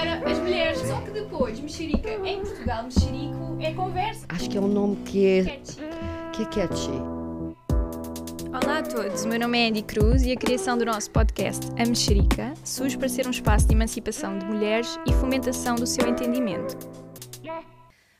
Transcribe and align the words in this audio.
Agora, 0.00 0.30
as 0.30 0.38
mulheres. 0.38 0.78
Só 0.78 0.98
que 1.02 1.10
depois, 1.10 1.60
mexerica 1.60 2.10
em 2.10 2.40
Portugal, 2.40 2.84
mexerico 2.84 3.58
é 3.60 3.74
conversa. 3.74 4.24
Acho 4.30 4.48
que 4.48 4.56
é 4.56 4.60
um 4.60 4.68
nome 4.68 4.96
que 5.04 5.26
é, 5.26 5.44
Catchy. 5.44 5.76
que 6.32 6.42
é 6.42 6.46
catchy. 6.46 6.90
Olá 8.48 8.78
a 8.78 8.82
todos, 8.82 9.24
o 9.24 9.28
meu 9.28 9.38
nome 9.38 9.58
é 9.58 9.68
Andy 9.68 9.82
Cruz 9.82 10.22
e 10.22 10.32
a 10.32 10.36
criação 10.36 10.78
do 10.78 10.86
nosso 10.86 11.10
podcast 11.10 11.66
A 11.78 11.86
Mexerica 11.86 12.54
surge 12.64 12.96
para 12.96 13.08
ser 13.08 13.26
um 13.26 13.30
espaço 13.30 13.68
de 13.68 13.74
emancipação 13.74 14.38
de 14.38 14.46
mulheres 14.46 14.98
e 15.06 15.12
fomentação 15.12 15.76
do 15.76 15.86
seu 15.86 16.08
entendimento. 16.08 16.78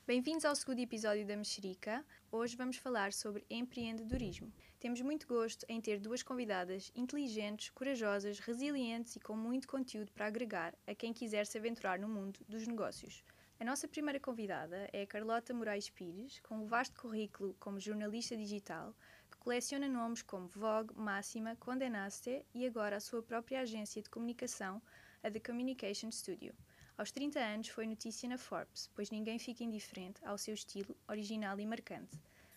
Bem-vindos 0.06 0.44
ao 0.44 0.56
segundo 0.56 0.80
episódio 0.80 1.24
da 1.24 1.36
Mexerica. 1.36 2.04
Hoje 2.32 2.54
vamos 2.54 2.76
falar 2.76 3.12
sobre 3.12 3.44
empreendedorismo. 3.50 4.52
Temos 4.78 5.00
muito 5.00 5.26
gosto 5.26 5.66
em 5.68 5.80
ter 5.80 5.98
duas 5.98 6.22
convidadas 6.22 6.92
inteligentes, 6.95 7.70
corajosas, 7.70 8.38
resilientes 8.38 9.16
e 9.16 9.20
com 9.20 9.34
muito 9.34 9.66
conteúdo 9.66 10.12
para 10.12 10.26
agregar 10.26 10.72
a 10.86 10.95
quem 10.95 11.12
quiser 11.12 11.45
se 11.45 11.58
aventurar 11.58 11.98
no 11.98 12.08
mundo 12.08 12.38
dos 12.48 12.68
negócios. 12.68 13.24
A 13.58 13.64
nossa 13.64 13.88
primeira 13.88 14.20
convidada 14.20 14.88
é 14.92 15.05
Carlota 15.05 15.52
Moraes 15.52 15.91
Pires, 15.91 16.38
com 16.45 16.58
um 16.58 16.66
vasto 16.66 17.00
currículo 17.00 17.56
como 17.58 17.80
jornalista 17.80 18.36
digital, 18.36 18.94
que 19.28 19.36
coleciona 19.38 19.88
nomes 19.88 20.22
como 20.22 20.47
Vogue, 20.47 20.94
Máxima, 20.94 21.56
Condé 21.56 21.88
Nast 21.88 22.28
e 22.55 22.64
agora 22.64 22.98
a 22.98 23.00
sua 23.00 23.24
própria 23.24 23.62
agência 23.62 24.00
de 24.00 24.08
comunicação, 24.08 24.80
a 25.20 25.28
The 25.28 25.41
Communication 25.41 26.12
Studio. 26.12 26.55
Aos 27.00 27.10
30 27.10 27.40
anos 27.40 27.68
foi 27.68 27.86
notícia 27.86 28.28
na 28.28 28.36
Forbes, 28.36 28.90
pois 28.95 29.10
ninguém 29.10 29.38
fica 29.38 29.64
indiferente 29.64 30.22
ao 30.22 30.36
seu 30.36 30.52
estilo 30.52 30.95
original 31.08 31.58
e 31.58 31.64
marcante. 31.64 32.14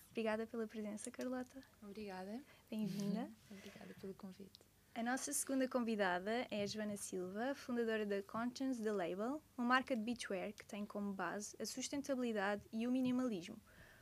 Obrigada 0.10 0.46
pela 0.46 0.68
presença, 0.68 1.10
Carlota. 1.10 1.64
Obrigada. 1.82 2.44
Bem-vinda. 2.70 3.32
Obrigada 3.50 3.96
pelo 4.02 4.14
convite. 4.14 4.60
A 4.96 5.02
nossa 5.02 5.32
segunda 5.32 5.66
convidada 5.66 6.46
é 6.52 6.62
a 6.62 6.68
Joana 6.68 6.98
Silva, 6.98 7.56
fundadora 7.56 8.06
da 8.06 8.22
Conscience 8.22 8.84
The 8.84 8.92
Label, 8.92 9.42
uma 9.58 9.66
marca 9.66 9.96
de 9.96 10.04
beachwear 10.04 10.52
que 10.52 10.66
tem 10.66 10.86
como 10.86 11.14
base 11.14 11.56
a 11.58 11.66
sustentabilidade 11.66 12.64
e 12.74 12.86
o 12.86 12.92
minimalismo. 12.92 13.56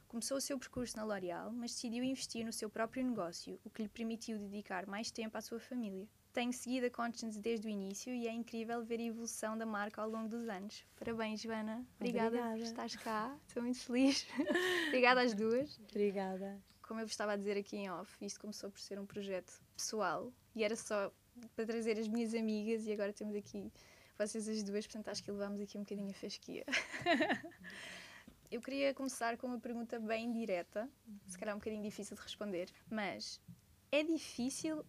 Começou 0.08 0.38
o 0.38 0.42
seu 0.42 0.58
percurso 0.58 0.98
na 0.98 1.04
L'Oréal, 1.04 1.52
mas 1.52 1.70
decidiu 1.70 2.04
investir 2.04 2.44
no 2.44 2.52
seu 2.52 2.68
próprio 2.68 3.06
negócio, 3.06 3.60
o 3.64 3.70
que 3.70 3.84
lhe 3.84 3.90
permitiu 3.90 4.40
dedicar 4.40 4.88
mais 4.88 5.12
tempo 5.12 5.38
à 5.38 5.42
sua 5.42 5.60
família. 5.60 6.10
Tenho 6.34 6.54
seguido 6.54 6.86
a 6.86 6.90
Conscience 6.90 7.38
desde 7.40 7.68
o 7.68 7.70
início 7.70 8.14
e 8.14 8.28
é 8.28 8.32
incrível 8.32 8.82
ver 8.84 9.00
a 9.00 9.04
evolução 9.04 9.58
da 9.58 9.66
marca 9.66 10.02
ao 10.02 10.10
longo 10.10 10.30
dos 10.30 10.48
anos. 10.48 10.86
Parabéns, 10.98 11.42
Joana. 11.42 11.86
Obrigada, 12.00 12.30
por 12.38 12.38
Obrigada. 12.40 12.64
estares 12.64 12.96
cá. 12.96 13.38
Estou 13.48 13.64
muito 13.64 13.80
feliz. 13.80 14.26
Obrigada 14.88 15.22
às 15.22 15.34
duas 15.34 15.78
Obrigada. 15.90 16.62
como 16.82 17.02
eu 17.02 17.06
vos 17.06 17.12
estava 17.12 17.34
a 17.34 17.36
dizer 17.36 17.58
aqui 17.58 17.76
em 17.78 17.90
off, 17.92 18.16
isto 18.26 18.40
começou 18.40 18.72
por 18.72 18.80
ser 18.80 18.98
um 18.98 19.06
projeto 19.06 19.62
pessoal 19.76 20.32
e 20.56 20.64
era 20.64 20.76
só 20.76 21.12
para 21.56 21.66
trazer 21.66 21.98
as 22.00 22.08
minhas 22.08 22.34
amigas 22.34 22.86
e 22.86 22.94
agora 22.94 23.12
temos 23.12 23.36
aqui 23.36 23.72
vocês 24.18 24.48
as 24.48 24.64
duas, 24.64 24.86
portanto 24.86 25.10
acho 25.10 25.24
que 25.24 25.32
levámos 25.32 25.60
aqui 25.60 25.78
um 25.78 25.82
bocadinho 25.82 26.12
a 26.12 26.14
fasquia. 26.14 26.64
eu 28.52 28.62
queria 28.62 28.94
começar 28.94 29.38
com 29.38 29.48
uma 29.48 29.60
pergunta 29.60 30.00
bem 30.00 30.32
direta, 30.32 30.90
se 31.28 31.38
calhar 31.38 31.56
um 31.56 31.60
bocadinho 31.60 31.82
difícil 31.84 32.16
de 32.16 32.22
responder, 32.22 32.70
mas 32.90 33.42
é 33.92 34.04
difícil 34.04 34.86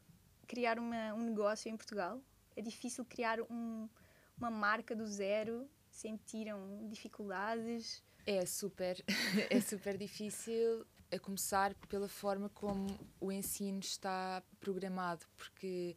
criar 0.52 0.78
uma- 0.78 1.14
um 1.14 1.22
negócio 1.24 1.70
em 1.70 1.76
Portugal? 1.78 2.20
É 2.54 2.60
difícil 2.60 3.06
criar 3.06 3.40
um- 3.40 3.88
uma 4.36 4.50
marca 4.50 4.94
do 4.94 5.06
zero? 5.06 5.66
Sentiram 5.90 6.86
dificuldades? 6.88 8.02
É 8.26 8.44
super, 8.44 9.02
é 9.50 9.60
super 9.62 9.96
difícil 9.96 10.86
a 11.10 11.18
começar 11.18 11.74
pela 11.88 12.06
forma 12.06 12.50
como 12.50 12.86
o 13.18 13.32
ensino 13.32 13.80
está 13.80 14.42
programado, 14.60 15.24
porque 15.38 15.96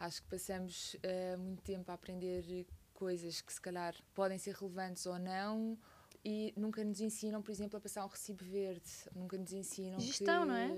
acho 0.00 0.20
que 0.22 0.28
passamos 0.28 0.96
eh, 1.04 1.36
muito 1.36 1.62
tempo 1.62 1.88
a 1.90 1.94
aprender 1.94 2.66
coisas 2.92 3.40
que 3.40 3.52
se 3.52 3.60
calhar 3.60 3.94
podem 4.14 4.36
ser 4.38 4.54
relevantes 4.56 5.06
ou 5.06 5.16
não 5.18 5.78
e 6.24 6.52
nunca 6.56 6.82
nos 6.84 7.00
ensinam, 7.00 7.40
por 7.40 7.52
exemplo, 7.52 7.76
a 7.76 7.80
passar 7.80 8.04
um 8.04 8.08
recibo 8.08 8.44
verde, 8.44 8.90
nunca 9.14 9.36
nos 9.38 9.52
ensinam 9.52 9.98
Gestão, 10.00 10.42
que, 10.42 10.48
não 10.48 10.56
é? 10.56 10.68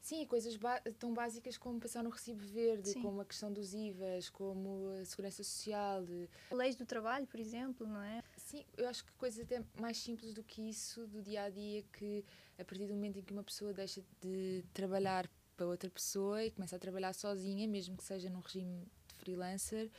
Sim, 0.00 0.24
coisas 0.26 0.58
tão 0.98 1.12
básicas 1.12 1.58
como 1.58 1.78
passar 1.80 2.04
um 2.06 2.08
recibo 2.08 2.44
verde, 2.46 2.90
Sim. 2.90 3.02
como 3.02 3.20
a 3.20 3.24
questão 3.24 3.52
dos 3.52 3.74
IVAs, 3.74 4.30
como 4.30 4.90
a 5.00 5.04
segurança 5.04 5.42
social, 5.42 6.04
Leis 6.50 6.76
do 6.76 6.86
trabalho, 6.86 7.26
por 7.26 7.38
exemplo, 7.38 7.86
não 7.86 8.02
é? 8.02 8.22
Sim, 8.36 8.64
eu 8.76 8.88
acho 8.88 9.04
que 9.04 9.12
coisas 9.12 9.40
até 9.40 9.62
mais 9.78 9.98
simples 9.98 10.32
do 10.32 10.42
que 10.42 10.62
isso, 10.62 11.06
do 11.06 11.22
dia 11.22 11.42
a 11.42 11.50
dia, 11.50 11.82
que 11.92 12.24
a 12.58 12.64
partir 12.64 12.86
do 12.86 12.94
momento 12.94 13.18
em 13.18 13.22
que 13.22 13.32
uma 13.32 13.44
pessoa 13.44 13.72
deixa 13.74 14.02
de 14.20 14.64
trabalhar 14.72 15.28
para 15.56 15.66
outra 15.66 15.90
pessoa 15.90 16.44
e 16.44 16.50
começa 16.52 16.76
a 16.76 16.78
trabalhar 16.78 17.12
sozinha, 17.12 17.66
mesmo 17.66 17.96
que 17.96 18.04
seja 18.04 18.30
num 18.30 18.40
regime 18.40 18.86
de 19.08 19.14
freelancer, 19.16 19.90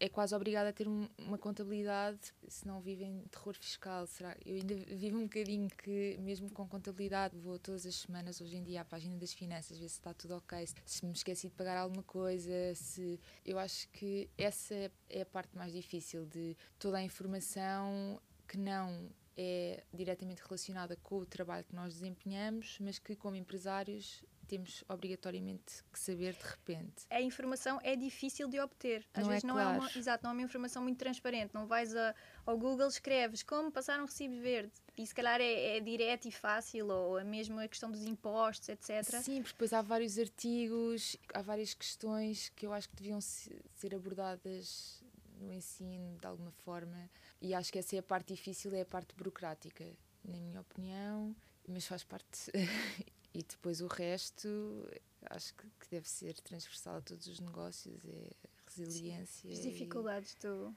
é 0.00 0.08
quase 0.08 0.34
obrigada 0.34 0.68
a 0.70 0.72
ter 0.72 0.88
um- 0.88 1.08
uma 1.18 1.38
contabilidade, 1.38 2.18
se 2.48 2.66
não 2.66 2.80
vive 2.80 3.04
em 3.04 3.22
terror 3.30 3.54
fiscal. 3.54 4.06
Será? 4.06 4.36
Eu 4.44 4.56
ainda 4.56 4.74
vivo 4.74 5.18
um 5.18 5.24
bocadinho 5.24 5.68
que, 5.70 6.16
mesmo 6.20 6.50
com 6.50 6.66
contabilidade, 6.68 7.36
vou 7.38 7.58
todas 7.58 7.86
as 7.86 7.94
semanas 7.94 8.40
hoje 8.40 8.56
em 8.56 8.62
dia 8.62 8.80
à 8.82 8.84
página 8.84 9.16
das 9.16 9.32
finanças, 9.32 9.78
ver 9.78 9.88
se 9.88 9.94
está 9.98 10.12
tudo 10.12 10.36
ok, 10.36 10.66
se 10.84 11.04
me 11.06 11.12
esqueci 11.12 11.48
de 11.48 11.54
pagar 11.54 11.76
alguma 11.78 12.02
coisa, 12.02 12.74
se 12.74 13.20
eu 13.44 13.58
acho 13.58 13.88
que 13.90 14.28
essa 14.36 14.74
é 15.08 15.22
a 15.22 15.26
parte 15.26 15.56
mais 15.56 15.72
difícil 15.72 16.26
de 16.26 16.56
toda 16.78 16.98
a 16.98 17.02
informação 17.02 18.20
que 18.46 18.58
não 18.58 19.08
é 19.36 19.82
diretamente 19.92 20.42
relacionada 20.42 20.96
com 21.02 21.18
o 21.18 21.26
trabalho 21.26 21.64
que 21.64 21.74
nós 21.74 21.94
desempenhamos, 21.94 22.78
mas 22.80 22.98
que 22.98 23.16
como 23.16 23.34
empresários 23.34 24.24
temos 24.54 24.84
obrigatoriamente 24.88 25.82
que 25.92 25.98
saber 25.98 26.34
de 26.34 26.44
repente. 26.44 27.04
a 27.10 27.20
informação 27.20 27.80
é 27.82 27.96
difícil 27.96 28.48
de 28.48 28.60
obter. 28.60 29.04
Às 29.12 29.22
Não 29.24 29.30
é 29.30 29.34
vezes 29.34 29.44
não 29.44 29.58
é 29.58 29.66
uma, 29.66 29.76
claro. 29.78 29.98
exato, 29.98 30.22
não 30.24 30.30
é 30.30 30.34
uma 30.34 30.42
informação 30.42 30.82
muito 30.82 30.98
transparente. 30.98 31.52
Não 31.52 31.66
vais 31.66 31.94
a- 31.96 32.14
ao 32.46 32.56
Google, 32.56 32.86
escreves 32.88 33.42
como 33.42 33.70
passar 33.72 34.00
um 34.00 34.04
recibo 34.04 34.40
verde 34.40 34.72
e 34.96 35.04
se 35.06 35.14
calhar 35.14 35.40
é, 35.40 35.76
é 35.76 35.80
direto 35.80 36.28
e 36.28 36.32
fácil, 36.32 36.88
ou 36.88 37.18
a 37.18 37.24
mesma 37.24 37.66
questão 37.66 37.90
dos 37.90 38.02
impostos, 38.04 38.68
etc. 38.68 39.02
Sim, 39.22 39.42
porque 39.42 39.54
depois 39.54 39.72
há 39.72 39.82
vários 39.82 40.18
artigos, 40.18 41.16
há 41.32 41.42
várias 41.42 41.74
questões 41.74 42.48
que 42.50 42.64
eu 42.66 42.72
acho 42.72 42.88
que 42.90 42.96
deviam 42.96 43.20
se- 43.20 43.60
ser 43.74 43.94
abordadas 43.94 45.02
no 45.40 45.52
ensino 45.52 46.16
de 46.18 46.26
alguma 46.26 46.52
forma 46.52 47.10
e 47.40 47.52
acho 47.54 47.72
que 47.72 47.78
essa 47.78 47.96
é 47.96 47.98
a 47.98 48.02
parte 48.02 48.32
difícil, 48.32 48.72
é 48.74 48.82
a 48.82 48.86
parte 48.86 49.14
burocrática, 49.16 49.84
na 50.24 50.38
minha 50.38 50.60
opinião, 50.60 51.34
mas 51.66 51.86
faz 51.86 52.04
parte. 52.04 52.50
e 53.34 53.42
depois 53.42 53.80
o 53.80 53.88
resto, 53.88 54.88
acho 55.30 55.52
que, 55.54 55.66
que 55.80 55.90
deve 55.90 56.08
ser 56.08 56.34
transversal 56.40 56.96
a 56.98 57.00
todos 57.00 57.26
os 57.26 57.40
negócios, 57.40 58.00
é 58.06 58.30
resiliência. 58.76 59.50
As 59.50 59.58
e- 59.58 59.70
dificuldades 59.70 60.36
do. 60.36 60.74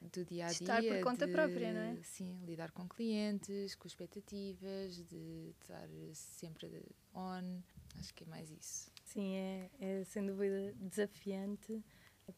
do 0.00 0.24
dia 0.24 0.46
a 0.46 0.52
dia. 0.52 0.52
Estar 0.52 0.82
por 0.82 1.00
conta 1.02 1.26
de, 1.26 1.32
própria, 1.32 1.72
não 1.72 1.80
é? 1.80 2.02
Sim, 2.04 2.38
lidar 2.46 2.70
com 2.70 2.88
clientes, 2.88 3.74
com 3.74 3.88
expectativas, 3.88 5.02
de 5.06 5.52
estar 5.60 5.88
sempre 6.14 6.84
on. 7.12 7.60
Acho 7.98 8.14
que 8.14 8.22
é 8.22 8.26
mais 8.28 8.48
isso. 8.48 8.92
Sim, 9.04 9.34
é, 9.34 9.70
é 9.80 10.04
sem 10.04 10.24
dúvida 10.24 10.72
desafiante. 10.74 11.82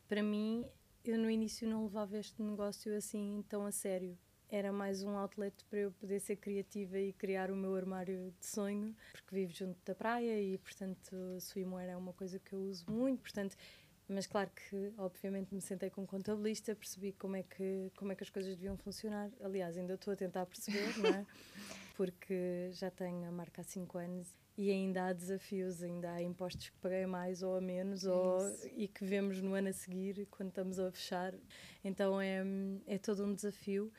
Para 0.09 0.23
mim, 0.23 0.65
eu 1.05 1.19
no 1.19 1.29
início 1.31 1.69
não 1.69 1.85
levava 1.85 2.17
este 2.17 2.41
negócio 2.43 2.97
assim 2.97 3.45
tão 3.47 3.67
a 3.67 3.73
sério. 3.73 4.17
Era 4.53 4.73
mais 4.73 5.05
um 5.05 5.17
outlet 5.17 5.65
para 5.67 5.79
eu 5.79 5.93
poder 5.93 6.19
ser 6.19 6.35
criativa 6.35 6.99
e 6.99 7.13
criar 7.13 7.53
o 7.53 7.57
meu 7.57 7.77
armário 7.77 8.35
de 8.41 8.47
sonho, 8.47 8.97
porque 9.13 9.33
vivo 9.33 9.53
junto 9.53 9.79
da 9.85 9.95
praia 9.95 10.43
e, 10.43 10.59
portanto, 10.59 11.17
swimwear 11.39 11.89
é 11.89 11.97
uma 11.97 12.13
coisa 12.13 12.41
que 12.41 12.53
eu 12.53 12.61
uso 12.61 12.85
muito, 12.91 13.21
portanto, 13.21 13.57
mas 14.09 14.27
claro 14.27 14.51
que, 14.51 14.93
obviamente, 14.99 15.55
me 15.55 15.61
sentei 15.61 15.89
com 15.89 16.03
um 16.03 16.07
contabilista, 16.07 16.75
percebi 16.75 17.13
como 17.13 17.37
é 17.37 17.45
que, 17.45 17.93
como 17.97 18.11
é 18.11 18.17
que 18.17 18.25
as 18.25 18.31
coisas 18.31 18.57
deviam 18.57 18.77
funcionar. 18.77 19.31
Aliás, 19.41 19.79
ainda 19.79 19.95
estou 19.95 20.13
a 20.13 20.17
tentar 20.17 20.45
perceber, 20.47 20.99
não 20.99 21.11
é? 21.11 21.25
Porque 21.97 22.71
já 22.73 22.91
tenho 22.91 23.29
a 23.29 23.31
marca 23.31 23.61
há 23.61 23.65
5 23.65 23.99
anos 23.99 24.27
e 24.59 24.69
ainda 24.69 25.07
há 25.07 25.13
desafios, 25.13 25.81
ainda 25.81 26.11
há 26.11 26.23
impostos 26.23 26.71
que 26.71 26.77
paguei 26.79 27.07
mais 27.07 27.41
ou 27.43 27.57
a 27.57 27.61
menos 27.61 28.05
ou, 28.05 28.39
Isso. 28.49 28.69
e 28.77 28.89
que 28.89 29.05
vemos 29.05 29.41
no 29.41 29.55
ano 29.55 29.69
a 29.69 29.73
seguir 29.73 30.27
quando 30.29 30.49
estamos 30.49 30.81
a 30.81 30.91
fechar. 30.91 31.33
Então 31.85 32.21
é, 32.21 32.43
é 32.89 32.99
todo 32.99 33.25
um 33.25 33.33
desafio. 33.33 33.93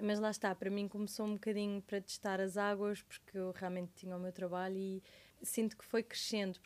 Mas 0.00 0.20
lá 0.20 0.30
está, 0.30 0.54
para 0.54 0.70
mim 0.70 0.86
começou 0.86 1.26
um 1.26 1.34
bocadinho 1.34 1.82
para 1.82 2.00
testar 2.00 2.40
as 2.40 2.56
águas, 2.56 3.02
porque 3.02 3.36
eu 3.36 3.50
realmente 3.52 3.92
tinha 3.94 4.16
o 4.16 4.20
meu 4.20 4.32
trabalho 4.32 4.76
e 4.76 5.02
sinto 5.42 5.76
que 5.76 5.84
foi 5.84 6.02
crescendo. 6.02 6.58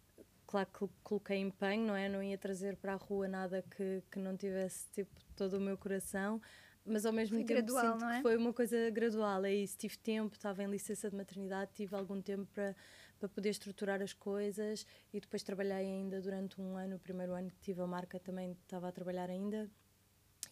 Claro 0.46 0.68
que 0.70 0.86
coloquei 1.02 1.38
empenho, 1.38 1.86
não 1.86 1.96
é? 1.96 2.08
Não 2.08 2.22
ia 2.22 2.36
trazer 2.36 2.76
para 2.76 2.92
a 2.92 2.96
rua 2.96 3.26
nada 3.26 3.64
que, 3.74 4.02
que 4.10 4.18
não 4.18 4.36
tivesse 4.36 4.86
tipo 4.90 5.18
todo 5.34 5.54
o 5.54 5.60
meu 5.60 5.78
coração, 5.78 6.42
mas 6.84 7.06
ao 7.06 7.12
mesmo 7.12 7.38
Foi 7.38 7.46
tempo 7.46 7.62
gradual, 7.62 7.92
sinto 7.92 8.00
não 8.02 8.10
é? 8.10 8.16
que 8.16 8.22
foi 8.22 8.36
uma 8.36 8.52
coisa 8.52 8.90
gradual. 8.90 9.44
É 9.44 9.54
isso, 9.54 9.78
tive 9.78 9.96
tempo, 9.96 10.34
estava 10.34 10.62
em 10.62 10.70
licença 10.70 11.08
de 11.08 11.16
maternidade, 11.16 11.70
tive 11.74 11.94
algum 11.94 12.20
tempo 12.20 12.46
para, 12.52 12.76
para 13.18 13.28
poder 13.28 13.50
estruturar 13.50 14.02
as 14.02 14.12
coisas 14.12 14.86
e 15.12 15.20
depois 15.20 15.42
trabalhei 15.42 15.86
ainda 15.86 16.20
durante 16.20 16.60
um 16.60 16.76
ano, 16.76 16.96
o 16.96 16.98
primeiro 16.98 17.32
ano 17.32 17.50
que 17.50 17.60
tive 17.60 17.80
a 17.80 17.86
marca 17.86 18.20
também 18.20 18.52
estava 18.52 18.88
a 18.88 18.92
trabalhar 18.92 19.30
ainda. 19.30 19.70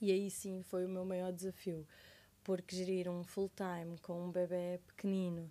E 0.01 0.11
aí 0.11 0.31
sim 0.31 0.63
foi 0.63 0.87
o 0.87 0.89
meu 0.89 1.05
maior 1.05 1.31
desafio, 1.31 1.87
porque 2.43 2.77
gerir 2.77 3.09
um 3.09 3.23
full 3.25 3.51
time 3.51 3.99
com 3.99 4.27
um 4.27 4.31
bebê 4.31 4.81
pequenino 4.87 5.51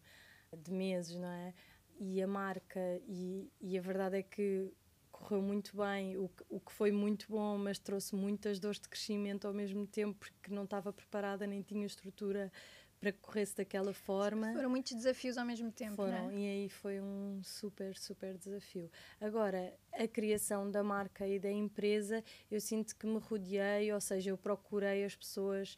de 0.58 0.72
meses, 0.72 1.16
não 1.16 1.30
é? 1.30 1.54
E 2.00 2.22
a 2.22 2.28
marca, 2.28 2.80
e, 3.08 3.52
e 3.60 3.78
a 3.78 3.82
verdade 3.82 4.18
é 4.18 4.24
que 4.24 4.72
correu 5.12 5.42
muito 5.42 5.76
bem, 5.76 6.18
o 6.18 6.30
que, 6.30 6.44
o 6.50 6.60
que 6.60 6.72
foi 6.72 6.92
muito 6.92 7.28
bom, 7.30 7.58
mas 7.58 7.78
trouxe 7.78 8.16
muitas 8.16 8.60
dores 8.60 8.80
de 8.80 8.88
crescimento 8.88 9.46
ao 9.46 9.54
mesmo 9.54 9.86
tempo, 9.86 10.18
porque 10.18 10.52
não 10.54 10.64
estava 10.64 10.94
preparada 10.94 11.46
nem 11.46 11.62
tinha 11.62 11.86
estrutura 11.86 12.52
para 13.00 13.12
que 13.12 13.20
corresse 13.20 13.56
daquela 13.56 13.94
forma. 13.94 14.52
Foram 14.54 14.70
muitos 14.70 14.94
desafios 14.94 15.38
ao 15.38 15.46
mesmo 15.46 15.72
tempo, 15.72 15.96
Foram, 15.96 16.24
não 16.24 16.32
é? 16.32 16.36
e 16.36 16.48
aí 16.48 16.70
foi 16.70 17.00
um 17.00 17.42
super, 17.44 17.98
super 17.98 18.38
desafio. 18.38 18.90
Agora, 19.22 19.74
a 19.94 20.08
criação 20.08 20.70
da 20.70 20.84
marca 20.84 21.26
e 21.26 21.40
da 21.40 21.52
empresa, 21.52 22.24
eu 22.52 22.60
sinto 22.60 22.96
que 22.96 23.08
me 23.08 23.20
rodeei, 23.20 23.92
ou 23.94 24.02
seja, 24.02 24.32
eu 24.32 24.38
procurei 24.38 25.06
as 25.06 25.16
pessoas 25.16 25.78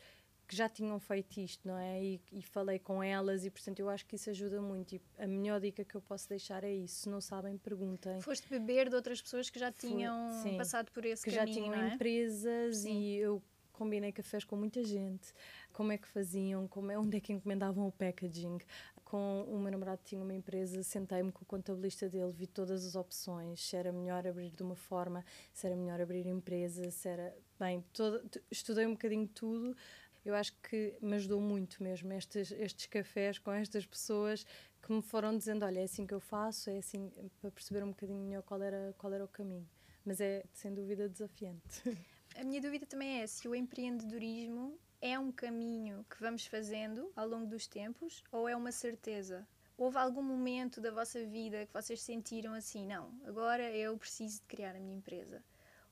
que 0.51 0.57
já 0.57 0.68
tinham 0.68 1.00
feito 1.00 1.39
isto, 1.39 1.65
não 1.65 1.77
é? 1.77 2.03
E, 2.03 2.21
e 2.30 2.42
falei 2.42 2.77
com 2.77 3.01
elas, 3.01 3.45
e 3.45 3.50
portanto 3.50 3.80
eu 3.80 3.88
acho 3.88 4.06
que 4.06 4.18
isso 4.18 4.30
ajuda 4.30 4.62
muito. 4.62 4.94
E 4.94 5.01
a 5.18 5.25
melhor 5.25 5.62
dica 5.62 5.86
que 5.86 5.95
eu 5.95 6.01
posso 6.01 6.27
deixar 6.27 6.62
é 6.65 6.74
isso: 6.74 7.03
se 7.03 7.09
não 7.09 7.21
sabem, 7.21 7.57
perguntem. 7.57 8.19
Foste 8.19 8.50
beber 8.50 8.89
de 8.89 8.95
outras 8.95 9.21
pessoas 9.21 9.50
que 9.50 9.57
já 9.57 9.71
tinham 9.71 10.30
sim. 10.44 10.57
passado 10.57 10.92
por 10.92 11.06
esse 11.06 11.24
que 11.24 11.31
já 11.31 11.45
caminho, 11.45 11.63
tinham 11.63 11.77
não 11.77 11.83
é? 11.83 11.94
empresas 11.94 12.80
Sim. 12.80 13.00
e 13.00 13.15
eu 13.15 13.42
combinei 13.71 14.12
cafés 14.12 14.44
com 14.44 14.57
muita 14.57 14.83
gente. 14.83 15.33
Como 15.71 15.94
é 15.94 15.98
que 15.98 16.06
faziam? 16.06 16.68
Como 16.68 16.92
é, 16.92 17.00
onde 17.00 17.15
é 17.15 17.21
que 17.21 17.31
encomendavam 17.31 17.88
o 17.88 17.92
packaging? 17.94 18.57
Com 19.06 19.44
o 19.44 19.57
meu 19.57 19.71
namorado 19.71 20.01
tinha 20.03 20.21
uma 20.21 20.33
empresa, 20.33 20.83
sentei-me 20.83 21.31
com 21.31 21.44
o 21.44 21.45
contabilista 21.45 22.09
dele, 22.09 22.31
vi 22.33 22.45
todas 22.45 22.86
as 22.86 22.95
opções, 22.95 23.62
se 23.62 23.75
era 23.77 23.92
melhor 23.92 24.27
abrir 24.27 24.51
de 24.51 24.63
uma 24.63 24.75
forma, 24.75 25.24
se 25.53 25.65
era 25.65 25.75
melhor 25.77 26.01
abrir 26.01 26.25
empresa, 26.27 26.92
se 26.92 27.07
era... 27.07 27.33
Bem, 27.59 27.83
toda, 27.94 28.19
t- 28.27 28.42
estudei 28.50 28.86
um 28.86 28.92
bocadinho 28.92 29.27
tudo. 29.27 29.75
Eu 30.23 30.35
acho 30.35 30.53
que 30.62 30.95
me 31.01 31.15
ajudou 31.15 31.41
muito 31.41 31.81
mesmo 31.81 32.13
estes, 32.13 32.51
estes 32.51 32.85
cafés 32.85 33.39
com 33.39 33.51
estas 33.51 33.85
pessoas 33.85 34.45
que 34.81 34.91
me 34.91 35.01
foram 35.01 35.38
dizendo, 35.38 35.65
olha, 35.65 35.79
é 35.79 35.83
assim 35.83 36.06
que 36.06 36.13
eu 36.13 36.19
faço, 36.19 36.69
é 36.69 36.77
assim, 36.77 37.12
para 37.39 37.51
perceber 37.51 37.83
um 37.83 37.89
bocadinho 37.89 38.19
melhor 38.19 38.44
qual 38.44 38.62
era, 38.62 38.94
qual 38.97 39.13
era 39.13 39.23
o 39.23 39.27
caminho. 39.27 39.68
Mas 40.06 40.19
é, 40.19 40.44
sem 40.53 40.73
dúvida, 40.73 41.07
desafiante. 41.07 41.81
A 42.35 42.44
minha 42.44 42.62
dúvida 42.62 42.85
também 42.85 43.21
é 43.21 43.27
se 43.27 43.47
o 43.47 43.53
empreendedorismo 43.53 44.79
é 45.01 45.19
um 45.19 45.31
caminho 45.31 46.06
que 46.09 46.19
vamos 46.19 46.45
fazendo 46.45 47.12
ao 47.15 47.27
longo 47.27 47.45
dos 47.45 47.67
tempos 47.67 48.24
ou 48.31 48.47
é 48.47 48.56
uma 48.56 48.71
certeza? 48.71 49.45
Houve 49.77 49.97
algum 49.97 50.21
momento 50.21 50.79
da 50.79 50.91
vossa 50.91 51.25
vida 51.25 51.65
que 51.65 51.74
vocês 51.74 52.01
sentiram 52.01 52.53
assim, 52.53 52.85
não, 52.85 53.13
agora 53.25 53.69
eu 53.75 53.97
preciso 53.97 54.39
de 54.39 54.45
criar 54.45 54.75
a 54.75 54.79
minha 54.79 54.95
empresa? 54.95 55.44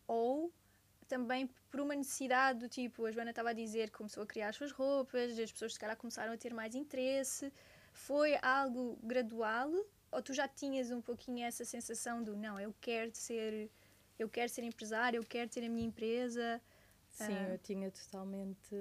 Ou 0.07 0.53
também 1.09 1.49
por 1.69 1.79
uma 1.81 1.95
necessidade 1.95 2.59
do 2.59 2.69
tipo, 2.69 3.05
a 3.05 3.11
Joana 3.11 3.31
estava 3.31 3.49
a 3.49 3.53
dizer 3.53 3.89
que 3.89 3.97
começou 3.97 4.23
a 4.23 4.25
criar 4.27 4.49
as 4.49 4.55
suas 4.55 4.71
roupas, 4.71 5.37
as 5.37 5.51
pessoas 5.51 5.73
se 5.73 5.79
calhar 5.79 5.97
começaram 5.97 6.31
a 6.31 6.37
ter 6.37 6.53
mais 6.53 6.73
interesse. 6.75 7.51
Foi 7.91 8.37
algo 8.41 8.97
gradual 9.03 9.69
ou 10.11 10.21
tu 10.21 10.33
já 10.33 10.47
tinhas 10.47 10.91
um 10.91 11.01
pouquinho 11.01 11.43
essa 11.45 11.65
sensação 11.65 12.23
do 12.23 12.35
não, 12.37 12.59
eu 12.59 12.73
quero 12.79 13.11
ser, 13.13 13.69
eu 14.17 14.29
quero 14.29 14.49
ser 14.49 14.63
empresária, 14.63 15.17
eu 15.17 15.23
quero 15.23 15.49
ter 15.49 15.65
a 15.65 15.69
minha 15.69 15.85
empresa? 15.87 16.61
Sim, 17.09 17.33
Ah. 17.33 17.49
eu 17.49 17.57
tinha 17.57 17.91
totalmente. 17.91 18.75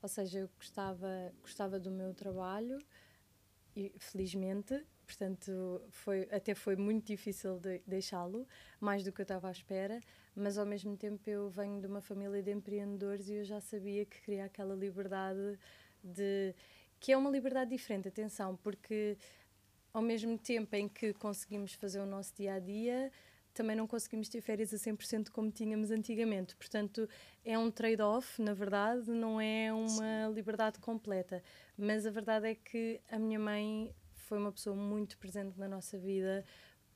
Ou 0.00 0.08
seja, 0.08 0.40
eu 0.40 0.48
gostava, 0.56 1.32
gostava 1.42 1.80
do 1.80 1.90
meu 1.90 2.14
trabalho 2.14 2.78
e 3.78 3.92
felizmente, 4.00 4.84
portanto, 5.06 5.80
foi, 5.90 6.28
até 6.32 6.52
foi 6.52 6.74
muito 6.74 7.06
difícil 7.06 7.60
de 7.60 7.80
deixá-lo, 7.86 8.44
mais 8.80 9.04
do 9.04 9.12
que 9.12 9.20
eu 9.20 9.22
estava 9.22 9.46
à 9.46 9.52
espera, 9.52 10.00
mas 10.34 10.58
ao 10.58 10.66
mesmo 10.66 10.96
tempo 10.96 11.30
eu 11.30 11.48
venho 11.48 11.80
de 11.80 11.86
uma 11.86 12.00
família 12.00 12.42
de 12.42 12.50
empreendedores 12.50 13.28
e 13.28 13.34
eu 13.34 13.44
já 13.44 13.60
sabia 13.60 14.04
que 14.04 14.20
queria 14.22 14.46
aquela 14.46 14.74
liberdade 14.74 15.56
de. 16.02 16.52
que 16.98 17.12
é 17.12 17.16
uma 17.16 17.30
liberdade 17.30 17.70
diferente, 17.70 18.08
atenção, 18.08 18.56
porque 18.56 19.16
ao 19.92 20.02
mesmo 20.02 20.36
tempo 20.36 20.74
em 20.74 20.88
que 20.88 21.12
conseguimos 21.14 21.72
fazer 21.72 22.00
o 22.00 22.06
nosso 22.06 22.34
dia 22.34 22.54
a 22.54 22.58
dia, 22.58 23.12
também 23.58 23.74
não 23.74 23.88
conseguimos 23.88 24.28
ter 24.28 24.40
férias 24.40 24.72
a 24.72 24.76
100% 24.76 25.30
como 25.30 25.50
tínhamos 25.50 25.90
antigamente. 25.90 26.54
Portanto, 26.54 27.08
é 27.44 27.58
um 27.58 27.72
trade-off, 27.72 28.40
na 28.40 28.54
verdade, 28.54 29.10
não 29.10 29.40
é 29.40 29.72
uma 29.72 30.32
liberdade 30.32 30.78
completa. 30.78 31.42
Mas 31.76 32.06
a 32.06 32.10
verdade 32.10 32.46
é 32.46 32.54
que 32.54 33.00
a 33.10 33.18
minha 33.18 33.38
mãe 33.38 33.92
foi 34.14 34.38
uma 34.38 34.52
pessoa 34.52 34.76
muito 34.76 35.18
presente 35.18 35.58
na 35.58 35.66
nossa 35.66 35.98
vida, 35.98 36.44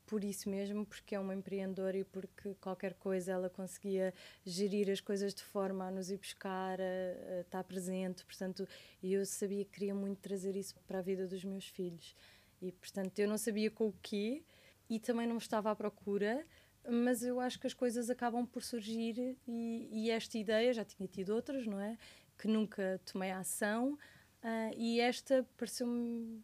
por 0.06 0.22
isso 0.22 0.48
mesmo, 0.48 0.86
porque 0.86 1.16
é 1.16 1.18
uma 1.18 1.34
empreendedora 1.34 1.98
e 1.98 2.04
porque 2.04 2.54
qualquer 2.60 2.94
coisa 2.94 3.32
ela 3.32 3.50
conseguia 3.50 4.14
gerir 4.46 4.88
as 4.88 5.00
coisas 5.00 5.34
de 5.34 5.42
forma 5.42 5.88
a 5.88 5.90
nos 5.90 6.10
ir 6.10 6.18
buscar, 6.18 6.80
a, 6.80 7.38
a 7.38 7.40
estar 7.40 7.64
presente. 7.64 8.24
Portanto, 8.24 8.68
e 9.02 9.14
eu 9.14 9.26
sabia 9.26 9.64
que 9.64 9.72
queria 9.72 9.94
muito 9.96 10.20
trazer 10.20 10.54
isso 10.54 10.76
para 10.86 11.00
a 11.00 11.02
vida 11.02 11.26
dos 11.26 11.44
meus 11.44 11.66
filhos. 11.66 12.14
E, 12.60 12.70
portanto, 12.70 13.18
eu 13.18 13.26
não 13.26 13.36
sabia 13.36 13.68
com 13.68 13.88
o 13.88 13.94
quê 14.00 14.44
e 14.94 15.00
também 15.00 15.26
não 15.26 15.38
estava 15.38 15.70
à 15.70 15.74
procura, 15.76 16.44
mas 16.88 17.22
eu 17.22 17.38
acho 17.40 17.58
que 17.60 17.66
as 17.66 17.74
coisas 17.74 18.10
acabam 18.10 18.44
por 18.46 18.62
surgir 18.62 19.36
e, 19.46 19.88
e 19.90 20.10
esta 20.10 20.36
ideia, 20.36 20.72
já 20.74 20.84
tinha 20.84 21.08
tido 21.08 21.30
outras, 21.34 21.66
não 21.66 21.80
é? 21.80 21.96
Que 22.38 22.48
nunca 22.48 23.00
tomei 23.04 23.30
ação 23.30 23.98
ah, 24.42 24.70
e 24.76 25.00
esta 25.00 25.46
pareceu-me 25.56 26.42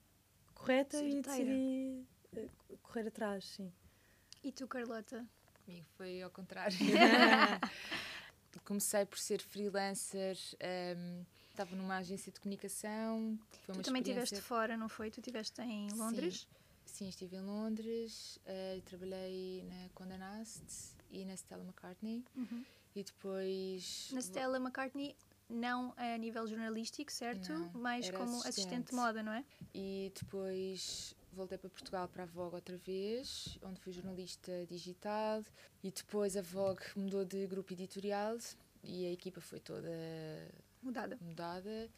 correta 0.54 0.96
e 1.02 1.12
Certeira. 1.12 1.44
decidi 1.50 2.06
eh, 2.36 2.48
correr 2.82 3.08
atrás, 3.08 3.44
sim. 3.44 3.72
E 4.42 4.52
tu, 4.52 4.66
Carlota? 4.68 5.26
Comigo 5.64 5.86
foi 5.96 6.22
ao 6.22 6.30
contrário. 6.30 6.76
Comecei 8.64 9.04
por 9.06 9.18
ser 9.18 9.40
freelancer, 9.40 10.36
ehm, 10.60 11.22
estava 11.50 11.74
numa 11.76 11.96
agência 11.98 12.30
de 12.32 12.38
comunicação. 12.40 13.38
Foi 13.62 13.74
Tu 13.74 13.78
uma 13.78 13.82
também 13.82 14.00
experiência- 14.02 14.24
estiveste 14.24 14.46
fora, 14.48 14.76
não 14.76 14.88
foi? 14.88 15.10
Tu 15.10 15.20
estiveste 15.20 15.60
em 15.62 15.88
Londres? 15.92 16.40
Sim, 16.40 16.46
estive 17.08 17.36
em 17.36 17.40
Londres, 17.40 18.38
eh, 18.46 18.80
trabalhei 18.84 19.62
na 19.64 19.88
Condé 19.94 20.16
Nast 20.16 20.94
e 21.10 21.24
na 21.24 21.34
Stella 21.36 21.62
McCartney. 21.64 22.24
Uhum. 22.36 22.64
E 22.94 23.04
depois. 23.04 24.10
Na 24.12 24.20
Stella 24.20 24.58
McCartney, 24.58 25.14
não 25.48 25.94
a 25.96 26.16
nível 26.16 26.46
jornalístico, 26.46 27.12
certo? 27.12 27.52
Não, 27.52 27.70
Mas 27.74 28.10
como 28.10 28.22
assistente. 28.36 28.48
assistente. 28.48 28.88
de 28.90 28.94
moda, 28.94 29.22
não 29.22 29.32
é? 29.32 29.44
E 29.74 30.12
depois 30.18 31.14
voltei 31.32 31.56
para 31.58 31.70
Portugal 31.70 32.08
para 32.08 32.24
a 32.24 32.26
Vogue 32.26 32.56
outra 32.56 32.76
vez, 32.76 33.58
onde 33.62 33.80
fui 33.80 33.92
jornalista 33.92 34.66
digital. 34.66 35.44
E 35.82 35.90
depois 35.90 36.36
a 36.36 36.42
Vogue 36.42 36.82
mudou 36.96 37.24
de 37.24 37.46
grupo 37.46 37.72
editorial 37.72 38.36
e 38.82 39.06
a 39.06 39.12
equipa 39.12 39.40
foi 39.40 39.60
toda 39.60 39.88
Mudada. 40.82 41.16
mudada. 41.20 41.88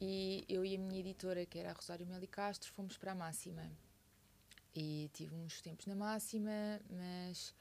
E 0.00 0.44
eu 0.48 0.64
e 0.64 0.74
a 0.74 0.78
minha 0.78 0.98
editora, 1.00 1.44
que 1.44 1.58
era 1.58 1.70
a 1.70 1.72
Rosário 1.74 2.06
Meli 2.06 2.26
Castro, 2.26 2.72
fomos 2.72 2.96
para 2.96 3.12
a 3.12 3.14
Máxima. 3.14 3.70
E 4.74 5.10
tive 5.12 5.34
uns 5.34 5.60
tempos 5.60 5.86
na 5.86 5.94
Máxima, 5.96 6.80
mas 6.88 7.54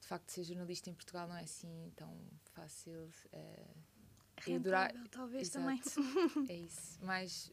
de 0.00 0.06
facto 0.06 0.30
ser 0.30 0.44
jornalista 0.44 0.88
em 0.90 0.94
Portugal 0.94 1.26
não 1.28 1.36
é 1.36 1.42
assim 1.42 1.92
tão 1.96 2.16
fácil. 2.52 3.10
adora- 4.46 4.86
Rentável, 4.86 5.08
talvez 5.08 5.48
Exato. 5.48 5.60
também. 5.60 5.80
é 6.50 6.54
isso. 6.56 7.02
Mais 7.04 7.52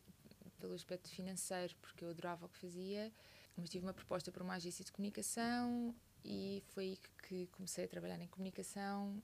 pelo 0.59 0.73
aspecto 0.73 1.09
financeiro, 1.09 1.75
porque 1.81 2.03
eu 2.05 2.09
adorava 2.11 2.45
o 2.45 2.49
que 2.49 2.57
fazia, 2.57 3.11
mas 3.57 3.69
tive 3.69 3.83
uma 3.85 3.93
proposta 3.93 4.31
para 4.31 4.43
uma 4.43 4.53
agência 4.55 4.85
de 4.85 4.91
comunicação 4.91 5.95
e 6.23 6.61
foi 6.67 6.83
aí 6.89 6.97
que- 6.97 7.27
que 7.27 7.47
comecei 7.47 7.85
a 7.85 7.87
trabalhar 7.87 8.19
em 8.21 8.27
comunicação 8.27 9.21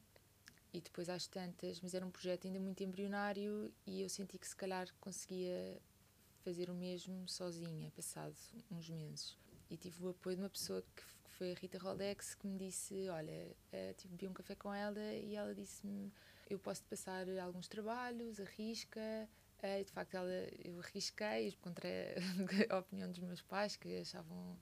e 0.73 0.81
depois 0.81 1.09
às 1.09 1.27
tantas, 1.27 1.79
mas 1.81 1.93
era 1.93 2.05
um 2.05 2.09
projeto 2.09 2.47
ainda 2.47 2.59
muito 2.59 2.81
embrionário 2.83 3.71
e 3.85 4.01
eu 4.01 4.09
senti 4.09 4.39
que 4.39 4.47
se 4.47 4.55
calhar 4.55 4.87
conseguia 4.99 5.79
fazer 6.43 6.69
o 6.71 6.73
mesmo 6.73 7.27
sozinha, 7.29 7.91
passado 7.91 8.35
uns 8.71 8.89
meses. 8.89 9.37
E 9.69 9.77
tive 9.77 10.05
o 10.05 10.09
apoio 10.09 10.35
de 10.35 10.41
uma 10.41 10.49
pessoa 10.49 10.81
que 10.95 11.03
foi 11.37 11.51
a 11.51 11.55
Rita 11.55 11.77
Roldex, 11.77 12.35
que 12.35 12.47
me 12.47 12.57
disse, 12.57 13.07
olha, 13.09 13.55
eh, 13.71 13.93
tive 13.97 14.13
bebi 14.15 14.27
um 14.27 14.33
café 14.33 14.55
com 14.55 14.73
ela 14.73 14.99
e 15.13 15.35
ela 15.35 15.53
disse-me, 15.53 16.11
eu 16.49 16.57
posso 16.57 16.81
te 16.81 16.87
passar 16.87 17.27
alguns 17.39 17.67
trabalhos, 17.67 18.39
arrisca. 18.39 19.27
Eh, 19.61 19.81
E 19.81 19.83
de 19.83 19.91
facto 19.91 20.15
ela, 20.15 20.31
eu 20.63 20.79
arrisquei 20.79 21.51
contra 21.61 21.87
a 22.69 22.77
opinião 22.79 23.09
dos 23.09 23.19
meus 23.19 23.41
pais, 23.41 23.75
que 23.75 23.97
achavam 23.99 24.57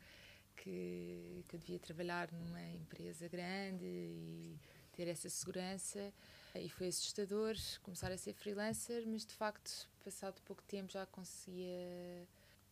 que, 0.55 1.43
que 1.47 1.55
eu 1.55 1.59
devia 1.59 1.79
trabalhar 1.79 2.31
numa 2.31 2.61
empresa 2.73 3.27
grande 3.27 3.85
e 3.85 4.59
ter 4.93 5.07
essa 5.07 5.29
segurança. 5.29 6.13
E 6.55 6.69
foi 6.69 6.87
assustador 6.87 7.55
começar 7.83 8.11
a 8.11 8.17
ser 8.17 8.33
freelancer, 8.33 9.05
mas 9.05 9.25
de 9.25 9.33
facto, 9.33 9.89
passado 10.03 10.41
pouco 10.43 10.63
tempo, 10.63 10.91
já 10.91 11.05
conseguia, 11.05 12.25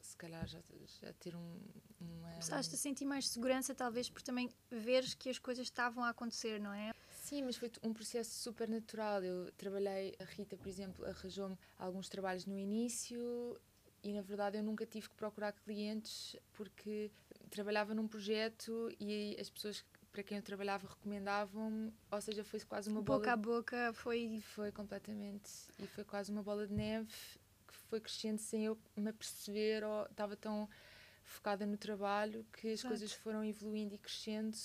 se 0.03 0.17
calhar, 0.17 0.45
já, 0.47 0.59
já 1.01 1.13
ter 1.13 1.35
um, 1.35 1.59
uma. 1.99 2.29
Começaste 2.31 2.75
a 2.75 2.77
sentir 2.77 3.05
mais 3.05 3.27
segurança, 3.27 3.73
talvez 3.73 4.09
por 4.09 4.21
também 4.21 4.49
veres 4.69 5.13
que 5.13 5.29
as 5.29 5.39
coisas 5.39 5.65
estavam 5.65 6.03
a 6.03 6.09
acontecer, 6.09 6.59
não 6.59 6.73
é? 6.73 6.91
Sim, 7.09 7.43
mas 7.43 7.55
foi 7.55 7.71
um 7.81 7.93
processo 7.93 8.31
super 8.31 8.67
natural. 8.67 9.23
Eu 9.23 9.51
trabalhei, 9.53 10.13
a 10.19 10.25
Rita, 10.25 10.57
por 10.57 10.67
exemplo, 10.67 11.05
arranjou-me 11.05 11.57
alguns 11.79 12.09
trabalhos 12.09 12.45
no 12.45 12.59
início 12.59 13.59
e, 14.03 14.13
na 14.13 14.21
verdade, 14.21 14.57
eu 14.57 14.63
nunca 14.63 14.85
tive 14.85 15.09
que 15.09 15.15
procurar 15.15 15.53
clientes 15.53 16.35
porque 16.51 17.09
trabalhava 17.49 17.93
num 17.93 18.07
projeto 18.07 18.93
e 18.99 19.37
as 19.39 19.49
pessoas 19.49 19.85
para 20.11 20.21
quem 20.21 20.37
eu 20.37 20.43
trabalhava 20.43 20.87
recomendavam-me, 20.87 21.91
ou 22.11 22.21
seja, 22.21 22.43
foi 22.43 22.59
quase 22.59 22.87
uma 22.87 23.01
bola 23.01 23.19
boca 23.19 23.33
a 23.33 23.35
boca 23.35 23.93
foi. 23.93 24.41
Foi 24.41 24.71
completamente. 24.71 25.49
E 25.79 25.87
foi 25.87 26.03
quase 26.03 26.31
uma 26.31 26.43
bola 26.43 26.67
de 26.67 26.73
neve 26.73 27.11
foi 27.93 27.99
crescendo 28.01 28.39
sem 28.39 28.65
eu 28.65 28.75
me 28.97 29.11
aperceber 29.11 29.83
ou 29.83 30.05
estava 30.07 30.35
tão 30.35 30.67
focada 31.23 31.63
no 31.63 31.77
trabalho 31.77 32.43
que 32.51 32.69
as 32.69 32.79
Exato. 32.79 32.87
coisas 32.87 33.13
foram 33.13 33.45
evoluindo 33.45 33.93
e 33.93 33.99
crescendo 33.99 34.57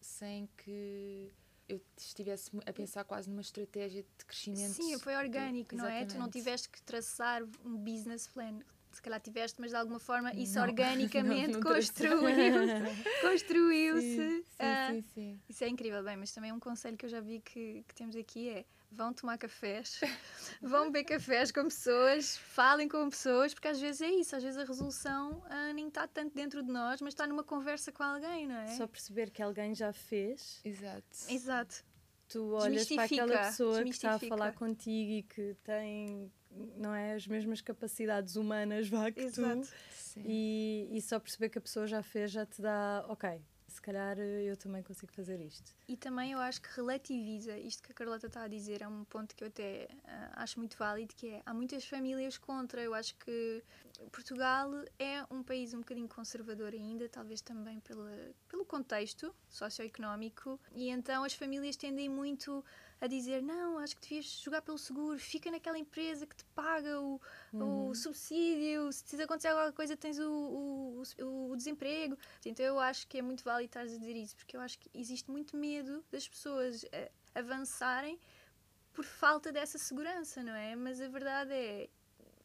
sem 0.00 0.48
que 0.58 1.32
eu 1.68 1.80
estivesse 1.98 2.52
a 2.64 2.72
pensar 2.72 3.02
quase 3.02 3.28
numa 3.28 3.40
estratégia 3.40 4.04
de 4.16 4.24
crescimento. 4.24 4.74
Sim, 4.74 4.96
foi 5.00 5.16
orgânico, 5.16 5.74
não 5.74 5.86
é? 5.88 6.04
Tu 6.04 6.16
não 6.16 6.30
tiveste 6.30 6.68
que 6.68 6.80
traçar 6.82 7.42
um 7.64 7.76
business 7.76 8.28
plan. 8.28 8.60
Se 8.92 9.02
calhar 9.02 9.20
tiveste, 9.20 9.60
mas 9.60 9.70
de 9.72 9.76
alguma 9.76 9.98
forma 9.98 10.32
isso 10.36 10.54
Não. 10.60 10.62
organicamente 10.62 11.48
Não, 11.58 11.60
não 11.60 11.60
tracei. 11.62 12.10
construiu- 12.10 12.20
construiu-se. 13.20 14.02
Sim, 14.16 14.42
sim, 14.44 14.56
Ah, 14.60 14.92
sim, 14.92 15.02
sim. 15.02 15.40
Isso 15.48 15.64
é 15.64 15.68
incrível, 15.68 16.04
bem, 16.04 16.16
mas 16.16 16.30
também 16.30 16.52
um 16.52 16.60
conselho 16.60 16.96
que 16.96 17.06
eu 17.06 17.10
já 17.10 17.20
vi 17.20 17.40
que, 17.40 17.82
que 17.88 17.94
temos 17.96 18.14
aqui 18.14 18.48
é 18.50 18.64
vão 18.92 19.12
tomar 19.12 19.38
cafés, 19.38 20.00
vão 20.60 20.90
beber 20.90 21.04
cafés 21.04 21.50
com 21.50 21.64
pessoas, 21.64 22.36
falem 22.36 22.88
com 22.88 23.08
pessoas, 23.08 23.54
porque 23.54 23.68
às 23.68 23.80
vezes 23.80 24.02
é 24.02 24.10
isso, 24.10 24.36
às 24.36 24.42
vezes 24.42 24.58
a 24.58 24.64
resolução 24.64 25.42
ah, 25.48 25.72
nem 25.72 25.88
está 25.88 26.06
tanto 26.06 26.34
dentro 26.34 26.62
de 26.62 26.70
nós, 26.70 27.00
mas 27.00 27.14
está 27.14 27.26
numa 27.26 27.42
conversa 27.42 27.90
com 27.90 28.02
alguém, 28.02 28.46
não 28.46 28.56
é? 28.56 28.66
Só 28.68 28.86
perceber 28.86 29.30
que 29.30 29.42
alguém 29.42 29.74
já 29.74 29.92
fez, 29.92 30.60
Exato. 30.64 31.04
Exato. 31.28 31.84
tu 32.28 32.52
olhas 32.54 32.86
para 32.88 33.04
aquela 33.04 33.38
pessoa 33.38 33.82
que 33.82 33.90
está 33.90 34.14
a 34.14 34.18
falar 34.18 34.52
contigo 34.54 35.12
e 35.12 35.22
que 35.22 35.56
tem, 35.64 36.30
não 36.76 36.94
é, 36.94 37.14
as 37.14 37.26
mesmas 37.26 37.60
capacidades 37.60 38.36
humanas 38.36 38.88
vá 38.88 39.10
que 39.10 39.20
Exato. 39.20 39.62
tu. 39.62 39.68
Sim. 39.90 40.22
E, 40.26 40.88
e 40.92 41.00
só 41.00 41.18
perceber 41.18 41.48
que 41.48 41.58
a 41.58 41.60
pessoa 41.60 41.86
já 41.86 42.02
fez 42.02 42.30
já 42.30 42.44
te 42.44 42.60
dá, 42.60 43.04
ok, 43.08 43.40
se 43.82 43.86
calhar 43.86 44.16
eh, 44.16 44.44
eu 44.44 44.56
também 44.56 44.80
consigo 44.80 45.12
fazer 45.12 45.40
isto. 45.40 45.74
E 45.88 45.96
também 45.96 46.30
eu 46.30 46.38
acho 46.38 46.62
que 46.62 46.68
relativiza 46.76 47.58
isto 47.58 47.82
que 47.82 47.90
a 47.90 47.94
Carlota 47.94 48.28
está 48.28 48.44
a 48.44 48.48
dizer, 48.48 48.80
é 48.80 48.86
um 48.86 49.02
ponto 49.04 49.34
que 49.34 49.42
eu 49.42 49.48
até 49.48 49.88
ah, 50.06 50.42
acho 50.44 50.60
muito 50.60 50.76
válido, 50.78 51.12
que 51.16 51.30
é, 51.30 51.42
há 51.44 51.52
muitas 51.52 51.84
famílias 51.84 52.38
contra, 52.38 52.80
eu 52.80 52.94
acho 52.94 53.16
que 53.16 53.60
Portugal 54.12 54.70
é 55.00 55.24
um 55.28 55.42
país 55.42 55.74
um 55.74 55.80
bocadinho 55.80 56.08
conservador 56.08 56.72
ainda, 56.72 57.08
talvez 57.08 57.40
também 57.40 57.80
pela, 57.80 58.16
pelo 58.48 58.64
contexto 58.64 59.34
socioeconómico, 59.48 60.60
e 60.72 60.88
então 60.88 61.24
as 61.24 61.34
famílias 61.34 61.74
tendem 61.74 62.08
muito 62.08 62.64
a 63.02 63.08
dizer, 63.08 63.42
não, 63.42 63.78
acho 63.78 63.96
que 63.96 64.02
devias 64.02 64.26
jogar 64.40 64.62
pelo 64.62 64.78
seguro, 64.78 65.18
fica 65.18 65.50
naquela 65.50 65.76
empresa 65.76 66.24
que 66.26 66.36
te 66.36 66.44
paga 66.54 67.00
o, 67.00 67.20
o 67.58 67.94
subsídio, 67.96 68.92
se 68.92 69.04
te 69.04 69.20
acontecer 69.20 69.48
alguma 69.48 69.72
coisa 69.72 69.96
tens 69.96 70.18
o, 70.20 70.30
o, 70.30 71.02
o- 71.24 71.50
o 71.50 71.56
desemprego. 71.56 72.16
Então 72.46 72.64
eu 72.64 72.78
acho 72.78 73.06
que 73.08 73.18
é 73.18 73.22
muito 73.22 73.42
válido 73.44 73.66
estares 73.70 73.92
a 73.92 73.98
dizer 73.98 74.16
isso, 74.16 74.36
porque 74.36 74.56
eu 74.56 74.60
acho 74.60 74.78
que 74.78 74.88
existe 74.94 75.28
muito 75.30 75.56
medo 75.56 76.04
das 76.12 76.28
pessoas 76.28 76.84
eh, 76.92 77.10
avançarem 77.34 78.18
por 78.92 79.04
falta 79.04 79.50
dessa 79.50 79.78
segurança, 79.78 80.42
não 80.42 80.54
é? 80.54 80.76
Mas 80.76 81.00
a 81.00 81.08
verdade 81.08 81.52
é, 81.52 81.88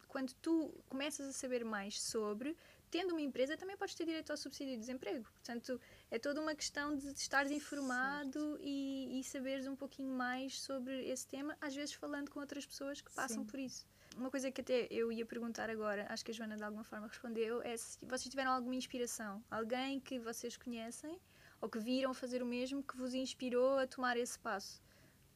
quando 0.08 0.32
tu 0.42 0.74
começas 0.88 1.28
a 1.28 1.32
saber 1.32 1.64
mais 1.64 2.00
sobre, 2.00 2.56
tendo 2.90 3.12
uma 3.12 3.20
empresa, 3.20 3.56
também 3.56 3.76
podes 3.76 3.94
ter 3.94 4.04
direito 4.04 4.30
ao 4.30 4.36
subsídio 4.36 4.74
de 4.74 4.80
desemprego. 4.80 5.24
Portanto, 5.32 5.80
é 6.10 6.18
toda 6.18 6.40
uma 6.40 6.54
questão 6.54 6.96
de 6.96 7.06
estares 7.12 7.50
informado 7.50 8.58
e, 8.60 9.20
e 9.20 9.24
saberes 9.24 9.66
um 9.66 9.76
pouquinho 9.76 10.10
mais 10.10 10.60
sobre 10.60 11.08
esse 11.08 11.26
tema, 11.26 11.56
às 11.60 11.74
vezes 11.74 11.94
falando 11.94 12.30
com 12.30 12.40
outras 12.40 12.66
pessoas 12.66 13.00
que 13.00 13.12
passam 13.12 13.42
Sim. 13.42 13.46
por 13.46 13.58
isso. 13.58 13.86
Uma 14.16 14.30
coisa 14.30 14.50
que 14.50 14.60
até 14.60 14.88
eu 14.90 15.12
ia 15.12 15.24
perguntar 15.24 15.70
agora, 15.70 16.06
acho 16.08 16.24
que 16.24 16.30
a 16.30 16.34
Joana 16.34 16.56
de 16.56 16.64
alguma 16.64 16.82
forma 16.82 17.06
respondeu, 17.06 17.62
é 17.62 17.76
se 17.76 17.98
vocês 18.02 18.28
tiveram 18.28 18.52
alguma 18.52 18.74
inspiração, 18.74 19.44
alguém 19.50 20.00
que 20.00 20.18
vocês 20.18 20.56
conhecem 20.56 21.20
ou 21.60 21.68
que 21.68 21.78
viram 21.78 22.12
fazer 22.14 22.42
o 22.42 22.46
mesmo 22.46 22.82
que 22.82 22.96
vos 22.96 23.14
inspirou 23.14 23.78
a 23.78 23.86
tomar 23.86 24.16
esse 24.16 24.38
passo. 24.38 24.82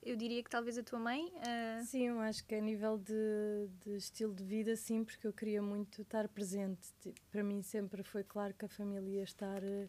Eu 0.02 0.16
diria 0.16 0.42
que 0.42 0.50
talvez 0.50 0.76
a 0.76 0.82
tua 0.82 0.98
mãe. 0.98 1.32
ah, 1.46 1.80
Sim, 1.84 2.08
eu 2.08 2.18
acho 2.20 2.44
que 2.44 2.54
a 2.56 2.60
nível 2.60 2.98
de, 2.98 3.68
de 3.84 3.96
estilo 3.96 4.34
de 4.34 4.42
vida, 4.42 4.74
sim, 4.74 5.04
porque 5.04 5.26
eu 5.26 5.32
queria 5.32 5.62
muito 5.62 6.02
estar 6.02 6.28
presente. 6.28 6.88
Para 7.30 7.44
mim 7.44 7.62
sempre 7.62 8.02
foi 8.02 8.24
claro 8.24 8.52
que 8.52 8.64
a 8.64 8.68
família 8.68 9.18
ia 9.18 9.22
estar 9.22 9.62
eh, 9.62 9.88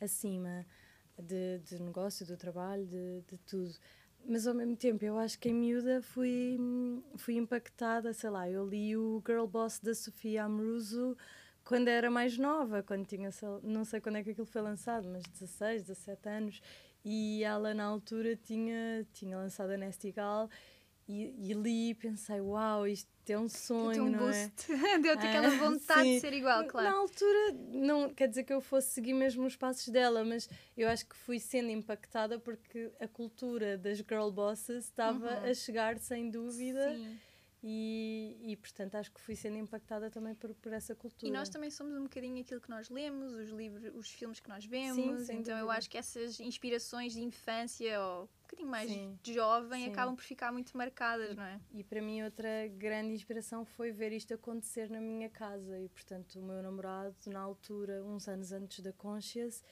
acima 0.00 0.64
de, 1.18 1.58
de 1.58 1.82
negócio, 1.82 2.24
do 2.24 2.36
trabalho, 2.36 2.86
de, 2.86 3.22
de 3.22 3.38
tudo. 3.38 3.74
Mas 4.24 4.46
ao 4.46 4.54
mesmo 4.54 4.76
tempo, 4.76 5.04
eu 5.04 5.18
acho 5.18 5.38
que 5.38 5.48
em 5.48 5.54
miúda 5.54 6.00
fui, 6.00 6.58
fui 7.16 7.36
impactada, 7.36 8.12
sei 8.12 8.30
lá, 8.30 8.48
eu 8.48 8.66
li 8.68 8.96
o 8.96 9.22
Girl 9.26 9.46
Boss 9.46 9.80
da 9.80 9.94
Sofia 9.94 10.44
Amoruso 10.44 11.16
quando 11.64 11.88
era 11.88 12.10
mais 12.10 12.36
nova, 12.38 12.82
quando 12.82 13.06
tinha, 13.06 13.30
não 13.62 13.84
sei 13.84 14.00
quando 14.00 14.16
é 14.16 14.22
que 14.22 14.30
aquilo 14.30 14.46
foi 14.46 14.62
lançado, 14.62 15.08
mas 15.08 15.22
16, 15.24 15.82
17 15.82 16.28
anos, 16.28 16.62
e 17.04 17.42
ela 17.44 17.72
na 17.74 17.84
altura 17.84 18.36
tinha, 18.36 19.06
tinha 19.12 19.36
lançado 19.36 19.70
a 19.70 19.76
Nestigal 19.76 20.48
e, 21.08 21.50
e 21.50 21.52
li 21.54 21.90
e 21.90 21.94
pensei, 21.94 22.40
uau, 22.40 22.86
isto 22.86 23.08
é 23.28 23.38
um 23.38 23.48
sonho, 23.48 24.04
um 24.04 24.10
não 24.10 24.28
é? 24.30 24.48
boost. 24.50 24.66
Deu-te 25.02 25.26
aquela 25.26 25.48
Ah, 25.48 25.56
vontade 25.56 26.02
de 26.04 26.14
sim. 26.14 26.20
ser 26.20 26.32
igual, 26.34 26.60
Na 26.62 26.68
claro. 26.68 26.96
altura, 26.96 27.52
não 27.72 28.12
quer 28.14 28.28
dizer 28.28 28.44
que 28.44 28.52
eu 28.52 28.60
fosse 28.60 28.88
seguir 28.90 29.12
mesmo 29.14 29.44
os 29.46 29.56
passos 29.56 29.88
dela, 29.88 30.24
mas 30.24 30.48
eu 30.76 30.88
acho 30.88 31.06
que 31.06 31.16
fui 31.16 31.38
sendo 31.38 31.70
impactada 31.70 32.38
porque 32.38 32.90
a 33.00 33.06
cultura 33.08 33.78
das 33.78 33.98
girl 33.98 34.30
bosses 34.30 34.84
estava 34.86 35.28
Uhum. 35.40 35.50
a 35.50 35.54
chegar 35.54 35.98
sem 35.98 36.30
dúvida 36.30 36.94
Sim. 36.94 37.18
E, 37.62 38.38
e, 38.40 38.56
portanto, 38.56 38.94
acho 38.94 39.12
que 39.12 39.20
fui 39.20 39.36
sendo 39.36 39.58
impactada 39.58 40.10
também 40.10 40.34
por, 40.34 40.54
por 40.54 40.72
essa 40.72 40.94
cultura. 40.94 41.28
E 41.28 41.30
nós 41.30 41.50
também 41.50 41.70
somos 41.70 41.94
um 41.94 42.04
bocadinho 42.04 42.40
aquilo 42.40 42.58
que 42.58 42.70
nós 42.70 42.88
lemos, 42.88 43.34
os 43.34 43.50
livros, 43.50 43.94
os 43.94 44.10
filmes 44.10 44.40
que 44.40 44.48
nós 44.48 44.64
vemos. 44.64 45.26
sem 45.26 45.40
então 45.40 45.58
eu 45.58 45.70
acho 45.70 45.88
que 45.90 45.98
essas 45.98 46.40
inspirações 46.40 47.12
de 47.12 47.20
infância 47.20 48.00
ou 48.00 48.22
um 48.22 48.42
bocadinho 48.42 48.68
mais 48.68 48.90
Sim. 48.90 49.18
de 49.22 49.34
jovem 49.34 49.84
Sim. 49.84 49.90
acabam 49.90 50.16
por 50.16 50.24
ficar 50.24 50.50
muito 50.50 50.74
marcadas, 50.74 51.36
não 51.36 51.44
é? 51.44 51.60
E 51.70 51.84
para 51.84 52.00
mim 52.00 52.22
outra 52.22 52.66
grande 52.68 53.12
inspiração 53.12 53.64
foi 53.66 53.92
ver 53.92 54.12
isto 54.12 54.32
acontecer 54.32 54.88
na 54.88 55.00
minha 55.00 55.28
casa 55.28 55.78
e 55.78 55.88
portanto 55.90 56.40
o 56.40 56.42
meu 56.42 56.62
namorado 56.62 57.14
na 57.26 57.40
altura, 57.40 58.02
uns 58.02 58.26
anos 58.26 58.52
antes 58.52 58.80
da 58.80 58.92
Conscious, 58.92 59.62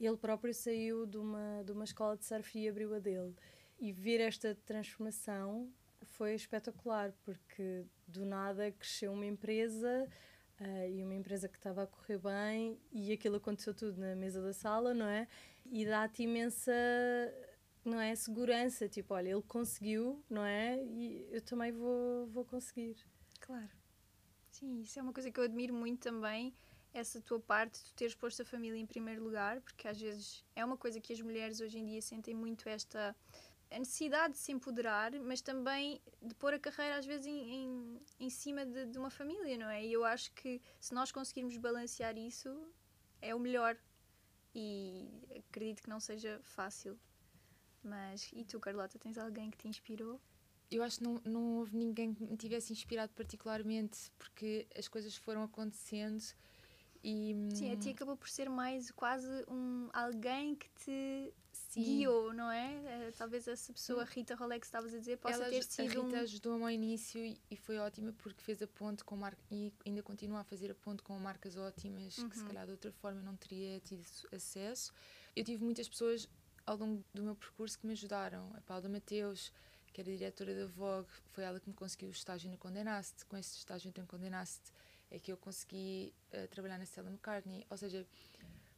ele 0.00 0.16
próprio 0.16 0.54
saiu 0.54 1.04
de 1.04 1.18
uma 1.18 1.62
de 1.64 1.72
uma 1.72 1.84
escola 1.84 2.16
de 2.16 2.24
surf 2.24 2.58
e 2.58 2.66
abriu 2.66 2.94
a 2.94 2.98
dele. 2.98 3.34
E 3.78 3.92
ver 3.92 4.20
esta 4.20 4.54
transformação 4.64 5.70
foi 6.16 6.34
espetacular 6.34 7.12
porque 7.24 7.84
do 8.06 8.24
nada 8.24 8.70
cresceu 8.72 9.12
uma 9.12 9.26
empresa 9.26 10.08
ah, 10.58 10.86
e 10.88 11.02
uma 11.02 11.14
empresa 11.14 11.48
que 11.48 11.56
estava 11.56 11.82
a 11.82 11.86
correr 11.86 12.18
bem 12.18 12.80
e 12.90 13.12
aquilo 13.12 13.36
aconteceu 13.36 13.74
tudo 13.74 13.98
na 14.00 14.16
mesa 14.16 14.40
da 14.42 14.52
sala, 14.52 14.94
não 14.94 15.06
é? 15.06 15.28
E 15.66 15.84
dá-te 15.84 16.22
imensa 16.22 16.72
não 17.84 18.00
é 18.00 18.14
segurança, 18.16 18.88
tipo, 18.88 19.14
olha, 19.14 19.28
ele 19.30 19.42
conseguiu, 19.42 20.24
não 20.28 20.44
é? 20.44 20.82
E 20.84 21.28
eu 21.30 21.40
também 21.40 21.70
vou, 21.70 22.26
vou 22.26 22.44
conseguir. 22.44 22.96
Claro. 23.40 23.70
Sim, 24.50 24.80
isso 24.80 24.98
é 24.98 25.02
uma 25.02 25.12
coisa 25.12 25.30
que 25.30 25.38
eu 25.38 25.44
admiro 25.44 25.72
muito 25.72 26.00
também, 26.00 26.52
essa 26.92 27.20
tua 27.20 27.38
parte, 27.38 27.84
tu 27.84 27.94
teres 27.94 28.14
posto 28.14 28.42
a 28.42 28.44
família 28.44 28.78
em 28.78 28.86
primeiro 28.86 29.22
lugar, 29.22 29.60
porque 29.60 29.86
às 29.86 30.00
vezes 30.00 30.44
é 30.56 30.64
uma 30.64 30.76
coisa 30.76 31.00
que 31.00 31.12
as 31.12 31.20
mulheres 31.20 31.60
hoje 31.60 31.78
em 31.78 31.84
dia 31.84 32.02
sentem 32.02 32.34
muito 32.34 32.68
esta 32.68 33.14
a 33.70 33.78
necessidade 33.78 34.34
de 34.34 34.38
se 34.38 34.52
empoderar, 34.52 35.12
mas 35.20 35.40
também 35.40 36.00
de 36.22 36.34
pôr 36.34 36.54
a 36.54 36.58
carreira 36.58 36.96
às 36.96 37.06
vezes 37.06 37.26
em, 37.26 37.54
em, 37.54 38.00
em 38.20 38.30
cima 38.30 38.64
de, 38.64 38.86
de 38.86 38.98
uma 38.98 39.10
família, 39.10 39.58
não 39.58 39.68
é? 39.68 39.84
E 39.84 39.92
eu 39.92 40.04
acho 40.04 40.32
que 40.32 40.60
se 40.80 40.94
nós 40.94 41.10
conseguirmos 41.10 41.56
balancear 41.56 42.16
isso, 42.16 42.48
é 43.20 43.34
o 43.34 43.40
melhor. 43.40 43.76
E 44.54 45.08
acredito 45.48 45.82
que 45.82 45.88
não 45.88 46.00
seja 46.00 46.40
fácil. 46.42 46.98
Mas, 47.82 48.30
e 48.32 48.44
tu, 48.44 48.58
Carlota, 48.58 48.98
tens 48.98 49.18
alguém 49.18 49.50
que 49.50 49.58
te 49.58 49.68
inspirou? 49.68 50.20
Eu 50.70 50.82
acho 50.82 50.98
que 50.98 51.04
não, 51.04 51.20
não 51.24 51.56
houve 51.58 51.76
ninguém 51.76 52.14
que 52.14 52.24
me 52.24 52.36
tivesse 52.36 52.72
inspirado 52.72 53.12
particularmente, 53.14 54.10
porque 54.18 54.66
as 54.76 54.88
coisas 54.88 55.14
foram 55.14 55.42
acontecendo 55.42 56.24
e. 57.04 57.36
Sim, 57.54 57.72
a 57.72 57.76
ti 57.76 57.90
acabou 57.90 58.16
por 58.16 58.28
ser 58.28 58.48
mais 58.48 58.90
quase 58.90 59.28
um 59.48 59.88
alguém 59.92 60.56
que 60.56 60.68
te 60.70 61.32
Sim. 61.84 61.98
guiou, 61.98 62.32
não 62.32 62.50
é? 62.50 62.74
Eh, 63.08 63.12
Talvez 63.16 63.46
essa 63.46 63.72
pessoa, 63.72 64.04
Rita 64.04 64.34
Rolex, 64.34 64.66
estavas 64.66 64.94
a 64.94 64.98
dizer, 64.98 65.18
possa 65.18 65.34
Ela, 65.36 65.48
ter 65.50 65.58
a 65.58 65.62
sido 65.62 66.02
Rita 66.04 66.16
um... 66.16 66.20
ajudou-me 66.20 66.62
ao 66.64 66.70
início 66.70 67.24
e, 67.24 67.40
e 67.50 67.56
foi 67.56 67.78
ótima 67.78 68.12
porque 68.14 68.42
fez 68.42 68.60
a 68.62 68.66
ponte 68.66 69.04
com 69.04 69.16
mar... 69.16 69.36
e 69.50 69.72
ainda 69.86 70.02
continua 70.02 70.40
a 70.40 70.44
fazer 70.44 70.70
a 70.70 70.74
ponte 70.74 71.02
com 71.02 71.18
marcas 71.18 71.56
ótimas 71.56 72.14
que 72.14 72.34
se 72.36 72.40
Uhum. 72.40 72.46
calhar 72.48 72.64
de 72.66 72.72
outra 72.72 72.90
forma 72.92 73.20
eu 73.20 73.24
não 73.24 73.36
teria 73.36 73.78
tido 73.80 74.02
acesso. 74.32 74.92
Eu 75.34 75.44
tive 75.44 75.62
muitas 75.62 75.88
pessoas 75.88 76.28
ao 76.64 76.76
longo 76.76 77.04
do 77.14 77.22
meu 77.22 77.36
percurso 77.36 77.78
que 77.78 77.86
me 77.86 77.92
ajudaram. 77.92 78.52
A 78.56 78.60
Paula 78.62 78.88
Mateus, 78.88 79.52
que 79.92 80.00
era 80.00 80.10
diretora 80.10 80.54
da 80.54 80.66
Vogue, 80.66 81.08
foi 81.32 81.44
ela 81.44 81.60
que 81.60 81.68
me 81.68 81.74
conseguiu 81.74 82.08
o 82.08 82.12
estágio 82.12 82.50
na 82.50 82.56
Condenaste. 82.56 83.24
Com 83.26 83.36
esse 83.36 83.56
estágio 83.58 83.92
na 83.96 84.04
Condenaste 84.06 84.72
é 85.10 85.18
que 85.20 85.30
eu 85.30 85.36
consegui 85.36 86.12
eh, 86.32 86.46
trabalhar 86.48 86.78
na 86.78 86.84
Stella 86.84 87.08
McCartney. 87.08 87.64
Ou 87.70 87.76
seja, 87.76 88.04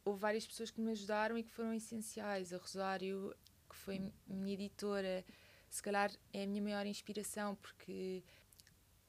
houve 0.05 0.19
várias 0.19 0.45
pessoas 0.45 0.71
que 0.71 0.81
me 0.81 0.91
ajudaram 0.91 1.37
e 1.37 1.43
que 1.43 1.51
foram 1.51 1.73
essenciais. 1.73 2.53
A 2.53 2.57
Rosário, 2.57 3.35
que 3.69 3.75
foi 3.75 4.11
minha 4.27 4.53
editora, 4.53 5.23
se 5.69 5.81
calhar 5.81 6.11
é 6.33 6.43
a 6.43 6.47
minha 6.47 6.61
maior 6.61 6.85
inspiração 6.85 7.55
porque 7.55 8.23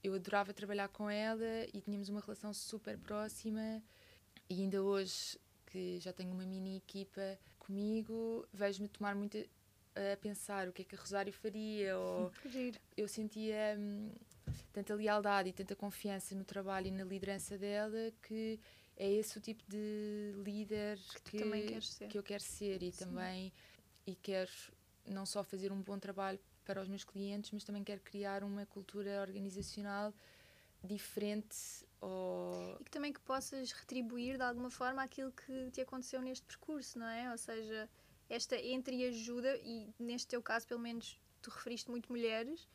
eu 0.02 0.14
adorava 0.14 0.52
trabalhar 0.52 0.88
com 0.88 1.08
ela 1.08 1.66
e 1.72 1.80
tínhamos 1.80 2.08
uma 2.08 2.20
relação 2.20 2.52
super 2.52 2.98
próxima 2.98 3.82
e 4.48 4.62
ainda 4.62 4.82
hoje 4.82 5.38
que 5.66 5.98
já 6.00 6.12
tenho 6.12 6.32
uma 6.32 6.44
mini 6.44 6.76
equipa 6.76 7.38
comigo 7.58 8.46
vejo-me 8.52 8.88
tomar 8.88 9.14
muito 9.14 9.38
a, 9.94 10.16
pensar 10.18 10.68
o 10.68 10.72
que 10.72 10.82
é 10.82 10.84
que 10.84 10.94
a 10.94 10.98
Rosário 10.98 11.32
faria 11.32 11.96
ou 11.98 12.32
eu 12.96 13.08
sentia 13.08 13.76
hum, 13.78 14.10
tanta 14.72 14.94
lealdade 14.94 15.50
e 15.50 15.52
tanta 15.52 15.76
confiança 15.76 16.34
no 16.34 16.44
trabalho 16.44 16.88
e 16.88 16.90
na 16.90 17.04
liderança 17.04 17.56
dela 17.56 18.12
que 18.22 18.58
é 19.00 19.10
esse 19.10 19.38
o 19.38 19.40
tipo 19.40 19.64
de 19.66 20.34
líder 20.44 20.98
que, 21.24 21.80
ser. 21.80 22.08
que 22.08 22.18
eu 22.18 22.22
quero 22.22 22.42
ser 22.42 22.82
e 22.82 22.92
Sim. 22.92 23.06
também 23.06 23.52
e 24.06 24.14
quero 24.14 24.50
não 25.06 25.24
só 25.24 25.42
fazer 25.42 25.72
um 25.72 25.80
bom 25.80 25.98
trabalho 25.98 26.38
para 26.66 26.82
os 26.82 26.86
meus 26.86 27.02
clientes, 27.02 27.50
mas 27.50 27.64
também 27.64 27.82
quero 27.82 28.02
criar 28.02 28.44
uma 28.44 28.66
cultura 28.66 29.22
organizacional 29.22 30.12
diferente 30.84 31.56
ou 31.98 32.76
E 32.78 32.84
que 32.84 32.90
também 32.90 33.10
que 33.10 33.20
possas 33.20 33.72
retribuir 33.72 34.36
de 34.36 34.42
alguma 34.42 34.70
forma 34.70 35.02
aquilo 35.02 35.32
que 35.32 35.70
te 35.70 35.80
aconteceu 35.80 36.20
neste 36.20 36.44
percurso, 36.44 36.98
não 36.98 37.06
é? 37.06 37.30
Ou 37.30 37.38
seja, 37.38 37.88
esta 38.28 38.56
entreajuda, 38.60 39.56
e 39.56 39.88
neste 39.98 40.28
teu 40.28 40.42
caso, 40.42 40.66
pelo 40.66 40.80
menos, 40.80 41.18
tu 41.40 41.48
referiste 41.50 41.90
muito 41.90 42.12
mulheres, 42.12 42.68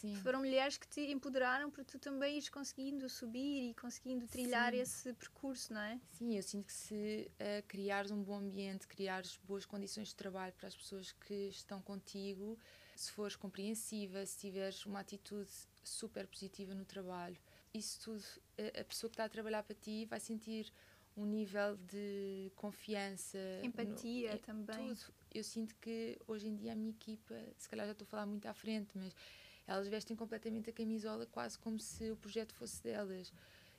sim, 0.00 0.14
foram 0.22 0.40
mulheres 0.40 0.76
que 0.76 0.88
te 0.88 1.00
empoderaram 1.10 1.70
para 1.70 1.84
tu 1.84 1.98
também 1.98 2.36
ires 2.36 2.48
conseguindo 2.48 3.08
subir 3.08 3.70
e 3.70 3.74
conseguindo 3.74 4.26
trilhar 4.26 4.72
Sim. 4.72 4.80
esse 4.80 5.12
percurso, 5.14 5.72
não 5.72 5.80
é? 5.80 6.00
sim, 6.12 6.36
eu 6.36 6.42
sinto 6.42 6.66
que 6.66 6.72
se 6.72 7.30
eh, 7.38 7.62
criares 7.66 8.10
um 8.10 8.22
bom 8.22 8.38
ambiente, 8.38 8.86
criares 8.86 9.38
boas 9.44 9.64
condições 9.66 10.08
de 10.08 10.14
trabalho 10.14 10.52
para 10.54 10.68
as 10.68 10.76
pessoas 10.76 11.12
que 11.12 11.48
estão 11.48 11.80
contigo, 11.82 12.58
se 12.96 13.10
fores 13.12 13.36
compreensiva, 13.36 14.24
se 14.26 14.38
tiveres 14.38 14.84
uma 14.86 15.00
atitude 15.00 15.50
super 15.82 16.26
positiva 16.26 16.74
no 16.74 16.84
trabalho, 16.84 17.36
isso 17.72 18.00
tudo, 18.00 18.24
a- 18.58 18.80
a 18.80 18.84
pessoa 18.84 19.08
que 19.10 19.14
está 19.14 19.24
a 19.24 19.28
trabalhar 19.28 19.62
para 19.62 19.74
ti 19.74 20.04
vai 20.06 20.20
sentir 20.20 20.72
um 21.16 21.24
nível 21.24 21.76
de 21.76 22.50
confiança, 22.56 23.38
no- 23.62 23.66
Empatia 23.66 24.34
em 24.34 24.38
também. 24.38 24.94
tudo. 24.94 25.14
Eu 25.34 25.44
sinto 25.44 25.74
que 25.76 26.18
hoje 26.26 26.48
em 26.48 26.56
dia 26.56 26.72
a 26.72 26.76
minha 26.76 26.90
equipa, 26.90 27.34
se 27.58 27.68
calhar 27.68 27.86
já 27.86 27.92
estou 27.92 28.04
a 28.04 28.08
falar 28.08 28.26
muito 28.26 28.46
à 28.46 28.54
frente, 28.54 28.90
mas 28.96 29.14
elas 29.70 29.86
vestem 29.86 30.16
completamente 30.16 30.68
a 30.68 30.72
camisola 30.72 31.26
quase 31.26 31.56
como 31.56 31.78
se 31.78 32.10
o 32.10 32.16
projeto 32.16 32.52
fosse 32.54 32.82
delas. 32.82 33.32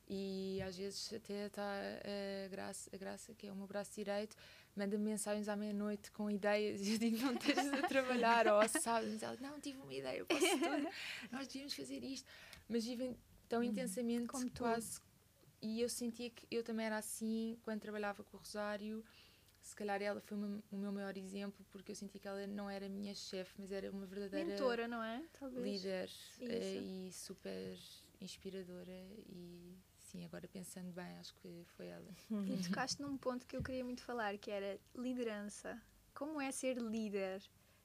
E 0.09 0.61
às 0.65 0.77
vezes 0.77 1.11
até 1.13 1.47
está 1.47 1.63
a 1.63 2.47
Graça, 2.47 2.89
a 2.93 2.97
Graça, 2.97 3.33
que 3.33 3.47
é 3.47 3.51
o 3.51 3.55
meu 3.55 3.67
braço 3.67 3.93
direito, 3.95 4.35
manda-me 4.75 5.03
mensagens 5.03 5.49
à 5.49 5.55
meia-noite 5.55 6.09
com 6.11 6.29
ideias 6.29 6.81
e 6.81 6.93
eu 6.95 6.97
digo, 6.97 7.17
não 7.17 7.33
estejas 7.33 7.73
a 7.73 7.87
trabalhar, 7.87 8.47
ou 8.47 8.59
mas 8.59 9.21
ela, 9.21 9.37
não, 9.41 9.59
tive 9.59 9.79
uma 9.79 9.93
ideia, 9.93 10.19
eu 10.19 10.25
posso 10.25 10.45
tudo, 10.47 10.89
nós 11.29 11.47
devíamos 11.47 11.73
fazer 11.73 12.03
isto. 12.03 12.27
Mas 12.69 12.85
vivem 12.85 13.17
tão 13.49 13.61
intensamente 13.61 14.27
Como 14.27 14.49
tu. 14.49 14.63
quase. 14.63 15.01
E 15.61 15.81
eu 15.81 15.89
sentia 15.89 16.29
que 16.29 16.47
eu 16.49 16.63
também 16.63 16.85
era 16.85 16.97
assim 16.97 17.57
quando 17.63 17.81
trabalhava 17.81 18.23
com 18.23 18.37
o 18.37 18.39
Rosário. 18.39 19.03
Se 19.71 19.75
calhar 19.77 20.01
ela 20.01 20.19
foi 20.19 20.35
uma- 20.35 20.61
o 20.69 20.75
meu 20.75 20.91
maior 20.91 21.15
exemplo, 21.15 21.65
porque 21.71 21.93
eu 21.93 21.95
senti 21.95 22.19
que 22.19 22.27
ela 22.27 22.45
não 22.45 22.69
era 22.69 22.89
minha 22.89 23.15
chefe, 23.15 23.53
mas 23.57 23.71
era 23.71 23.89
uma 23.89 24.05
verdadeira 24.05 24.49
Mentora, 24.49 24.85
não 24.85 25.01
é? 25.01 25.23
Talvez. 25.39 25.63
líder 25.63 26.09
eh, 26.41 26.75
Isso. 26.75 26.83
e 26.83 27.13
super 27.13 27.77
inspiradora. 28.19 28.91
E 29.29 29.73
sim, 29.97 30.25
agora 30.25 30.45
pensando 30.49 30.91
bem, 30.91 31.17
acho 31.19 31.33
que 31.35 31.63
foi 31.77 31.87
ela. 31.87 32.13
E 32.29 32.57
tocaste 32.85 33.01
num 33.01 33.17
ponto 33.17 33.47
que 33.47 33.55
eu 33.55 33.63
queria 33.63 33.85
muito 33.85 34.01
falar, 34.03 34.37
que 34.37 34.51
era 34.51 34.77
liderança. 34.93 35.81
Como 36.13 36.41
é 36.41 36.51
ser 36.51 36.77
líder? 36.77 37.41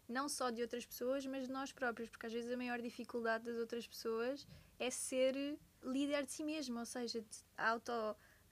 Não 0.08 0.28
só 0.28 0.50
de 0.50 0.62
outras 0.62 0.84
pessoas, 0.84 1.24
mas 1.24 1.46
de 1.46 1.52
nós 1.52 1.70
próprios, 1.72 2.08
porque 2.10 2.26
às 2.26 2.32
vezes 2.32 2.50
a 2.50 2.56
maior 2.56 2.80
dificuldade 2.82 3.44
das 3.44 3.58
outras 3.58 3.86
pessoas 3.86 4.44
é 4.80 4.90
ser 4.90 5.56
líder 5.84 6.26
de 6.26 6.32
si 6.32 6.42
mesmo, 6.42 6.80
ou 6.80 6.84
seja, 6.84 7.20
de 7.20 7.44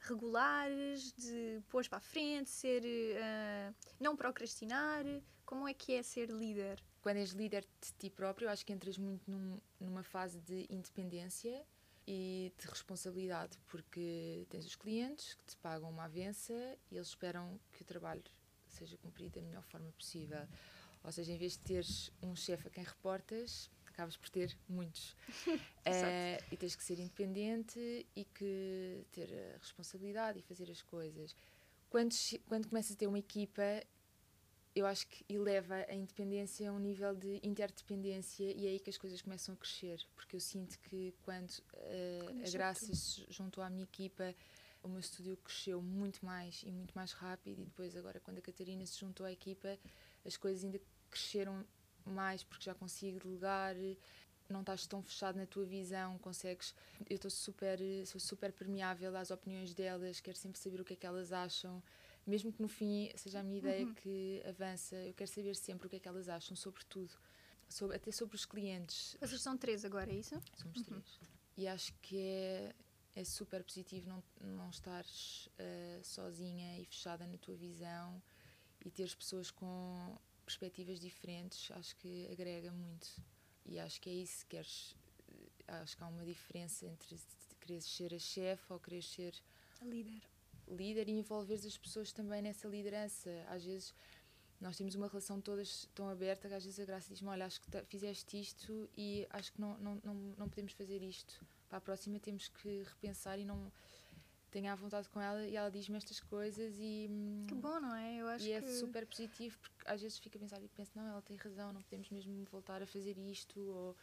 autorregulares, 0.04 1.12
de 1.12 1.60
pôr 1.68 1.86
para 1.88 1.98
a 1.98 2.00
frente, 2.00 2.50
ser 2.50 2.82
ah, 3.22 3.72
não 3.98 4.16
procrastinar. 4.16 5.04
Como 5.44 5.68
é 5.68 5.74
que 5.74 5.92
é 5.94 6.02
ser 6.02 6.30
líder? 6.30 6.82
Quando 7.02 7.18
és 7.18 7.30
líder 7.30 7.62
de 7.82 7.92
ti 7.98 8.08
próprio, 8.10 8.48
acho 8.48 8.64
que 8.64 8.72
entras 8.72 8.96
muito 8.96 9.30
num- 9.30 9.60
numa 9.78 10.02
fase 10.02 10.40
de 10.40 10.66
independência 10.70 11.64
e 12.06 12.52
de 12.58 12.66
responsabilidade, 12.66 13.58
porque 13.68 14.46
tens 14.48 14.64
os 14.64 14.74
clientes 14.74 15.34
que 15.34 15.44
te 15.44 15.56
pagam 15.58 15.90
uma 15.90 16.04
avença 16.04 16.52
e 16.90 16.96
eles 16.96 17.08
esperam 17.08 17.60
que 17.72 17.82
o 17.82 17.84
trabalho 17.84 18.22
seja 18.66 18.96
cumprido 18.98 19.38
da 19.38 19.46
melhor 19.46 19.62
forma 19.64 19.90
possível. 19.92 20.46
Ou 21.02 21.12
seja, 21.12 21.32
em 21.32 21.36
vez 21.36 21.52
de 21.52 21.58
teres 21.58 22.10
um 22.22 22.34
chefe 22.34 22.66
a 22.68 22.70
quem 22.70 22.82
reportas, 22.84 23.70
acabas 23.94 24.16
por 24.16 24.28
ter 24.28 24.56
muitos. 24.68 25.16
Eh, 25.86 26.42
e 26.50 26.56
tens 26.56 26.74
que 26.74 26.82
ser 26.82 26.98
independente 26.98 28.06
e 28.16 28.24
que 28.24 29.04
ter 29.12 29.28
a 29.54 29.58
responsabilidade 29.58 30.38
e 30.38 30.42
fazer 30.42 30.70
as 30.70 30.80
coisas. 30.80 31.36
Quando, 31.90 32.14
quando 32.48 32.68
começas 32.68 32.92
a 32.92 32.96
ter 32.96 33.06
uma 33.06 33.18
equipa, 33.18 33.82
eu 34.74 34.86
acho 34.86 35.06
que 35.06 35.26
eleva 35.28 35.84
a 35.86 35.92
independência 35.92 36.70
a 36.70 36.72
um 36.72 36.78
nível 36.78 37.14
de 37.14 37.38
interdependência 37.42 38.50
e 38.50 38.66
é 38.66 38.70
aí 38.70 38.80
que 38.80 38.88
as 38.88 38.96
coisas 38.96 39.20
começam 39.20 39.54
a 39.54 39.58
crescer. 39.58 40.00
Porque 40.16 40.34
eu 40.36 40.40
sinto 40.40 40.78
que 40.80 41.14
quando, 41.22 41.52
Quando 42.24 42.46
a 42.46 42.50
Graça 42.50 42.94
se 42.94 43.26
juntou 43.28 43.62
à 43.62 43.68
minha 43.68 43.84
equipa, 43.84 44.34
o 44.82 44.88
meu 44.88 45.00
estúdio 45.00 45.36
cresceu 45.36 45.82
muito 45.82 46.24
mais 46.24 46.62
e 46.62 46.72
muito 46.72 46.94
mais 46.94 47.12
rápido. 47.12 47.60
E 47.60 47.64
depois, 47.66 47.94
agora, 47.94 48.18
quando 48.20 48.38
a 48.38 48.42
Catarina 48.42 48.86
se 48.86 48.98
juntou 48.98 49.26
à 49.26 49.30
equipa, 49.30 49.78
as 50.24 50.38
coisas 50.38 50.64
ainda 50.64 50.80
cresceram 51.10 51.62
mais 52.04 52.42
porque 52.42 52.64
já 52.64 52.74
consigo 52.74 53.20
delegar. 53.20 53.74
Não 54.48 54.60
estás 54.60 54.86
tão 54.86 55.02
fechado 55.02 55.36
na 55.36 55.46
tua 55.46 55.64
visão, 55.64 56.18
consegues. 56.18 56.74
Eu 57.08 57.16
estou 57.16 57.30
super, 57.30 57.78
sou 58.06 58.20
super 58.20 58.52
permeável 58.52 59.16
às 59.16 59.30
opiniões 59.30 59.72
delas, 59.72 60.20
quero 60.20 60.36
sempre 60.36 60.58
saber 60.58 60.80
o 60.80 60.84
que 60.84 60.92
é 60.92 60.96
que 60.96 61.06
elas 61.06 61.32
acham 61.32 61.82
mesmo 62.26 62.52
que 62.52 62.62
no 62.62 62.68
fim 62.68 63.10
seja 63.16 63.40
a 63.40 63.42
minha 63.42 63.58
ideia 63.58 63.86
que 63.94 64.42
avança, 64.46 64.96
eu 64.96 65.14
quero 65.14 65.30
saber 65.30 65.54
sempre 65.54 65.86
o 65.86 65.90
que 65.90 65.96
é 65.96 66.00
que 66.00 66.08
elas 66.08 66.28
acham 66.28 66.56
sobre 66.56 66.82
tudo, 66.84 67.12
sobre, 67.68 67.96
até 67.96 68.10
sobre 68.10 68.34
os 68.34 68.46
clientes. 68.46 69.16
Vocês 69.20 69.42
são 69.42 69.56
três 69.56 69.84
agora, 69.84 70.10
é 70.10 70.14
isso? 70.14 70.40
Somos 70.54 70.82
três. 70.82 71.20
E 71.56 71.68
acho 71.68 71.92
que 72.00 72.18
é, 72.18 72.74
é 73.14 73.24
super 73.24 73.62
positivo 73.62 74.08
não, 74.08 74.22
não 74.40 74.70
estares 74.70 75.48
eh, 75.58 76.00
sozinha 76.02 76.78
e 76.80 76.84
fechada 76.84 77.26
na 77.26 77.36
tua 77.36 77.54
visão 77.54 78.22
e 78.84 78.90
teres 78.90 79.14
pessoas 79.14 79.50
com 79.50 80.18
perspectivas 80.44 81.00
diferentes, 81.00 81.70
acho 81.72 81.96
que 81.96 82.28
agrega 82.30 82.70
muito. 82.72 83.08
E 83.66 83.78
acho 83.78 84.00
que 84.00 84.10
é 84.10 84.14
isso, 84.14 84.46
queres. 84.46 84.94
eh, 85.68 85.72
Acho 85.82 85.96
que 85.96 86.02
há 86.04 86.08
uma 86.08 86.24
diferença 86.24 86.86
entre 86.86 87.18
quereres 87.60 87.84
ser 87.86 88.12
a 88.14 88.18
chefe 88.18 88.72
ou 88.72 88.78
quereres 88.78 89.06
ser 89.06 89.34
A 89.80 89.84
líder. 89.86 90.20
líder 90.68 91.08
e 91.08 91.12
envolver 91.12 91.54
as 91.54 91.78
pessoas 91.78 92.12
também 92.12 92.42
nessa 92.42 92.68
liderança. 92.68 93.30
Às 93.48 93.64
vezes 93.64 93.94
nós 94.60 94.76
temos 94.76 94.94
uma 94.94 95.08
relação 95.08 95.40
todas 95.40 95.88
tão 95.94 96.08
aberta 96.08 96.48
que 96.48 96.54
às 96.54 96.64
vezes 96.64 96.78
a 96.80 96.84
Graça 96.84 97.08
diz-me, 97.08 97.28
olha, 97.28 97.46
acho 97.46 97.60
que 97.60 97.82
fizeste 97.86 98.38
isto 98.40 98.88
e 98.96 99.26
acho 99.30 99.52
que 99.52 99.60
não, 99.60 99.76
não, 99.78 100.00
não, 100.04 100.14
não 100.36 100.48
podemos 100.48 100.72
fazer 100.72 101.02
isto. 101.02 101.44
Para 101.68 101.78
a 101.78 101.80
próxima 101.80 102.20
temos 102.20 102.48
que 102.48 102.82
repensar 102.82 103.38
e 103.38 103.44
não 103.44 103.72
tenho 104.54 104.70
à 104.72 104.74
vontade 104.76 105.08
com 105.08 105.20
ela 105.20 105.44
e 105.44 105.56
ela 105.56 105.68
diz-me 105.68 105.96
estas 105.96 106.20
coisas 106.20 106.76
e, 106.78 107.08
hum, 107.10 107.44
Que 107.48 107.54
bom, 107.56 107.80
não 107.80 107.94
é? 107.96 108.20
Eu 108.20 108.28
acho 108.28 108.46
e 108.46 108.52
é 108.52 108.60
que 108.60 108.70
super 108.70 109.04
positivo 109.04 109.58
porque 109.58 109.74
às 109.84 110.00
vezes 110.00 110.16
fico 110.18 110.36
a 110.38 110.40
pensar 110.40 110.62
e 110.62 110.68
penso, 110.68 110.92
não, 110.94 111.04
ela 111.08 111.20
tem 111.22 111.36
razão, 111.36 111.72
não 111.72 111.82
podemos 111.82 112.08
mesmo 112.08 112.44
voltar 112.52 112.80
a 112.80 112.86
fazer 112.86 113.18
isto 113.18 113.60
ou 113.60 113.96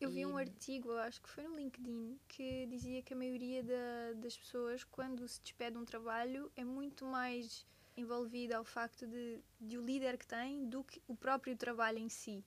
Eu 0.00 0.10
vi 0.10 0.24
um 0.24 0.36
artigo, 0.36 0.92
acho 0.92 1.20
que 1.22 1.28
foi 1.28 1.44
no 1.44 1.56
LinkedIn, 1.56 2.18
que 2.26 2.66
dizia 2.66 3.02
que 3.02 3.12
a 3.12 3.16
maioria 3.16 3.62
da- 3.62 4.12
das 4.16 4.36
pessoas, 4.36 4.82
quando 4.84 5.26
se 5.28 5.40
despede 5.42 5.72
de 5.72 5.78
um 5.78 5.84
trabalho, 5.84 6.50
é 6.56 6.64
muito 6.64 7.04
mais 7.04 7.66
envolvida 7.96 8.56
ao 8.56 8.64
facto 8.64 9.06
de, 9.06 9.40
de 9.60 9.76
o 9.78 9.82
líder 9.82 10.16
que 10.18 10.26
tem 10.26 10.66
do 10.68 10.82
que 10.84 11.00
o 11.06 11.14
próprio 11.16 11.54
trabalho 11.56 11.98
em 11.98 12.08
si. 12.08 12.42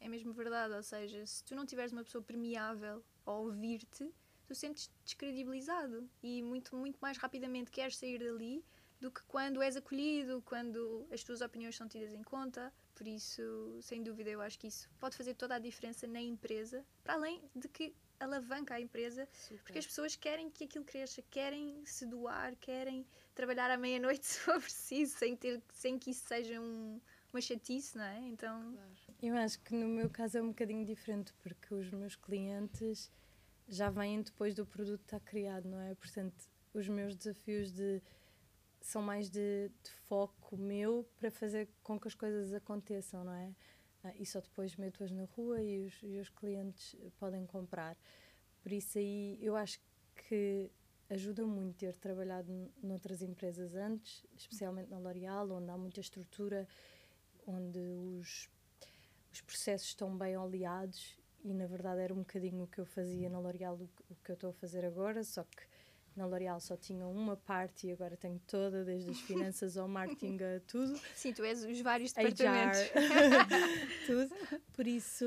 É 0.00 0.08
mesmo 0.08 0.32
verdade, 0.32 0.74
ou 0.74 0.82
seja, 0.82 1.24
se 1.26 1.42
tu 1.44 1.54
não 1.54 1.64
tiveres 1.66 1.92
uma 1.92 2.04
pessoa 2.04 2.22
permeável 2.22 3.02
a 3.24 3.32
ouvir-te, 3.32 4.10
tu 4.46 4.54
sentes 4.54 4.90
descredibilizado 5.04 6.08
e 6.22 6.42
muito, 6.42 6.76
muito 6.76 6.98
mais 7.00 7.18
rapidamente 7.18 7.70
queres 7.70 7.96
sair 7.96 8.18
dali 8.18 8.64
do 9.00 9.10
que 9.10 9.22
quando 9.24 9.62
és 9.62 9.76
acolhido, 9.76 10.42
quando 10.46 11.06
as 11.10 11.22
tuas 11.22 11.40
opiniões 11.40 11.76
são 11.76 11.88
tidas 11.88 12.12
em 12.12 12.22
conta. 12.22 12.72
Por 12.94 13.06
isso, 13.06 13.78
sem 13.82 14.02
dúvida, 14.02 14.30
eu 14.30 14.40
acho 14.40 14.58
que 14.58 14.68
isso 14.68 14.88
pode 14.98 15.16
fazer 15.16 15.34
toda 15.34 15.56
a 15.56 15.58
diferença 15.58 16.06
na 16.06 16.20
empresa, 16.20 16.84
para 17.04 17.14
além 17.14 17.42
de 17.54 17.68
que 17.68 17.94
alavanca 18.18 18.74
a 18.74 18.80
empresa, 18.80 19.28
super. 19.32 19.62
porque 19.62 19.78
as 19.78 19.86
pessoas 19.86 20.16
querem 20.16 20.48
que 20.48 20.64
aquilo 20.64 20.84
cresça, 20.84 21.22
querem 21.30 21.84
se 21.84 22.06
doar, 22.06 22.56
querem 22.56 23.06
trabalhar 23.34 23.70
à 23.70 23.76
meia-noite 23.76 24.24
se 24.26 24.38
for 24.40 24.58
preciso, 24.58 25.18
sem, 25.18 25.36
ter, 25.36 25.62
sem 25.72 25.98
que 25.98 26.10
isso 26.10 26.26
seja 26.26 26.58
um, 26.58 26.98
uma 27.30 27.40
chatice, 27.40 27.98
não 27.98 28.04
é? 28.04 28.20
Então, 28.20 28.72
Claro. 28.72 28.96
Eu 29.22 29.36
acho 29.36 29.60
que 29.60 29.74
no 29.74 29.88
meu 29.88 30.08
caso 30.08 30.38
é 30.38 30.42
um 30.42 30.48
bocadinho 30.48 30.84
diferente, 30.84 31.34
porque 31.42 31.74
os 31.74 31.90
meus 31.90 32.16
clientes 32.16 33.10
já 33.68 33.90
vêm 33.90 34.22
depois 34.22 34.54
do 34.54 34.64
produto 34.64 35.02
estar 35.02 35.20
criado, 35.20 35.68
não 35.68 35.80
é? 35.80 35.94
Portanto, 35.94 36.34
os 36.72 36.88
meus 36.88 37.14
desafios 37.16 37.72
de 37.72 38.02
são 38.80 39.02
mais 39.02 39.28
de, 39.28 39.68
de 39.82 39.90
foco 40.08 40.56
meu 40.56 41.04
para 41.18 41.30
fazer 41.30 41.68
com 41.82 41.98
que 41.98 42.06
as 42.06 42.14
coisas 42.14 42.54
aconteçam, 42.54 43.24
não 43.24 43.32
é? 43.32 43.52
Ah, 44.04 44.12
e 44.16 44.24
só 44.24 44.40
depois 44.40 44.76
meto-as 44.76 45.10
na 45.10 45.24
rua 45.24 45.60
e 45.60 45.86
os, 45.86 46.00
e 46.02 46.18
os 46.18 46.28
clientes 46.28 46.94
podem 47.18 47.44
comprar. 47.46 47.96
Por 48.62 48.72
isso 48.72 48.98
aí 48.98 49.38
eu 49.40 49.56
acho 49.56 49.80
que 50.14 50.70
ajuda 51.10 51.44
muito 51.44 51.76
ter 51.78 51.96
trabalhado 51.96 52.70
noutras 52.82 53.22
empresas 53.22 53.74
antes, 53.74 54.24
especialmente 54.36 54.90
na 54.90 54.98
L'Oréal, 54.98 55.50
onde 55.50 55.70
há 55.70 55.76
muita 55.76 56.00
estrutura, 56.00 56.68
onde 57.46 57.78
os, 58.20 58.48
os 59.32 59.40
processos 59.40 59.88
estão 59.88 60.16
bem 60.16 60.36
oleados 60.36 61.18
e 61.46 61.54
na 61.54 61.66
verdade 61.66 62.00
era 62.00 62.12
um 62.12 62.18
bocadinho 62.18 62.64
o 62.64 62.66
que 62.66 62.78
eu 62.80 62.84
fazia 62.86 63.28
na 63.30 63.38
L'Oréal, 63.38 63.74
o, 63.74 63.86
que- 63.88 64.04
o 64.10 64.16
que 64.24 64.30
eu 64.32 64.34
estou 64.34 64.50
a 64.50 64.52
fazer 64.52 64.84
agora, 64.84 65.22
só 65.24 65.44
que 65.44 65.62
na 66.16 66.26
L'Oréal 66.26 66.58
só 66.60 66.76
tinha 66.76 67.06
uma 67.06 67.36
parte 67.36 67.86
e 67.86 67.92
agora 67.92 68.16
tenho 68.16 68.40
toda, 68.46 68.84
desde 68.84 69.10
as 69.10 69.20
finanças 69.52 69.76
ao 69.76 69.86
marketing 69.86 70.38
a 70.42 70.60
tudo. 70.66 70.98
Sim, 71.14 71.32
tu 71.32 71.44
és 71.44 71.62
os 71.64 71.80
vários 71.80 72.12
departamentos. 72.12 72.80
tudo. 74.06 74.34
Por 74.72 74.86
isso, 74.86 75.24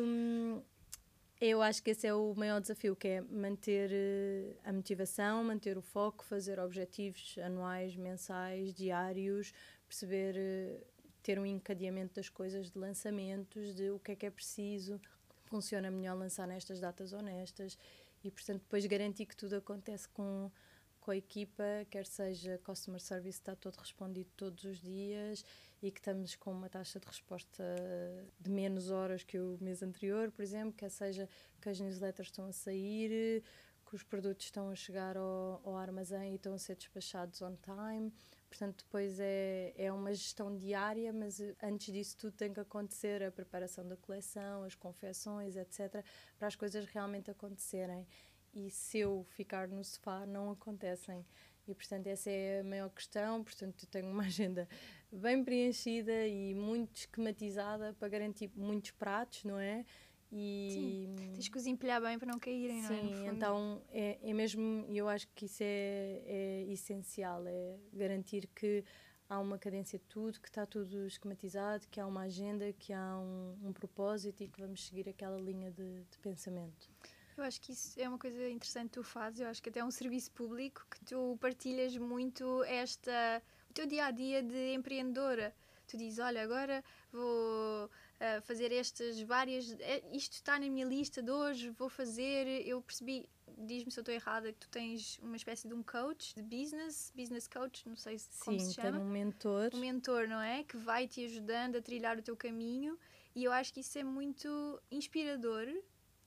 eu 1.40 1.62
acho 1.62 1.82
que 1.82 1.92
esse 1.92 2.06
é 2.08 2.14
o 2.14 2.34
maior 2.36 2.60
desafio, 2.60 2.96
que 2.96 3.08
é 3.08 3.22
manter 3.22 3.90
eh, 3.94 4.56
a 4.64 4.74
motivação, 4.74 5.44
manter 5.44 5.78
o 5.78 5.82
foco, 5.82 6.24
fazer 6.26 6.60
objetivos 6.60 7.38
anuais, 7.38 7.96
mensais, 7.96 8.74
diários, 8.74 9.54
perceber, 9.88 10.36
eh, 10.38 10.84
ter 11.24 11.40
um 11.40 11.46
encadeamento 11.46 12.16
das 12.16 12.30
coisas, 12.30 12.70
de 12.72 12.78
lançamentos, 12.78 13.74
de 13.76 13.90
o 13.92 14.00
que 14.00 14.12
é 14.12 14.16
que 14.16 14.26
é 14.26 14.32
preciso, 14.32 15.00
funciona 15.50 15.92
melhor 15.92 16.16
lançar 16.16 16.48
nestas 16.48 16.80
datas 16.80 17.14
honestas 17.14 17.78
e, 18.24 18.32
portanto, 18.32 18.62
depois 18.62 18.86
garantir 18.86 19.26
que 19.26 19.36
tudo 19.36 19.56
acontece 19.56 20.08
com 20.10 20.52
com 21.00 21.12
a 21.12 21.18
equipa, 21.18 21.64
quer 21.90 22.06
seja 22.06 22.60
customer 22.60 23.00
service 23.00 23.40
está 23.40 23.56
todo 23.56 23.76
respondido 23.78 24.30
todos 24.38 24.64
os 24.64 24.80
dias 24.80 25.44
e 25.82 25.90
que 25.92 26.00
estamos 26.00 26.36
com 26.36 26.52
uma 26.52 26.70
taxa 26.70 27.00
de 27.00 27.08
resposta 27.08 27.64
de 28.40 28.52
menos 28.52 28.92
horas 28.92 29.24
que 29.24 29.40
o 29.40 29.58
mês 29.62 29.82
anterior, 29.82 30.30
por 30.30 30.44
exemplo, 30.44 30.74
quer 30.74 30.92
seja 30.92 31.28
que 31.62 31.70
as 31.70 31.80
newsletters 31.80 32.28
estão 32.28 32.46
a 32.46 32.52
sair, 32.52 33.44
que 33.88 33.96
os 33.96 34.04
produtos 34.04 34.46
estão 34.46 34.70
a 34.70 34.76
chegar 34.76 35.18
ao, 35.18 35.62
ao 35.64 35.78
armazém 35.78 36.34
e 36.34 36.36
estão 36.36 36.54
a 36.54 36.60
ser 36.60 36.76
despachados 36.76 37.42
on 37.42 37.56
time. 37.56 38.14
Portanto, 38.50 38.84
depois 38.84 39.20
é, 39.20 39.74
é 39.78 39.92
uma 39.92 40.12
gestão 40.12 40.58
diária, 40.58 41.14
mas 41.14 41.40
antes 41.62 41.94
disso 41.94 42.18
tudo 42.18 42.36
tem 42.36 42.52
que 42.52 42.60
acontecer 42.60 43.24
a 43.24 43.32
preparação 43.32 43.88
da 43.88 43.96
coleção, 43.96 44.64
as 44.64 44.74
confecções, 44.74 45.56
etc., 45.56 46.04
para 46.38 46.48
as 46.48 46.56
coisas 46.56 46.86
realmente 46.86 47.30
acontecerem 47.30 48.08
e 48.54 48.70
se 48.70 49.00
eu 49.00 49.26
ficar 49.30 49.68
no 49.68 49.84
sofá 49.84 50.26
não 50.26 50.52
acontecem. 50.52 51.26
E 51.68 51.76
portanto 51.76 52.08
essa 52.08 52.32
é 52.32 52.62
a 52.62 52.64
maior 52.64 52.90
questão, 52.90 53.44
portanto 53.44 53.84
eu 53.84 53.90
tenho 53.90 54.12
uma 54.12 54.24
agenda 54.26 54.68
bem 55.12 55.44
preenchida 55.44 56.28
e 56.28 56.56
muito 56.56 57.02
esquematizada 57.02 57.94
para 58.00 58.10
garantir 58.10 58.52
muitos 58.56 58.92
pratos, 58.92 59.44
não 59.44 59.60
é? 59.60 59.86
E 60.32 60.70
Sim, 60.72 61.16
tens 61.34 61.48
que 61.48 61.58
os 61.58 61.66
empilhar 61.66 62.00
bem 62.02 62.20
para 62.20 62.32
não 62.32 62.40
caírem, 62.40 62.84
Sim, 62.84 63.16
não 63.16 63.26
é? 63.26 63.28
então 63.28 63.82
é, 63.92 64.20
é 64.22 64.34
mesmo, 64.34 64.86
eu 64.90 65.10
acho 65.10 65.28
que 65.30 65.46
isso 65.46 65.64
é, 65.64 66.22
é 66.26 66.66
essencial, 66.70 67.44
é 67.48 67.80
garantir 67.92 68.48
que 68.56 68.84
há 69.28 69.40
uma 69.40 69.58
cadência 69.58 69.98
de 69.98 70.06
tudo, 70.06 70.40
que 70.40 70.48
está 70.48 70.66
tudo 70.68 71.08
esquematizado, 71.08 71.88
que 71.90 72.00
há 72.00 72.06
uma 72.06 72.22
agenda, 72.22 72.72
que 72.74 72.94
há 72.94 73.18
um, 73.18 73.58
um 73.70 73.74
propósito 73.74 74.44
e 74.44 74.48
que 74.48 74.62
vamos 74.62 74.86
seguir 74.86 75.10
aquela 75.10 75.40
linha 75.40 75.72
de, 75.72 76.04
de 76.04 76.18
pensamento. 76.20 76.90
Eu 77.38 77.44
acho 77.44 77.62
que 77.62 77.72
isso 77.72 78.00
é 78.00 78.08
uma 78.08 78.18
coisa 78.18 78.50
interessante 78.50 78.90
que 78.90 78.96
tu 78.96 79.04
fazes. 79.04 79.40
Eu 79.40 79.48
acho 79.48 79.64
que 79.64 79.70
até 79.70 79.80
é 79.80 79.86
um 79.86 79.92
serviço 79.92 80.30
público 80.32 80.86
que 80.92 81.06
tu 81.06 81.38
partilhas 81.40 81.96
muito 81.96 82.64
esta 82.66 83.42
o 83.70 83.74
teu 83.74 83.86
dia 83.86 84.08
a 84.08 84.12
dia 84.12 84.44
de 84.44 84.74
empreendedora. 84.74 85.56
Tu 85.88 85.96
dizes, 85.96 86.20
olha, 86.20 86.44
agora 86.44 86.84
vou 87.12 87.90
uh, 88.20 88.42
fazer 88.42 88.72
estas 88.72 89.22
várias. 89.22 89.72
Eh, 89.80 90.04
isto 90.12 90.34
está 90.34 90.60
na 90.60 90.70
minha 90.70 90.86
lista 90.86 91.22
de 91.22 91.32
hoje, 91.32 91.70
vou 91.72 91.90
fazer. 91.90 92.66
Eu 92.68 92.82
percebi, 92.82 93.28
diz-me 93.58 93.92
se 93.92 94.00
eu 94.00 94.02
estou 94.02 94.14
errada, 94.14 94.52
que 94.52 94.60
tu 94.60 94.70
tens 94.70 95.18
uma 95.20 95.36
espécie 95.36 95.68
de 95.68 95.74
um 95.74 95.84
coach 95.84 96.36
de 96.36 96.42
business, 96.42 97.12
business 97.16 97.48
coach, 97.48 97.88
não 97.88 97.96
sei 97.96 98.18
se, 98.20 98.30
como 98.44 98.60
se 98.60 98.74
chama. 98.74 99.00
Sim, 99.00 99.04
um 99.04 99.10
mentor. 99.10 99.72
Um 99.74 99.80
mentor, 99.80 100.28
não 100.28 100.42
é? 100.42 100.64
Que 100.64 100.78
vai 100.78 101.08
te 101.08 101.26
ajudando 101.26 101.78
a 101.78 101.82
trilhar 101.82 102.18
o 102.18 102.22
teu 102.22 102.36
caminho. 102.36 102.98
E 103.36 103.44
eu 103.44 103.52
acho 103.52 103.74
que 103.74 103.80
isso 103.80 103.98
é 103.98 104.04
muito 104.04 104.82
inspirador 104.92 105.68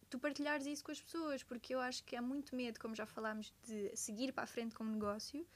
tu 0.09 0.19
partilhares 0.19 0.67
isso 0.67 0.85
com 0.85 0.93
as 0.93 1.01
pessoas, 1.01 1.43
porque 1.43 1.75
eu 1.75 1.81
acho 1.81 2.05
que 2.05 2.15
há 2.15 2.21
muito 2.21 2.55
medo, 2.55 2.79
como 2.79 2.95
já 2.95 3.07
falámos, 3.07 3.51
de 3.67 3.97
seguir 3.97 4.31
para 4.31 4.45
a 4.45 4.47
frente 4.47 4.75
como 4.75 4.93
negócio 4.93 5.47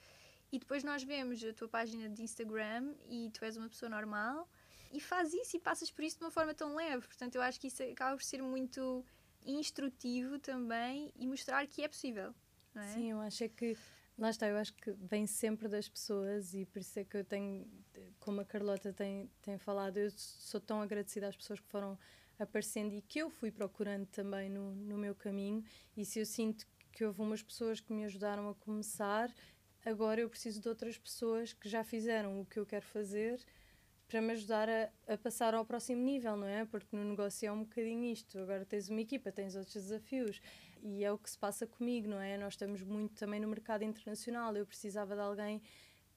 e 0.51 0.59
depois 0.59 0.85
nós 0.85 1.03
vemos 1.03 1.45
a 1.45 1.53
tua 1.53 1.69
página 1.69 2.09
de 2.09 2.23
Instagram 2.23 2.95
e 3.09 3.31
tu 3.31 3.45
és 3.45 3.57
uma 3.57 3.69
pessoa 3.69 3.91
normal 3.91 4.49
e 4.97 5.01
faz 5.01 5.35
isso 5.35 5.57
e 5.57 5.61
passas 5.61 5.91
por 5.91 6.03
isso 6.03 6.19
de 6.19 6.25
uma 6.25 6.31
forma 6.31 6.55
tão 6.55 6.75
leve. 6.75 7.07
Portanto, 7.07 7.35
eu 7.35 7.43
acho 7.43 7.61
que 7.61 7.67
isso 7.67 7.83
acaba 7.83 8.17
por 8.17 8.23
ser 8.23 8.43
muito 8.43 9.05
instrutivo 9.45 10.39
também 10.39 11.13
e 11.15 11.27
mostrar 11.27 11.67
que 11.67 11.83
é 11.83 11.89
possível. 11.89 12.35
É? 12.75 12.83
Sim, 12.95 13.11
eu 13.11 13.21
acho 13.21 13.45
é 13.45 13.49
que 13.49 13.77
lá 14.19 14.31
está, 14.31 14.49
eu 14.49 14.57
acho 14.57 14.73
que 14.75 14.93
vem 14.93 15.27
sempre 15.27 15.69
das 15.69 15.89
pessoas 15.89 16.55
e 16.55 16.65
por 16.65 16.81
isso 16.81 16.99
é 16.99 17.05
que 17.05 17.17
eu 17.17 17.25
tenho, 17.25 17.67
como 18.19 18.41
a 18.41 18.45
Carlota 18.45 18.93
tem, 18.93 19.31
tem 19.43 19.59
falado, 19.59 19.99
eu 19.99 20.11
sou 20.11 20.61
tão 20.61 20.81
agradecida 20.81 21.29
às 21.29 21.37
pessoas 21.37 21.61
que 21.61 21.69
foram 21.69 21.99
aparecendo 22.39 22.95
e 22.95 23.03
que 23.03 23.19
eu 23.19 23.31
fui 23.31 23.51
procurando 23.51 24.07
também 24.07 24.49
no, 24.49 24.75
no 24.75 24.97
meu 24.97 25.15
caminho. 25.15 25.63
E 25.97 26.05
se 26.05 26.19
eu 26.19 26.27
sinto 26.27 26.67
que 26.93 27.05
houve 27.05 27.21
umas 27.21 27.43
pessoas 27.43 27.81
que 27.81 27.93
me 27.93 28.05
ajudaram 28.05 28.49
a 28.49 28.55
começar, 28.55 29.31
agora 29.85 30.21
eu 30.21 30.29
preciso 30.29 30.61
de 30.61 30.69
outras 30.69 30.97
pessoas 30.97 31.53
que 31.53 31.69
já 31.69 31.85
fizeram 31.85 32.41
o 32.41 32.47
que 32.47 32.59
eu 32.59 32.67
quero 32.67 32.85
fazer 32.87 33.39
para 34.09 34.21
me 34.21 34.33
ajudar 34.33 34.69
a, 34.69 34.89
a, 35.09 35.19
passar 35.19 35.55
ao 35.55 35.65
próximo 35.65 36.03
nível, 36.03 36.37
não 36.37 36.47
é? 36.47 36.65
Porque 36.65 36.95
no 36.95 37.05
negócio 37.05 37.47
é 37.47 37.53
um 37.53 37.65
bocadinho 37.65 38.05
isto. 38.05 38.39
Agora 38.39 38.65
tens 38.65 38.89
uma 38.89 39.01
equipa, 39.01 39.33
tens 39.33 39.57
outros 39.57 39.75
desafios 39.75 40.41
e 40.83 41.05
é 41.05 41.11
o 41.11 41.19
que 41.19 41.31
se 41.31 41.39
passa 41.39 41.67
comigo, 41.67 42.09
não 42.09 42.21
é? 42.21 42.39
Nós 42.39 42.53
estamos 42.55 42.83
muito 42.83 43.15
também 43.15 43.41
no 43.41 43.49
mercado 43.49 43.83
internacional. 43.83 44.57
Eu 44.57 44.67
precisava 44.67 45.15
de 45.15 45.21
alguém 45.21 45.61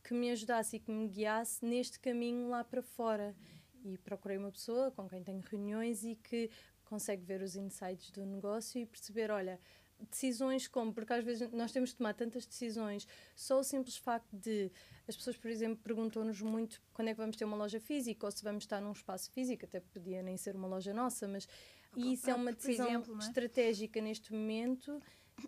que 0.04 0.14
me 0.14 0.32
ajudasse 0.32 0.76
e 0.76 0.80
que 0.80 0.92
me 0.92 1.08
guiasse 1.08 1.66
neste 1.66 2.00
caminho 2.00 2.50
lá 2.50 2.64
para 2.64 2.82
fora 2.82 3.36
e 3.84 3.98
procurei 3.98 4.38
uma 4.38 4.52
pessoa 4.52 4.92
com 4.92 5.08
quem 5.08 5.24
tenho 5.24 5.42
reuniões 5.42 6.04
e 6.04 6.16
que 6.16 6.50
consegue 6.86 7.24
ver 7.24 7.42
os 7.42 7.56
insights 7.56 8.12
do 8.12 8.26
negócio 8.26 8.82
e 8.82 8.86
perceber, 8.86 9.32
olha, 9.32 9.60
decisões 10.10 10.68
como, 10.68 10.94
porque 10.94 11.14
às 11.14 11.24
vezes 11.24 11.52
nós 11.52 11.72
temos 11.72 11.90
de 11.90 11.96
tomar 11.98 12.14
tantas 12.14 12.46
decisões, 12.46 13.08
só 13.36 13.60
o 13.60 13.64
simples 13.64 13.98
facto 13.98 14.36
de 14.36 14.72
as 15.08 15.16
pessoas, 15.16 15.38
por 15.38 15.50
exemplo, 15.50 15.80
perguntam-nos 15.84 16.42
muito 16.42 16.82
quando 16.94 17.10
é 17.10 17.12
que 17.12 17.20
vamos 17.20 17.36
ter 17.36 17.46
uma 17.46 17.58
loja 17.58 17.80
física 17.80 18.26
ou 18.26 18.32
se 18.32 18.44
vamos 18.44 18.64
estar 18.64 18.80
num 18.82 18.92
espaço 18.92 19.32
físico, 19.32 19.66
até 19.66 19.80
podia 19.80 20.22
nem 20.22 20.38
ser 20.38 20.56
uma 20.56 20.68
loja 20.68 20.94
nossa, 20.94 21.28
mas 21.28 21.48
e 21.96 22.14
isso 22.14 22.30
é 22.30 22.36
uma 22.36 22.52
decisão 22.52 22.88
exemplo, 22.88 23.16
é? 23.16 23.20
estratégica 23.20 24.02
neste 24.02 24.34
momento 24.34 25.02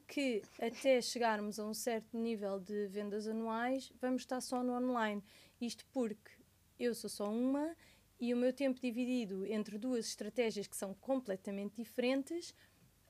que 0.07 0.41
até 0.59 1.01
chegarmos 1.01 1.59
a 1.59 1.65
um 1.65 1.73
certo 1.73 2.17
nível 2.17 2.59
de 2.59 2.87
vendas 2.87 3.27
anuais, 3.27 3.91
vamos 3.99 4.21
estar 4.21 4.41
só 4.41 4.63
no 4.63 4.73
online. 4.73 5.23
Isto 5.59 5.85
porque 5.91 6.31
eu 6.79 6.95
sou 6.95 7.09
só 7.09 7.29
uma 7.29 7.75
e 8.19 8.33
o 8.33 8.37
meu 8.37 8.53
tempo 8.53 8.79
dividido 8.79 9.45
entre 9.45 9.77
duas 9.77 10.07
estratégias 10.07 10.67
que 10.67 10.77
são 10.77 10.93
completamente 10.93 11.75
diferentes 11.75 12.53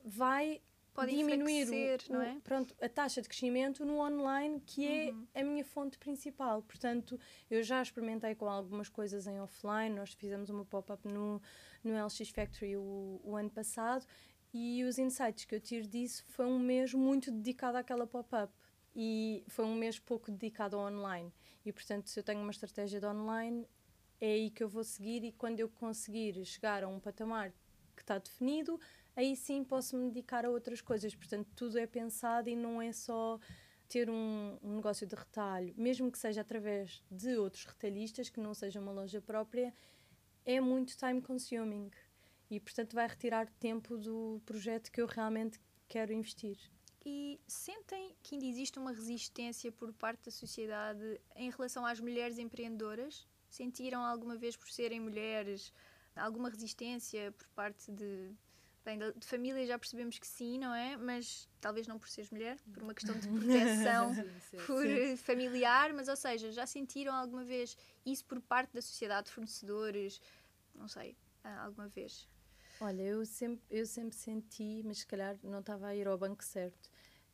vai 0.04 0.62
Diminuir 1.08 1.67
o, 2.10 2.17
o, 2.17 2.21
é? 2.21 2.38
pronto, 2.43 2.75
a 2.82 2.89
taxa 2.89 3.21
de 3.21 3.30
crescimento 3.30 3.86
no 3.86 3.99
online, 3.99 4.62
que 4.65 4.86
é 4.86 5.12
uhum. 5.12 5.27
a 5.34 5.43
minha 5.43 5.63
fonte 5.63 5.97
principal. 5.97 6.62
Portanto, 6.63 7.19
eu 7.49 7.63
já 7.63 7.82
experimentei 7.82 8.36
com 8.36 8.49
algumas 8.49 8.89
coisas 8.89 9.25
em 9.25 9.39
offline, 9.39 9.95
nós 9.95 10.13
fizemos 10.13 10.49
uma 10.49 10.65
pop-up 10.65 11.08
no, 11.08 11.41
no 11.84 12.06
LX 12.06 12.30
Factory 12.30 12.75
o, 12.75 13.21
o 13.23 13.36
ano 13.36 13.49
passado 13.49 14.06
e 14.54 14.84
os 14.84 14.97
insights 14.97 15.45
que 15.45 15.56
eu 15.56 15.62
tiro 15.62 15.88
disso 15.88 16.23
foi 16.27 16.45
um 16.45 16.60
mês 16.60 16.93
muito 16.93 17.32
dedicado 17.32 17.77
àquela 17.77 18.06
pop-up 18.06 18.54
e 18.93 19.45
foi 19.47 19.65
um 19.65 19.75
mês 19.75 19.97
pouco 19.97 20.30
dedicado 20.30 20.75
ao 20.75 20.91
online. 20.91 21.32
E, 21.65 21.71
portanto, 21.71 22.10
se 22.10 22.19
eu 22.19 22.23
tenho 22.23 22.41
uma 22.41 22.51
estratégia 22.51 22.99
de 22.99 23.06
online, 23.06 23.65
é 24.19 24.34
aí 24.34 24.49
que 24.49 24.63
eu 24.63 24.67
vou 24.67 24.84
seguir 24.84 25.23
e 25.23 25.32
quando 25.32 25.60
eu 25.60 25.69
conseguir 25.69 26.43
chegar 26.45 26.84
a 26.84 26.88
um 26.88 26.99
patamar 26.99 27.54
que 27.95 28.01
está 28.01 28.17
definido, 28.17 28.80
aí 29.15 29.36
sim 29.36 29.63
posso 29.63 29.97
me 29.97 30.08
dedicar 30.08 30.45
a 30.45 30.50
outras 30.50 30.82
coisas. 30.82 31.15
Portanto, 31.15 31.50
tudo 31.56 31.78
é 31.78 31.88
pensado 31.88 32.50
e 32.50 32.56
não 32.56 32.82
é 32.82 32.91
só 32.91 33.39
ter 33.88 34.10
um, 34.10 34.58
um, 34.63 34.76
negócio 34.76 35.06
de 35.06 35.15
retalho, 35.15 35.74
mesmo 35.78 36.12
que 36.12 36.17
seja 36.17 36.41
através 36.41 37.04
de 37.12 37.36
outros 37.38 37.65
retalhistas, 37.65 38.30
que 38.30 38.39
não 38.39 38.54
seja 38.54 38.80
uma 38.80 38.91
loja 38.91 39.21
própria, 39.21 39.74
é 40.45 40.62
muito 40.62 40.95
time 40.95 41.21
consuming 41.21 41.91
e, 42.50 42.60
portanto, 42.60 42.93
vai 42.93 43.08
retirar 43.08 43.50
tempo 43.60 43.97
do 43.97 44.41
projeto 44.45 44.91
que 44.91 45.02
eu 45.02 45.08
realmente 45.08 45.60
quero 45.89 46.13
investir. 46.13 46.58
E 47.06 47.39
sentem 47.47 48.15
que 48.21 48.36
ainda 48.36 48.45
existe 48.45 48.80
uma 48.80 48.91
resistência 48.91 49.71
por 49.71 49.91
parte 49.91 50.26
da 50.26 50.32
sociedade 50.32 51.19
em 51.36 51.50
relação 51.50 51.86
às 51.86 52.00
mulheres 52.00 52.38
empreendedoras? 52.38 53.28
Sentiram 53.50 54.06
alguma 54.06 54.38
vez 54.38 54.56
por 54.56 54.69
serem 54.69 55.00
mulheres 55.00 55.74
alguma 56.15 56.50
resistência 56.50 57.32
por 57.32 57.47
parte 57.50 57.91
de. 57.91 58.32
Bem, 58.84 58.98
de 58.98 59.28
família 59.28 59.63
já 59.65 59.78
percebemos 59.78 60.17
que 60.17 60.26
sim, 60.26 60.58
não 60.58 60.74
é? 60.74 60.98
Mas 60.98 61.48
talvez 61.60 61.88
não 61.88 62.00
por 62.00 62.10
seres 62.10 62.32
mulher, 62.32 62.58
por 62.74 62.82
uma 62.82 62.96
questão 62.96 63.17
de 63.17 63.28
proteção 63.28 64.12
por 64.65 64.84
sim. 64.84 65.17
familiar, 65.17 65.94
mas 65.94 66.08
ou 66.08 66.15
seja, 66.15 66.52
já 66.52 66.65
sentiram 66.65 67.13
alguma 67.13 67.44
vez 67.44 67.78
isso 68.04 68.26
por 68.26 68.41
parte 68.41 68.74
da 68.74 68.82
sociedade, 68.82 69.28
de 69.28 69.34
fornecedores, 69.34 70.20
não 70.74 70.88
sei, 70.88 71.15
alguma 71.44 71.88
vez? 71.89 72.28
Olha, 72.80 73.04
eu 73.04 73.24
sempre, 73.24 73.63
eu 73.70 73.86
sempre 73.86 74.15
senti, 74.15 74.82
mas 74.84 75.00
se 75.00 75.08
calhar 75.08 75.38
não 75.44 75.60
estava 75.60 75.86
a 75.88 75.96
ir 75.96 76.08
ao 76.08 76.17
banco 76.17 76.44
certo, 76.44 76.89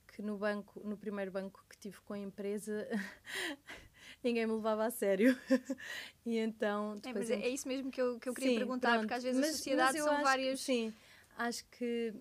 que 0.06 0.22
no 0.22 0.38
banco, 0.38 0.82
no 0.84 0.98
primeiro 0.98 1.32
banco 1.32 1.64
que 1.70 1.78
tive 1.78 2.02
com 2.02 2.14
a 2.14 2.20
empresa, 2.20 2.86
ninguém 4.22 4.46
me 4.46 4.54
levava 4.54 4.86
a 4.86 4.92
sério. 4.92 5.38
e 6.26 6.38
então. 6.38 7.00
É, 7.04 7.14
mas 7.14 7.30
é, 7.30 7.36
é, 7.36 7.50
isso 7.50 7.66
mesmo 7.68 7.90
que 7.90 8.02
eu, 8.02 8.20
que 8.20 8.28
eu 8.28 8.34
queria 8.34 8.50
sim, 8.50 8.58
perguntar, 8.58 8.90
pronto, 8.90 9.02
porque 9.04 9.14
às 9.14 9.24
vezes 9.24 9.40
mas, 9.40 9.50
a 9.50 9.54
sociedade 9.54 9.98
são 10.00 10.22
várias. 10.22 10.60
Que, 10.60 10.66
sim, 10.66 10.94
acho 11.38 11.66
que 11.70 12.14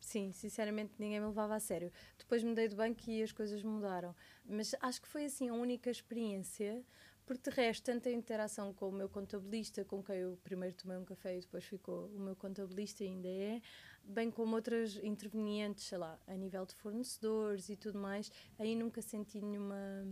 Sim, 0.00 0.30
sinceramente 0.32 0.92
ninguém 0.98 1.20
me 1.20 1.26
levava 1.26 1.56
a 1.56 1.60
sério. 1.60 1.92
Depois 2.16 2.42
mudei 2.42 2.68
de 2.68 2.76
banco 2.76 3.00
e 3.10 3.22
as 3.22 3.32
coisas 3.32 3.62
mudaram. 3.62 4.14
Mas 4.44 4.74
acho 4.80 5.02
que 5.02 5.08
foi 5.08 5.24
assim 5.24 5.48
a 5.48 5.54
única 5.54 5.90
experiência, 5.90 6.84
porque 7.26 7.50
de 7.50 7.56
resto, 7.56 7.84
tanto 7.84 8.08
a 8.08 8.12
interação 8.12 8.72
com 8.72 8.88
o 8.88 8.92
meu 8.92 9.08
contabilista, 9.08 9.84
com 9.84 10.02
quem 10.02 10.16
eu 10.18 10.38
primeiro 10.42 10.74
tomei 10.76 10.96
um 10.96 11.04
café 11.04 11.36
e 11.36 11.40
depois 11.40 11.64
ficou 11.64 12.06
o 12.06 12.18
meu 12.20 12.36
contabilista 12.36 13.04
ainda 13.04 13.28
é, 13.28 13.60
bem 14.04 14.30
como 14.30 14.54
outras 14.54 14.96
intervenientes, 15.02 15.84
sei 15.84 15.98
lá, 15.98 16.18
a 16.26 16.34
nível 16.36 16.64
de 16.64 16.74
fornecedores 16.74 17.68
e 17.68 17.76
tudo 17.76 17.98
mais, 17.98 18.30
aí 18.58 18.74
nunca 18.74 19.02
senti 19.02 19.42
nenhuma 19.42 20.06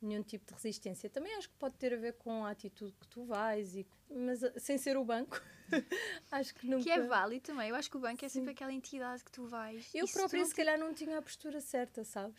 nenhum 0.00 0.22
tipo 0.22 0.46
de 0.46 0.54
resistência. 0.54 1.10
Também 1.10 1.34
acho 1.34 1.48
que 1.48 1.56
pode 1.56 1.76
ter 1.76 1.92
a 1.92 1.96
ver 1.96 2.14
com 2.14 2.44
a 2.44 2.50
atitude 2.50 2.92
que 3.00 3.08
tu 3.08 3.24
vais, 3.24 3.74
e, 3.74 3.86
mas 4.10 4.42
uh, 4.42 4.52
sem 4.56 4.78
ser 4.78 4.96
o 4.96 5.04
banco, 5.04 5.40
acho 6.30 6.54
que 6.54 6.66
nunca... 6.66 6.84
Que 6.84 6.90
é 6.90 7.00
válido 7.00 7.42
também. 7.42 7.68
Eu 7.68 7.74
acho 7.74 7.90
que 7.90 7.96
o 7.96 8.00
banco 8.00 8.24
é 8.24 8.28
Sim. 8.28 8.40
sempre 8.40 8.52
aquela 8.52 8.72
entidade 8.72 9.24
que 9.24 9.30
tu 9.30 9.46
vais. 9.46 9.88
Eu 9.94 10.06
E 10.06 10.12
própria, 10.12 10.44
se 10.44 10.54
calhar, 10.54 10.78
não 10.78 10.94
tinha 10.94 11.18
a 11.18 11.22
postura 11.22 11.60
certa, 11.60 12.04
sabes? 12.04 12.34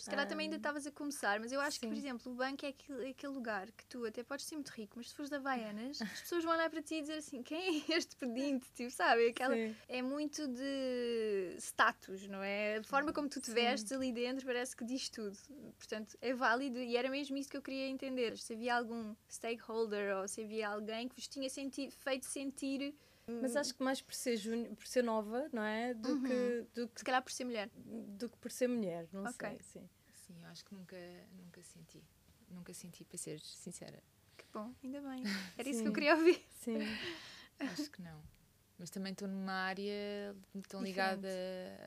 Se 0.00 0.08
calhar 0.08 0.26
também 0.26 0.44
ainda 0.46 0.56
Ah, 0.56 0.58
estavas 0.58 0.86
a 0.86 0.92
começar, 0.92 1.40
mas 1.40 1.52
eu 1.52 1.60
acho 1.60 1.80
que, 1.80 1.86
por 1.86 1.96
sim. 1.96 1.98
exemplo, 1.98 2.30
o 2.32 2.34
banco 2.34 2.64
é 2.64 2.68
aquele, 2.70 3.10
aquele 3.10 3.32
lugar 3.32 3.70
que 3.72 3.84
tu 3.86 4.04
até 4.06 4.22
podes 4.22 4.46
ser 4.46 4.54
muito 4.56 4.70
rico, 4.70 4.94
mas 4.96 5.08
se 5.10 5.14
fores 5.16 5.30
da 5.30 5.38
Havaianas, 5.38 6.06
as 6.12 6.20
pessoas 6.20 6.44
vão 6.44 6.52
olhar 6.54 6.70
para 6.70 6.82
ti 6.82 6.96
e 6.96 7.00
dizer 7.02 7.14
assim: 7.18 7.42
quem 7.42 7.82
é 7.88 7.92
este 7.96 8.16
pedinte? 8.16 8.72
Tipo, 8.72 8.90
sabe? 8.90 9.28
Aquela, 9.28 9.58
Sim. 9.58 9.82
é 9.88 10.00
muito 10.02 10.46
de 10.48 11.56
status, 11.58 12.26
não 12.28 12.42
é? 12.42 12.78
A 12.78 12.84
forma 12.84 13.12
como 13.12 13.28
tu 13.28 13.40
te 13.40 13.50
Sim. 13.50 13.52
vestes 13.52 13.92
ali 13.92 14.12
dentro 14.12 14.46
parece 14.46 14.76
que 14.76 14.84
diz 14.84 15.08
tudo. 15.08 15.36
Portanto, 15.76 16.16
é 16.20 16.34
válido 16.34 16.78
e 16.78 16.96
era 16.96 17.10
mesmo 17.10 17.36
isso 17.36 17.48
que 17.50 17.56
eu 17.56 17.62
queria 17.62 17.88
entender. 17.88 18.36
Se 18.38 18.52
havia 18.54 18.76
algum 18.76 19.14
stakeholder 19.28 20.16
ou 20.18 20.28
se 20.28 20.42
havia 20.42 20.68
alguém 20.68 21.08
que 21.08 21.14
vos 21.16 21.28
tinha 21.28 21.48
senti 21.50 21.90
feito 21.90 22.26
sentir, 22.26 22.94
Mas 23.42 23.54
acho 23.56 23.74
que 23.74 23.82
mais 23.82 24.00
por 24.00 24.14
ser, 24.14 24.36
juni- 24.36 24.74
por 24.74 24.86
ser 24.86 25.02
nova, 25.02 25.48
não 25.52 25.62
é? 25.62 25.94
Do, 25.94 26.08
Uhum. 26.08 26.22
que, 26.22 26.66
do, 26.74 26.88
que, 26.88 26.98
se 27.00 27.04
calhar 27.04 27.22
por 27.22 27.30
ser 27.32 27.44
mulher. 27.44 27.70
do 27.74 28.28
que 28.28 28.36
por 28.38 28.50
ser 28.50 28.68
mulher, 28.68 29.08
não 29.12 29.24
Ok. 29.24 29.48
sei. 29.48 29.58
Sim. 29.62 29.88
Sim, 30.14 30.42
eu 30.42 30.48
acho 30.48 30.64
que 30.64 30.74
nunca, 30.74 30.96
nunca 31.36 31.62
senti. 31.62 32.02
Nunca 32.48 32.72
senti, 32.74 33.04
para 33.04 33.18
ser 33.18 33.40
sincera. 33.40 34.02
Que 34.36 34.44
bom, 34.52 34.74
ainda 34.82 35.00
bem. 35.00 35.22
Era 35.58 35.68
isso 35.68 35.82
que 35.82 35.88
eu 35.88 35.90
Sim. 35.90 35.94
queria 35.94 36.16
ouvir. 36.16 36.42
Sim. 36.50 36.78
Acho 37.60 37.90
que 37.90 38.00
não. 38.02 38.22
Mas 38.78 38.90
também 38.90 39.12
estou 39.12 39.26
numa 39.26 39.52
área 39.52 40.36
tão 40.68 40.80
ligada 40.82 41.28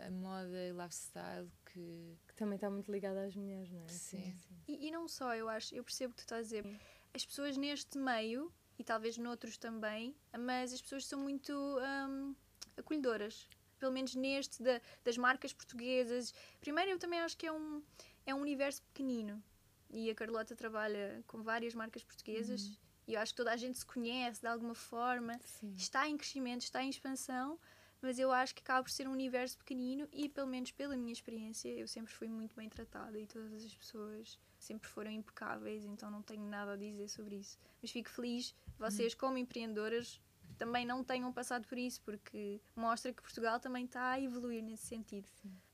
a 0.06 0.12
moda 0.12 0.68
e 0.68 0.72
lifestyle 0.74 1.50
que. 1.66 2.18
Que 2.28 2.36
também 2.36 2.56
está 2.56 2.70
muito 2.70 2.92
ligada 2.92 3.24
às 3.26 3.36
mulheres, 3.36 3.72
não 3.72 3.84
é? 3.84 3.88
Sim. 3.88 4.36
E, 4.68 4.88
e 4.88 4.92
não 4.92 5.08
só, 5.08 5.34
eu 5.36 5.48
acho, 5.48 5.74
eu 5.74 5.84
percebo 5.84 6.12
o 6.12 6.16
que 6.16 6.22
tu 6.22 6.26
estás 6.26 6.40
a 6.42 6.44
dizer. 6.62 6.80
As 7.14 7.26
pessoas 7.26 7.56
neste 7.58 7.98
meio, 7.98 8.52
e 8.82 8.84
talvez 8.84 9.18
noutros 9.18 9.58
também, 9.58 10.16
mas 10.38 10.74
as 10.74 10.82
pessoas 10.82 11.06
são 11.06 11.20
muito 11.20 11.54
hum, 11.54 12.36
acolhedoras. 12.76 13.48
Pelo 13.80 13.92
menos 13.92 14.14
neste 14.16 14.62
da- 14.62 14.82
das 15.04 15.18
marcas 15.18 15.54
portuguesas. 15.54 16.34
Primeiro, 16.60 16.92
eu 16.92 17.00
também 17.00 17.20
acho 17.20 17.38
que 17.38 17.48
é 17.48 17.52
um, 17.52 17.82
é 18.26 18.34
um 18.36 18.42
universo 18.42 18.82
pequenino. 18.84 19.42
E 19.90 20.10
a 20.10 20.16
Carlota 20.16 20.56
trabalha 20.56 21.24
com 21.28 21.42
várias 21.42 21.74
marcas 21.74 22.04
portuguesas. 22.04 22.80
E 23.08 23.14
eu 23.16 23.20
acho 23.20 23.34
que 23.34 23.38
toda 23.38 23.52
a 23.52 23.58
gente 23.58 23.78
se 23.78 23.86
conhece 23.86 24.42
de 24.42 24.48
alguma 24.48 24.76
forma. 24.76 25.38
Sim. 25.44 25.74
Está 25.76 26.08
em 26.08 26.16
crescimento, 26.18 26.62
está 26.62 26.84
em 26.84 26.90
expansão. 26.90 27.60
Mas 28.02 28.18
eu 28.18 28.32
acho 28.32 28.56
que 28.56 28.62
acaba 28.62 28.84
por 28.84 28.90
ser 28.90 29.08
um 29.08 29.12
universo 29.12 29.58
pequenino 29.58 30.08
e, 30.12 30.28
pelo 30.28 30.48
menos 30.48 30.72
pela 30.72 30.96
minha 30.96 31.14
experiência, 31.14 31.70
eu 31.70 31.88
sempre 31.88 32.12
fui 32.12 32.28
muito 32.28 32.56
bem 32.56 32.68
tratada 32.68 33.18
e 33.20 33.28
todas 33.28 33.64
as 33.64 33.76
pessoas 33.76 34.40
sempre 34.58 34.90
foram 34.90 35.12
impecáveis, 35.12 35.86
então 35.86 36.10
não 36.10 36.22
tenho 36.22 36.44
nada 36.44 36.74
a 36.74 36.76
dizer 36.76 37.08
sobre 37.10 37.36
isso. 37.36 37.60
Mas 37.82 37.92
fico 37.92 38.10
feliz, 38.10 38.56
vocês, 38.78 39.14
como 39.14 39.38
empreendedoras, 39.38 40.20
também 40.58 40.86
não 40.86 41.04
tenham 41.04 41.32
passado 41.32 41.68
por 41.68 41.78
isso, 41.78 42.02
porque 42.02 42.60
mostra 42.76 43.14
que 43.14 43.22
Portugal 43.22 43.60
também 43.60 43.86
está 43.86 44.12
a 44.12 44.22
evoluir 44.22 44.64
nesse 44.64 44.88
sentido. 44.88 45.28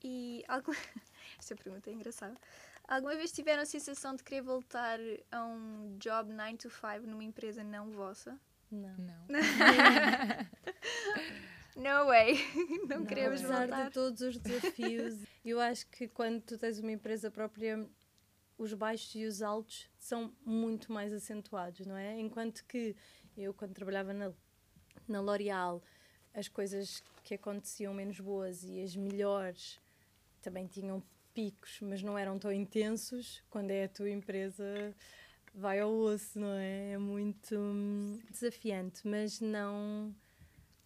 E 0.04 0.44
alguma... 0.48 0.78
esta 1.40 1.56
pergunta 1.56 1.90
é 1.90 1.94
engraçada. 1.94 2.36
Alguma 2.88 3.16
vez 3.16 3.34
tiveram 3.34 3.64
a 3.64 3.66
sensação 3.66 4.16
de 4.16 4.24
querer 4.24 4.42
voltar 4.42 4.98
a 5.30 5.44
um 5.44 5.98
job 5.98 6.32
9 6.32 6.58
to 6.58 6.70
5 6.70 7.06
numa 7.06 7.24
empresa 7.24 7.64
não 7.64 7.92
vossa? 7.92 8.40
Não. 8.72 8.96
Não. 8.98 9.28
No 11.78 12.08
way! 12.08 12.34
Não, 12.90 13.00
Não, 13.00 13.06
queremos 13.06 13.40
apesar 13.42 13.68
voltar. 13.68 13.86
de 13.86 13.92
todos 13.94 14.22
os 14.22 14.38
desafios, 14.38 15.14
eu 15.46 15.60
acho 15.60 15.88
que 15.88 16.08
quando 16.08 16.42
tu 16.42 16.58
tens 16.58 16.80
uma 16.80 16.92
empresa 16.92 17.30
própria, 17.30 17.88
os 18.58 18.74
baixos 18.74 19.14
e 19.14 19.26
os 19.26 19.44
altos 19.44 19.88
são 20.00 20.34
muito 20.44 20.92
mais 20.92 21.14
acentuados, 21.14 21.86
não 21.86 21.96
é? 21.96 22.20
Enquanto 22.20 22.66
que 22.66 22.96
eu, 23.38 23.54
quando 23.54 23.76
trabalhava 23.76 24.12
na, 24.12 24.34
na 25.08 25.22
L'Oréal, 25.22 25.84
as 26.34 26.48
coisas 26.48 27.04
que 27.24 27.36
aconteciam 27.36 27.94
menos 27.94 28.20
boas 28.20 28.64
e 28.64 28.82
as 28.82 28.96
melhores 28.96 29.80
também 30.42 30.66
tinham 30.66 31.04
picos, 31.32 31.78
mas 31.82 32.02
não 32.02 32.18
eram 32.18 32.40
tão 32.40 32.52
intensos. 32.52 33.44
Quando 33.52 33.70
é 33.70 33.84
a 33.84 33.90
tua 33.90 34.10
empresa, 34.10 34.66
vai 35.54 35.80
ao 35.80 35.92
osso, 35.92 36.40
não 36.40 36.54
é? 36.54 36.94
É 36.94 36.98
muito 36.98 37.56
hum, 37.56 38.20
desafiante, 38.32 39.08
mas 39.08 39.40
não, 39.40 40.16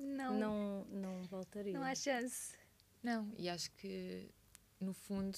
Não, 0.01 0.33
não, 0.39 0.85
não, 0.85 1.19
não 1.19 1.23
voltaria. 1.27 1.79
há 1.79 1.93
chance. 1.95 2.57
Não, 3.03 3.31
e 3.37 3.47
acho 3.49 3.71
que 3.71 4.29
no 4.79 4.93
fundo, 4.93 5.37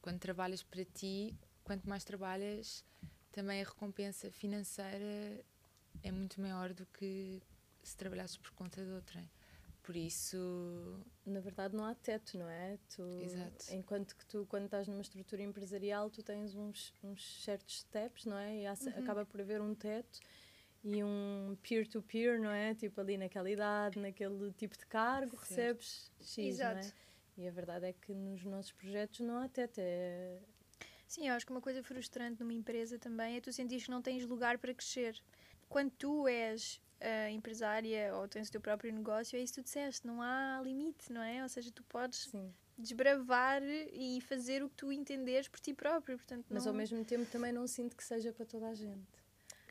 quando 0.00 0.18
trabalhas 0.18 0.62
para 0.62 0.84
ti, 0.84 1.34
quanto 1.64 1.88
mais 1.88 2.04
trabalhas, 2.04 2.84
também 3.32 3.60
a 3.60 3.64
recompensa 3.64 4.30
financeira 4.30 5.44
é 6.02 6.10
muito 6.12 6.40
maior 6.40 6.72
do 6.72 6.86
que 6.86 7.42
se 7.82 7.96
trabalhasses 7.96 8.36
por 8.36 8.52
conta 8.52 8.84
de 8.84 8.90
outrem. 8.92 9.28
Por 9.82 9.96
isso, 9.96 11.04
na 11.26 11.40
verdade 11.40 11.74
não 11.74 11.84
há 11.84 11.94
teto, 11.94 12.38
não 12.38 12.48
é? 12.48 12.78
Tu, 12.94 13.02
Exato. 13.20 13.64
Enquanto 13.74 14.14
que 14.16 14.24
tu, 14.26 14.46
quando 14.48 14.66
estás 14.66 14.86
numa 14.86 15.00
estrutura 15.02 15.42
empresarial, 15.42 16.08
tu 16.08 16.22
tens 16.22 16.54
uns, 16.54 16.94
uns 17.02 17.42
certos 17.42 17.80
steps, 17.80 18.24
não 18.24 18.38
é? 18.38 18.58
E 18.58 18.66
há- 18.66 18.74
Uhum. 18.80 18.98
acaba 18.98 19.26
por 19.26 19.40
haver 19.40 19.60
um 19.60 19.74
teto 19.74 20.20
e 20.84 21.02
um 21.02 21.56
peer-to-peer, 21.62 22.40
não 22.40 22.50
é? 22.50 22.74
Tipo 22.74 23.00
ali 23.00 23.16
naquela 23.16 23.50
idade, 23.50 23.98
naquele 23.98 24.52
tipo 24.52 24.76
de 24.76 24.86
cargo, 24.86 25.36
Certo. 25.36 25.78
recebes 25.78 26.12
X, 26.20 26.36
não 26.36 26.42
é? 26.42 26.48
Exato. 26.48 26.94
E 27.36 27.48
a 27.48 27.50
verdade 27.50 27.86
é 27.86 27.92
que 27.92 28.12
nos 28.12 28.44
nossos 28.44 28.72
projetos 28.72 29.20
não 29.20 29.38
há 29.38 29.48
teto, 29.48 29.78
é... 29.78 30.38
Sim, 31.06 31.28
eu 31.28 31.34
acho 31.34 31.44
que 31.46 31.52
uma 31.52 31.60
coisa 31.60 31.82
frustrante 31.82 32.40
numa 32.40 32.52
empresa 32.54 32.98
também 32.98 33.36
é 33.36 33.40
tu 33.40 33.52
sentires 33.52 33.84
que 33.84 33.90
não 33.90 34.00
tens 34.00 34.24
lugar 34.26 34.58
para 34.58 34.72
crescer. 34.74 35.22
Quando 35.68 35.90
tu 35.90 36.26
és 36.26 36.80
ah, 37.00 37.30
empresária 37.30 38.14
ou 38.14 38.28
tens 38.28 38.48
o 38.48 38.52
teu 38.52 38.60
próprio 38.60 38.92
negócio, 38.92 39.36
é 39.36 39.40
isso 39.42 39.54
que 39.54 39.60
tu 39.60 39.64
disseste, 39.64 40.06
não 40.06 40.22
há 40.22 40.60
limite, 40.62 41.12
não 41.12 41.20
é? 41.20 41.42
Ou 41.42 41.48
seja, 41.48 41.70
tu 41.70 41.82
podes 41.82 42.28
Sim. 42.30 42.52
desbravar 42.78 43.62
e 43.62 44.20
fazer 44.20 44.62
o 44.62 44.68
que 44.68 44.76
tu 44.76 44.92
entenderes 44.92 45.48
por 45.48 45.58
ti 45.60 45.74
próprio. 45.74 46.16
Portanto, 46.16 46.46
Mas 46.48 46.64
não, 46.64 46.72
ao 46.72 46.76
mesmo 46.76 47.04
tempo 47.04 47.30
também 47.30 47.52
não 47.52 47.66
sinto 47.66 47.96
que 47.96 48.04
seja 48.04 48.32
para 48.32 48.46
toda 48.46 48.68
a 48.68 48.74
gente. 48.74 49.21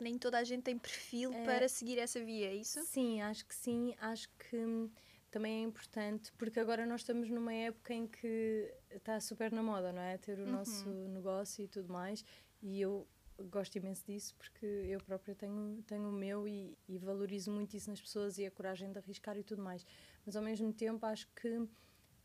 Nem 0.04 0.18
toda 0.18 0.38
a 0.38 0.44
gente 0.44 0.64
tem 0.64 0.78
perfil 0.78 1.34
É. 1.34 1.44
para 1.44 1.68
seguir 1.70 1.98
essa 2.00 2.24
via, 2.24 2.48
é 2.48 2.56
isso? 2.56 2.82
Sim, 2.86 3.22
acho 3.22 3.46
que 3.46 3.56
sim. 3.56 3.96
Acho 4.00 4.30
que 4.38 4.58
hum, 4.58 4.90
também 5.30 5.62
é 5.62 5.64
importante, 5.64 6.32
porque 6.34 6.60
agora 6.60 6.86
nós 6.86 7.02
estamos 7.02 7.30
numa 7.30 7.54
época 7.54 7.94
em 7.94 8.08
que 8.08 8.74
está 8.90 9.20
super 9.20 9.52
na 9.52 9.62
moda, 9.64 9.92
não 9.92 10.02
é? 10.02 10.18
Ter 10.18 10.38
o 10.40 10.46
Uhum. 10.46 10.52
nosso 10.52 10.90
negócio 11.10 11.64
e 11.64 11.68
tudo 11.68 11.92
mais. 11.92 12.24
E 12.62 12.82
eu 12.82 13.08
gosto 13.50 13.76
imenso 13.76 14.06
disso 14.06 14.36
porque 14.36 14.66
eu 14.66 15.00
própria 15.02 15.34
tenho, 15.34 15.82
tenho 15.88 16.10
o 16.10 16.12
meu 16.12 16.48
e, 16.48 16.78
e 16.88 16.98
valorizo 17.00 17.50
muito 17.52 17.76
isso 17.76 17.90
nas 17.90 18.00
pessoas 18.00 18.38
e 18.38 18.46
a 18.46 18.52
coragem 18.52 18.92
de 18.92 19.00
arriscar 19.00 19.36
e 19.38 19.44
tudo 19.44 19.62
mais. 19.64 19.84
Mas 20.26 20.36
ao 20.36 20.44
mesmo 20.44 20.72
tempo 20.74 21.06
acho 21.06 21.28
que 21.36 21.68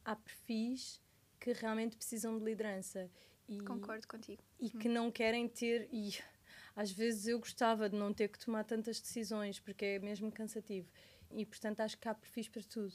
há 0.04 0.14
perfis 0.16 1.00
que 1.40 1.52
realmente 1.52 1.96
precisam 1.96 2.38
de 2.38 2.44
liderança. 2.44 3.10
E, 3.48 3.58
Concordo 3.60 4.06
contigo. 4.08 4.42
e 4.58 4.68
que 4.68 4.88
não 4.88 5.10
querem 5.10 5.48
ter 5.48 5.88
e 5.92 6.10
às 6.76 6.92
vezes 6.92 7.26
eu 7.26 7.38
gostava 7.40 7.88
de 7.88 7.96
não 7.96 8.12
ter 8.12 8.28
que 8.28 8.38
tomar 8.38 8.62
tantas 8.64 9.00
decisões 9.00 9.58
porque 9.58 9.84
é 9.84 9.98
mesmo 9.98 10.30
cansativo 10.30 10.88
e 11.30 11.44
portanto 11.46 11.80
acho 11.80 11.98
que 11.98 12.06
há 12.08 12.14
perfis 12.14 12.48
para 12.48 12.62
tudo 12.62 12.94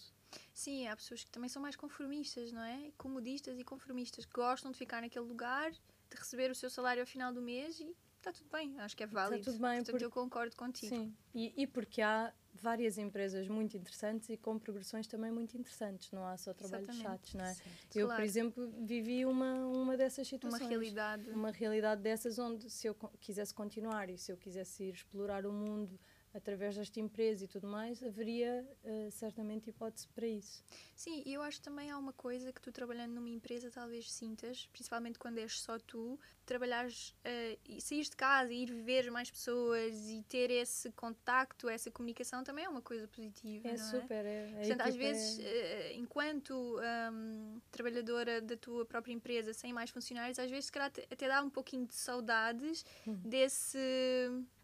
Sim, 0.53 0.87
há 0.87 0.95
pessoas 0.95 1.25
que 1.25 1.31
também 1.31 1.49
são 1.49 1.61
mais 1.61 1.75
conformistas, 1.75 2.53
não 2.53 2.61
é? 2.63 2.89
Comodistas 2.97 3.59
e 3.59 3.65
conformistas, 3.65 4.23
que 4.25 4.31
gostam 4.31 4.71
de 4.71 4.77
ficar 4.77 5.01
naquele 5.01 5.25
lugar, 5.25 5.71
de 5.71 6.15
receber 6.17 6.49
o 6.49 6.55
seu 6.55 6.69
salário 6.69 7.01
ao 7.01 7.07
final 7.07 7.33
do 7.33 7.41
mês 7.41 7.81
e 7.81 7.93
está 8.17 8.31
tudo 8.31 8.49
bem, 8.49 8.79
acho 8.79 8.95
que 8.95 9.03
é 9.03 9.07
válido. 9.07 9.43
tudo 9.43 9.59
bem, 9.59 9.77
Portanto, 9.77 9.91
porque- 9.91 10.05
eu 10.05 10.11
concordo 10.11 10.55
contigo. 10.55 10.95
sim 10.95 11.13
e, 11.35 11.63
e 11.63 11.67
porque 11.67 12.01
há 12.01 12.33
várias 12.61 12.97
empresas 12.97 13.47
muito 13.47 13.75
interessantes 13.75 14.29
e 14.29 14.37
com 14.37 14.57
progressões 14.59 15.07
também 15.07 15.31
muito 15.31 15.57
interessantes 15.57 16.11
não 16.11 16.25
há 16.25 16.37
só 16.37 16.53
trabalhos 16.53 16.89
Exatamente. 16.89 17.09
chatos 17.09 17.33
não 17.33 17.45
é 17.45 17.53
certo. 17.53 17.95
eu 17.95 18.05
Claro. 18.07 18.21
por 18.21 18.25
exemplo 18.25 18.71
vivi 18.85 19.25
uma 19.25 19.65
uma 19.65 19.97
dessas 19.97 20.19
Uma 20.19 20.25
situações 20.37 20.69
realidade. 20.69 21.29
uma 21.31 21.51
realidade 21.51 22.01
dessas 22.01 22.37
onde 22.39 22.69
se 22.69 22.87
eu 22.87 22.95
quisesse 23.19 23.53
continuar 23.53 24.09
e 24.09 24.17
se 24.17 24.31
eu 24.31 24.37
quisesse 24.37 24.83
ir 24.83 24.93
explorar 24.93 25.45
o 25.45 25.51
mundo 25.51 25.99
através 26.33 26.75
desta 26.75 26.99
empresa 26.99 27.43
e 27.43 27.47
tudo 27.47 27.67
mais, 27.67 28.01
haveria 28.03 28.65
uh, 28.83 29.11
certamente 29.11 29.69
hipótese 29.69 30.07
para 30.09 30.27
isso. 30.27 30.63
Sim, 30.95 31.23
e 31.25 31.33
eu 31.33 31.41
acho 31.41 31.57
que 31.57 31.63
também 31.63 31.91
há 31.91 31.97
uma 31.97 32.13
coisa 32.13 32.53
que 32.53 32.61
tu 32.61 32.71
trabalhando 32.71 33.13
numa 33.13 33.29
empresa 33.29 33.69
talvez 33.71 34.11
sintas, 34.11 34.67
principalmente 34.71 35.19
quando 35.19 35.39
és 35.39 35.59
só 35.59 35.77
tu, 35.79 36.19
trabalhares 36.45 37.09
uh, 37.25 37.59
e 37.67 37.81
sair 37.81 38.03
de 38.03 38.15
casa 38.15 38.53
e 38.53 38.63
ir 38.63 38.71
viver 38.71 39.11
mais 39.11 39.29
pessoas 39.29 40.09
e 40.09 40.23
ter 40.23 40.49
esse 40.51 40.91
contacto, 40.91 41.67
essa 41.67 41.91
comunicação 41.91 42.43
também 42.43 42.65
é 42.65 42.69
uma 42.69 42.81
coisa 42.81 43.07
positiva. 43.07 43.67
É 43.67 43.77
não 43.77 43.89
super, 43.89 44.25
é. 44.25 44.51
é 44.51 44.55
Portanto, 44.59 44.81
às 44.81 44.95
vezes, 44.95 45.39
é... 45.39 45.93
uh, 45.93 45.99
enquanto 45.99 46.79
um, 47.11 47.59
trabalhadora 47.71 48.41
da 48.41 48.55
tua 48.55 48.85
própria 48.85 49.13
empresa, 49.13 49.53
sem 49.53 49.73
mais 49.73 49.89
funcionários, 49.89 50.39
às 50.39 50.49
vezes 50.49 50.65
se 50.65 50.71
calhar 50.71 50.91
até 51.11 51.27
dá 51.27 51.41
um 51.41 51.49
pouquinho 51.49 51.85
de 51.85 51.95
saudades 51.95 52.85
hum. 53.05 53.15
desse 53.15 53.77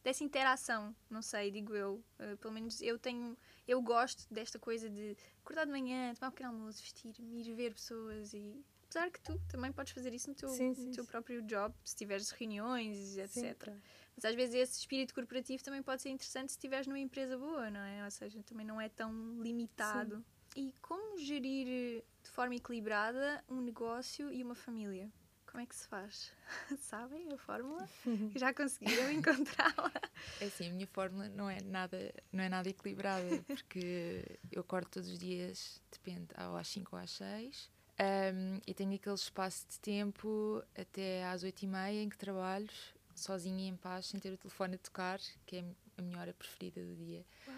dessa 0.08 0.24
interação, 0.24 0.96
não 1.10 1.22
sei, 1.22 1.52
digo 1.52 1.76
eu. 1.76 2.02
Uh, 2.18 2.38
pelo 2.38 2.54
menos 2.54 2.82
eu 2.82 2.98
tenho, 2.98 3.38
eu 3.68 3.82
gosto 3.82 4.26
desta 4.34 4.58
coisa 4.58 4.90
de 4.90 5.18
acordar 5.44 5.66
de 5.66 5.72
manhã, 5.72 6.14
tomar 6.16 6.30
um 6.30 6.32
pequeno 6.32 6.50
almoço, 6.52 6.82
vestir-me, 6.82 7.42
ir 7.42 7.54
ver 7.54 7.74
pessoas 7.74 8.34
e 8.34 8.64
apesar 8.86 9.12
que 9.12 9.20
tu 9.20 9.38
também 9.50 9.70
podes 9.70 9.92
fazer 9.92 10.14
isso 10.14 10.30
no 10.30 10.36
teu, 10.36 10.48
sim, 10.48 10.74
sim, 10.74 10.86
no 10.86 10.92
teu 10.94 11.04
próprio 11.04 11.42
job, 11.42 11.76
se 11.84 11.94
tiveres 11.94 12.30
reuniões, 12.30 13.18
etc. 13.18 13.66
Sim. 13.66 13.82
Mas 14.16 14.24
às 14.24 14.34
vezes 14.34 14.56
esse 14.56 14.80
espírito 14.80 15.14
corporativo 15.14 15.62
também 15.62 15.84
pode 15.84 16.02
ser 16.02 16.10
interessante 16.10 16.54
se 16.54 16.58
estiveres 16.58 16.88
numa 16.88 17.00
empresa 17.00 17.38
boa, 17.38 17.70
não 17.70 17.82
é? 17.82 18.06
Ou 18.06 18.12
seja, 18.12 18.42
também 18.44 18.66
não 18.66 18.80
é 18.80 18.88
tão 18.88 19.12
limitado. 19.42 20.24
E 20.56 20.74
como 20.82 21.18
gerir 21.18 22.02
de 22.24 22.30
forma 22.30 22.56
equilibrada 22.56 23.44
um 23.50 23.60
negócio 23.60 24.32
e 24.32 24.42
uma 24.42 24.56
família? 24.56 25.12
Como 25.58 25.64
é 25.64 25.70
que 25.70 25.76
se 25.76 25.88
faz? 25.88 26.32
Sabem 26.78 27.34
a 27.34 27.38
fórmula? 27.40 27.90
Já 28.36 28.54
conseguiram 28.54 29.12
encontrá-la? 29.12 29.92
É 30.40 30.46
assim, 30.46 30.70
a 30.70 30.72
minha 30.72 30.86
fórmula 30.86 31.28
não 31.30 31.50
é 31.50 31.60
nada, 31.64 32.14
não 32.32 32.44
é 32.44 32.48
nada 32.48 32.70
equilibrada, 32.70 33.44
porque 33.48 34.40
eu 34.52 34.62
acordo 34.62 34.88
todos 34.88 35.10
os 35.10 35.18
dias, 35.18 35.82
depende, 35.92 36.28
ou 36.48 36.56
às 36.56 36.68
5 36.68 36.96
ou 36.96 37.02
às 37.02 37.10
6, 37.10 37.72
um, 38.00 38.62
e 38.68 38.74
tenho 38.76 38.94
aquele 38.94 39.16
espaço 39.16 39.66
de 39.68 39.80
tempo 39.80 40.64
até 40.78 41.26
às 41.26 41.42
8 41.42 41.64
e 41.64 41.68
meia 41.68 42.04
em 42.04 42.10
que 42.10 42.20
trabalho 42.20 42.70
sozinha 43.16 43.66
e 43.66 43.68
em 43.68 43.76
paz, 43.76 44.06
sem 44.06 44.20
ter 44.20 44.32
o 44.32 44.38
telefone 44.38 44.76
a 44.76 44.78
tocar, 44.78 45.20
que 45.48 45.56
é 45.56 45.66
a 45.98 46.02
minha 46.04 46.20
hora 46.20 46.36
preferida 46.36 46.86
do 46.86 46.96
dia. 46.96 47.26
Uau. 47.48 47.58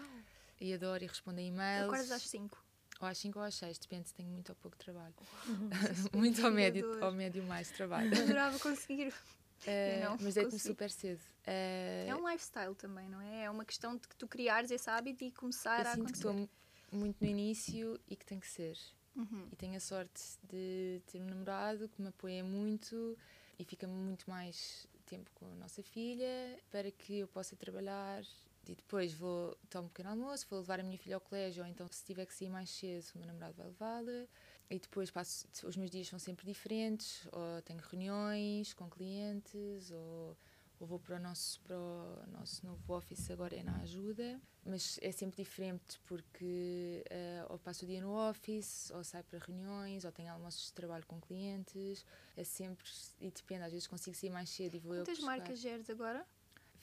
E 0.58 0.72
adoro 0.72 1.04
e 1.04 1.06
respondo 1.06 1.38
a 1.38 1.42
e-mails. 1.42 1.92
Acordas 1.92 2.12
às 2.12 2.22
5? 2.22 2.64
Ou 3.00 3.08
às 3.08 3.18
5 3.18 3.38
ou 3.38 3.44
às 3.44 3.54
6, 3.54 3.78
depende 3.78 4.08
se 4.08 4.14
tenho 4.14 4.28
muito 4.28 4.50
ou 4.50 4.56
pouco 4.56 4.76
trabalho. 4.76 5.14
muito 6.14 6.44
ao 6.44 6.52
médio, 6.52 7.02
ao 7.02 7.12
médio 7.12 7.42
mais 7.44 7.70
trabalho. 7.70 8.14
Eu 8.14 8.22
adorava 8.24 8.58
conseguir. 8.58 9.12
Uh, 9.60 10.16
mas 10.22 10.34
deito-me 10.36 10.58
super 10.58 10.90
cedo. 10.90 11.20
Uh, 11.46 12.08
é 12.08 12.16
um 12.16 12.26
lifestyle 12.26 12.74
também, 12.74 13.06
não 13.10 13.20
é? 13.20 13.44
É 13.44 13.50
uma 13.50 13.62
questão 13.62 13.94
de 13.94 14.08
que 14.08 14.16
tu 14.16 14.26
criares 14.26 14.70
esse 14.70 14.88
hábito 14.88 15.22
e 15.22 15.30
começar 15.30 15.84
eu 15.84 15.90
a 15.90 15.94
sinto 15.96 16.06
que 16.06 16.16
estou 16.16 16.48
muito 16.90 17.16
no 17.20 17.26
início 17.28 18.00
e 18.08 18.16
que 18.16 18.24
tem 18.24 18.40
que 18.40 18.48
ser. 18.48 18.78
Uhum. 19.14 19.48
E 19.52 19.56
tenho 19.56 19.76
a 19.76 19.80
sorte 19.80 20.22
de 20.44 21.02
ter 21.06 21.20
um 21.20 21.26
namorado 21.26 21.90
que 21.90 22.00
me 22.00 22.08
apoia 22.08 22.42
muito 22.42 23.18
e 23.58 23.64
fica 23.66 23.86
muito 23.86 24.30
mais 24.30 24.86
tempo 25.04 25.30
com 25.34 25.44
a 25.44 25.56
nossa 25.56 25.82
filha 25.82 26.58
para 26.70 26.90
que 26.90 27.18
eu 27.18 27.28
possa 27.28 27.54
trabalhar 27.54 28.22
e 28.66 28.74
depois 28.74 29.12
vou 29.12 29.56
tomar 29.68 29.86
um 29.86 29.88
pequeno 29.88 30.10
almoço, 30.10 30.46
vou 30.48 30.60
levar 30.60 30.80
a 30.80 30.82
minha 30.82 30.98
filha 30.98 31.16
ao 31.16 31.20
colégio, 31.20 31.62
ou 31.62 31.68
então 31.68 31.86
se 31.90 32.04
tiver 32.04 32.26
que 32.26 32.34
sair 32.34 32.50
mais 32.50 32.70
cedo, 32.70 33.06
o 33.14 33.18
meu 33.18 33.26
namorado 33.26 33.54
vai 33.54 33.66
levá-la. 33.66 34.26
E 34.68 34.78
depois 34.78 35.10
passo, 35.10 35.48
os 35.64 35.76
meus 35.76 35.90
dias 35.90 36.06
são 36.06 36.18
sempre 36.18 36.46
diferentes, 36.46 37.26
ou 37.32 37.62
tenho 37.62 37.80
reuniões 37.80 38.72
com 38.72 38.88
clientes, 38.88 39.90
ou, 39.90 40.36
ou 40.78 40.86
vou 40.86 41.00
para 41.00 41.16
o, 41.16 41.18
nosso, 41.18 41.60
para 41.62 41.76
o 41.76 42.26
nosso 42.28 42.64
novo 42.64 42.94
office 42.94 43.30
agora 43.30 43.56
é 43.56 43.62
na 43.64 43.76
ajuda. 43.78 44.40
Mas 44.64 44.98
é 45.02 45.10
sempre 45.10 45.42
diferente 45.42 45.98
porque 46.06 47.02
uh, 47.10 47.52
ou 47.52 47.58
passo 47.58 47.84
o 47.84 47.88
dia 47.88 48.00
no 48.00 48.12
office, 48.12 48.90
ou 48.90 49.02
saio 49.02 49.24
para 49.24 49.38
reuniões, 49.38 50.04
ou 50.04 50.12
tenho 50.12 50.30
almoços 50.30 50.66
de 50.66 50.72
trabalho 50.74 51.04
com 51.06 51.20
clientes. 51.20 52.04
É 52.36 52.44
sempre, 52.44 52.86
e 53.20 53.30
depende, 53.30 53.64
às 53.64 53.72
vezes 53.72 53.88
consigo 53.88 54.14
sair 54.14 54.30
mais 54.30 54.50
cedo 54.50 54.76
e 54.76 54.78
vou 54.78 54.94
Quantas 54.94 55.18
eu 55.18 55.26
marcas 55.26 55.58
geres 55.58 55.90
agora? 55.90 56.24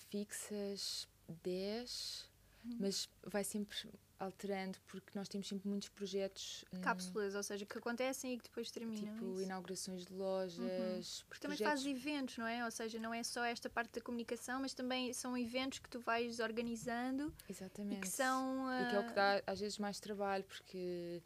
Fixas, 0.10 1.08
10, 1.44 2.30
uhum. 2.66 2.78
mas 2.80 3.10
vai 3.24 3.44
sempre 3.44 3.90
alterando 4.20 4.80
porque 4.88 5.12
nós 5.14 5.28
temos 5.28 5.48
sempre 5.48 5.68
muitos 5.70 5.90
projetos 5.90 6.66
hum, 6.74 6.82
cápsulas, 6.82 7.36
ou 7.36 7.44
seja, 7.44 7.66
que 7.66 7.78
acontecem 7.78 8.34
e 8.34 8.38
que 8.38 8.44
depois 8.44 8.72
terminam. 8.72 9.14
Tipo 9.14 9.34
isso. 9.34 9.44
inaugurações 9.44 10.06
de 10.06 10.14
lojas. 10.14 11.20
Uhum. 11.20 11.26
Porque 11.28 11.42
também 11.42 11.58
fazes 11.58 11.86
eventos, 11.86 12.38
não 12.38 12.48
é? 12.48 12.66
Ou 12.66 12.72
seja, 12.72 13.00
não 13.00 13.14
é 13.14 13.24
só 13.24 13.44
esta 13.44 13.70
parte 13.70 13.94
da 13.94 14.02
comunicação, 14.02 14.62
mas 14.62 14.74
também 14.74 15.14
são 15.14 15.38
eventos 15.38 15.80
que 15.80 15.90
tu 15.90 16.00
vais 16.00 16.40
organizando. 16.40 17.34
Exatamente. 17.48 17.98
E 17.98 18.02
que 18.02 18.08
são. 18.08 18.66
Uh... 18.66 18.82
E 18.82 18.90
que 18.90 18.96
é 18.96 19.00
o 19.00 19.08
que 19.08 19.14
dá 19.14 19.44
às 19.46 19.60
vezes 19.60 19.78
mais 19.78 20.00
trabalho, 20.00 20.44
porque 20.46 21.22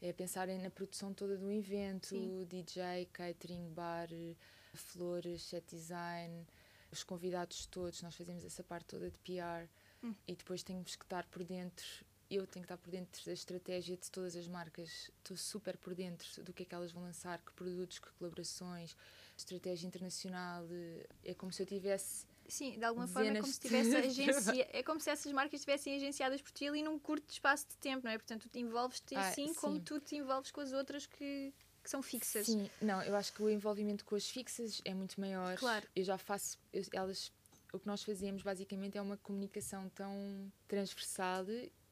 é 0.00 0.12
pensar 0.12 0.46
na 0.46 0.70
produção 0.70 1.12
toda 1.12 1.36
do 1.36 1.50
evento, 1.50 2.08
Sim. 2.08 2.44
DJ, 2.44 3.08
catering, 3.12 3.68
bar, 3.70 4.08
flores, 4.74 5.42
set 5.42 5.64
design 5.68 6.46
os 6.90 7.02
convidados 7.02 7.66
todos, 7.66 8.02
nós 8.02 8.14
fazemos 8.14 8.44
essa 8.44 8.62
parte 8.62 8.86
toda 8.86 9.10
de 9.10 9.18
PR 9.18 9.68
hum. 10.02 10.14
e 10.26 10.34
depois 10.34 10.62
temos 10.62 10.96
que 10.96 11.04
estar 11.04 11.26
por 11.26 11.44
dentro. 11.44 11.86
Eu 12.28 12.44
tenho 12.46 12.66
que 12.66 12.72
estar 12.72 12.76
por 12.76 12.90
dentro 12.90 13.24
da 13.24 13.32
estratégia 13.32 13.96
de 13.96 14.10
todas 14.10 14.34
as 14.34 14.48
marcas. 14.48 15.10
Estou 15.18 15.36
super 15.36 15.76
por 15.76 15.94
dentro 15.94 16.42
do 16.42 16.52
que 16.52 16.64
é 16.64 16.66
que 16.66 16.74
elas 16.74 16.90
vão 16.90 17.04
lançar, 17.04 17.40
que 17.40 17.52
produtos, 17.52 18.00
que 18.00 18.10
colaborações, 18.12 18.96
estratégia 19.36 19.86
internacional. 19.86 20.66
É 21.24 21.34
como 21.34 21.52
se 21.52 21.62
eu 21.62 21.66
tivesse. 21.66 22.26
Sim, 22.48 22.78
de 22.78 22.84
alguma 22.84 23.06
forma 23.06 23.30
é 23.30 23.40
como 23.40 23.52
se 23.52 23.60
tivesse 23.60 23.94
agência, 23.96 24.68
é 24.72 24.82
como 24.82 25.00
se 25.00 25.10
essas 25.10 25.32
marcas 25.32 25.60
estivessem 25.60 25.96
agenciadas 25.96 26.40
por 26.40 26.50
ti 26.52 26.66
ali 26.66 26.82
num 26.82 26.98
curto 26.98 27.28
espaço 27.30 27.66
de 27.68 27.76
tempo, 27.76 28.04
não 28.04 28.10
é? 28.10 28.18
Portanto, 28.18 28.42
tu 28.42 28.48
te 28.48 28.58
envolves-te 28.60 29.14
ah, 29.14 29.28
assim 29.28 29.48
sim. 29.48 29.54
como 29.54 29.80
tu 29.80 30.00
te 30.00 30.16
envolves 30.16 30.50
com 30.50 30.60
as 30.60 30.72
outras 30.72 31.06
que 31.06 31.52
que 31.86 31.90
são 31.90 32.02
fixas. 32.02 32.46
Sim, 32.46 32.68
não, 32.82 33.00
eu 33.02 33.14
acho 33.14 33.32
que 33.32 33.40
o 33.40 33.48
envolvimento 33.48 34.04
com 34.04 34.16
as 34.16 34.28
fixas 34.28 34.82
é 34.84 34.92
muito 34.92 35.20
maior. 35.20 35.56
Claro. 35.56 35.86
Eu 35.94 36.02
já 36.02 36.18
faço, 36.18 36.58
eu, 36.72 36.82
elas, 36.92 37.32
o 37.72 37.78
que 37.78 37.86
nós 37.86 38.02
fazemos 38.02 38.42
basicamente 38.42 38.98
é 38.98 39.00
uma 39.00 39.16
comunicação 39.16 39.88
tão 39.90 40.52
transversal 40.66 41.44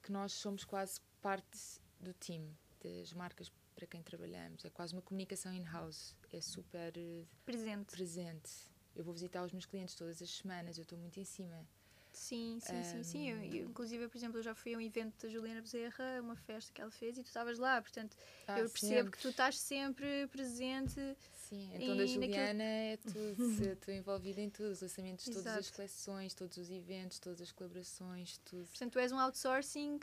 que 0.03 0.11
nós 0.11 0.33
somos 0.33 0.65
quase 0.65 1.01
parte 1.23 1.81
do 2.01 2.13
time, 2.13 2.53
das 2.83 3.13
marcas 3.13 3.53
para 3.77 3.87
quem 3.87 4.03
trabalhamos. 4.03 4.65
É 4.65 4.71
quase 4.71 4.93
uma 4.93 5.03
comunicação 5.03 5.55
in-house. 5.55 6.17
É 6.33 6.41
super 6.41 6.93
eh, 6.97 7.25
presente. 7.47 7.93
presente. 7.93 8.51
Eu 8.97 9.05
vou 9.05 9.15
visitar 9.15 9.45
os 9.45 9.53
meus 9.53 9.65
clientes 9.65 9.95
todas 9.95 10.21
as 10.21 10.31
semanas, 10.31 10.77
eu 10.77 10.83
estou 10.83 10.99
muito 10.99 11.21
em 11.21 11.25
cima. 11.25 11.65
Sim, 12.15 12.59
sim, 12.61 12.77
um, 12.77 12.85
sim, 12.85 13.03
sim. 13.03 13.31
Eu, 13.31 13.43
eu, 13.43 13.69
inclusive, 13.69 14.09
por 14.09 14.17
exemplo, 14.17 14.39
eu 14.39 14.43
já 14.43 14.55
fui 14.55 14.75
a 14.75 14.79
um 14.79 14.81
evento 14.81 15.27
da 15.27 15.29
Juliana 15.29 15.61
Bezerra, 15.61 16.21
uma 16.21 16.37
festa 16.37 16.73
que 16.73 16.81
ela 16.81 16.91
fez, 16.91 17.19
e 17.19 17.23
tu 17.23 17.27
estavas 17.27 17.59
lá, 17.59 17.83
portanto, 17.83 18.17
ah, 18.47 18.61
eu 18.61 18.71
percebo 18.71 18.95
sempre. 18.95 19.11
que 19.11 19.19
tu 19.19 19.29
estás 19.29 19.59
sempre 19.59 20.27
presente. 20.29 21.17
Sim, 21.35 21.71
então 21.75 21.97
da 21.97 22.07
Juliana 22.07 22.55
naquilo... 22.55 22.63
é 22.63 22.97
tudo, 23.37 23.73
estou 23.73 23.95
envolvida 23.95 24.41
em 24.41 24.49
tudo, 24.49 24.71
os 24.71 24.81
lançamentos 24.81 25.25
de 25.25 25.33
todas 25.33 25.47
as 25.47 25.71
coleções, 25.71 26.35
todos 26.35 26.57
os 26.57 26.71
eventos, 26.71 27.19
todas 27.19 27.41
as 27.41 27.53
colaborações, 27.53 28.39
tudo. 28.45 28.67
Portanto, 28.69 28.93
tu 28.93 28.99
és 28.99 29.13
um 29.13 29.19
outsourcing 29.19 29.99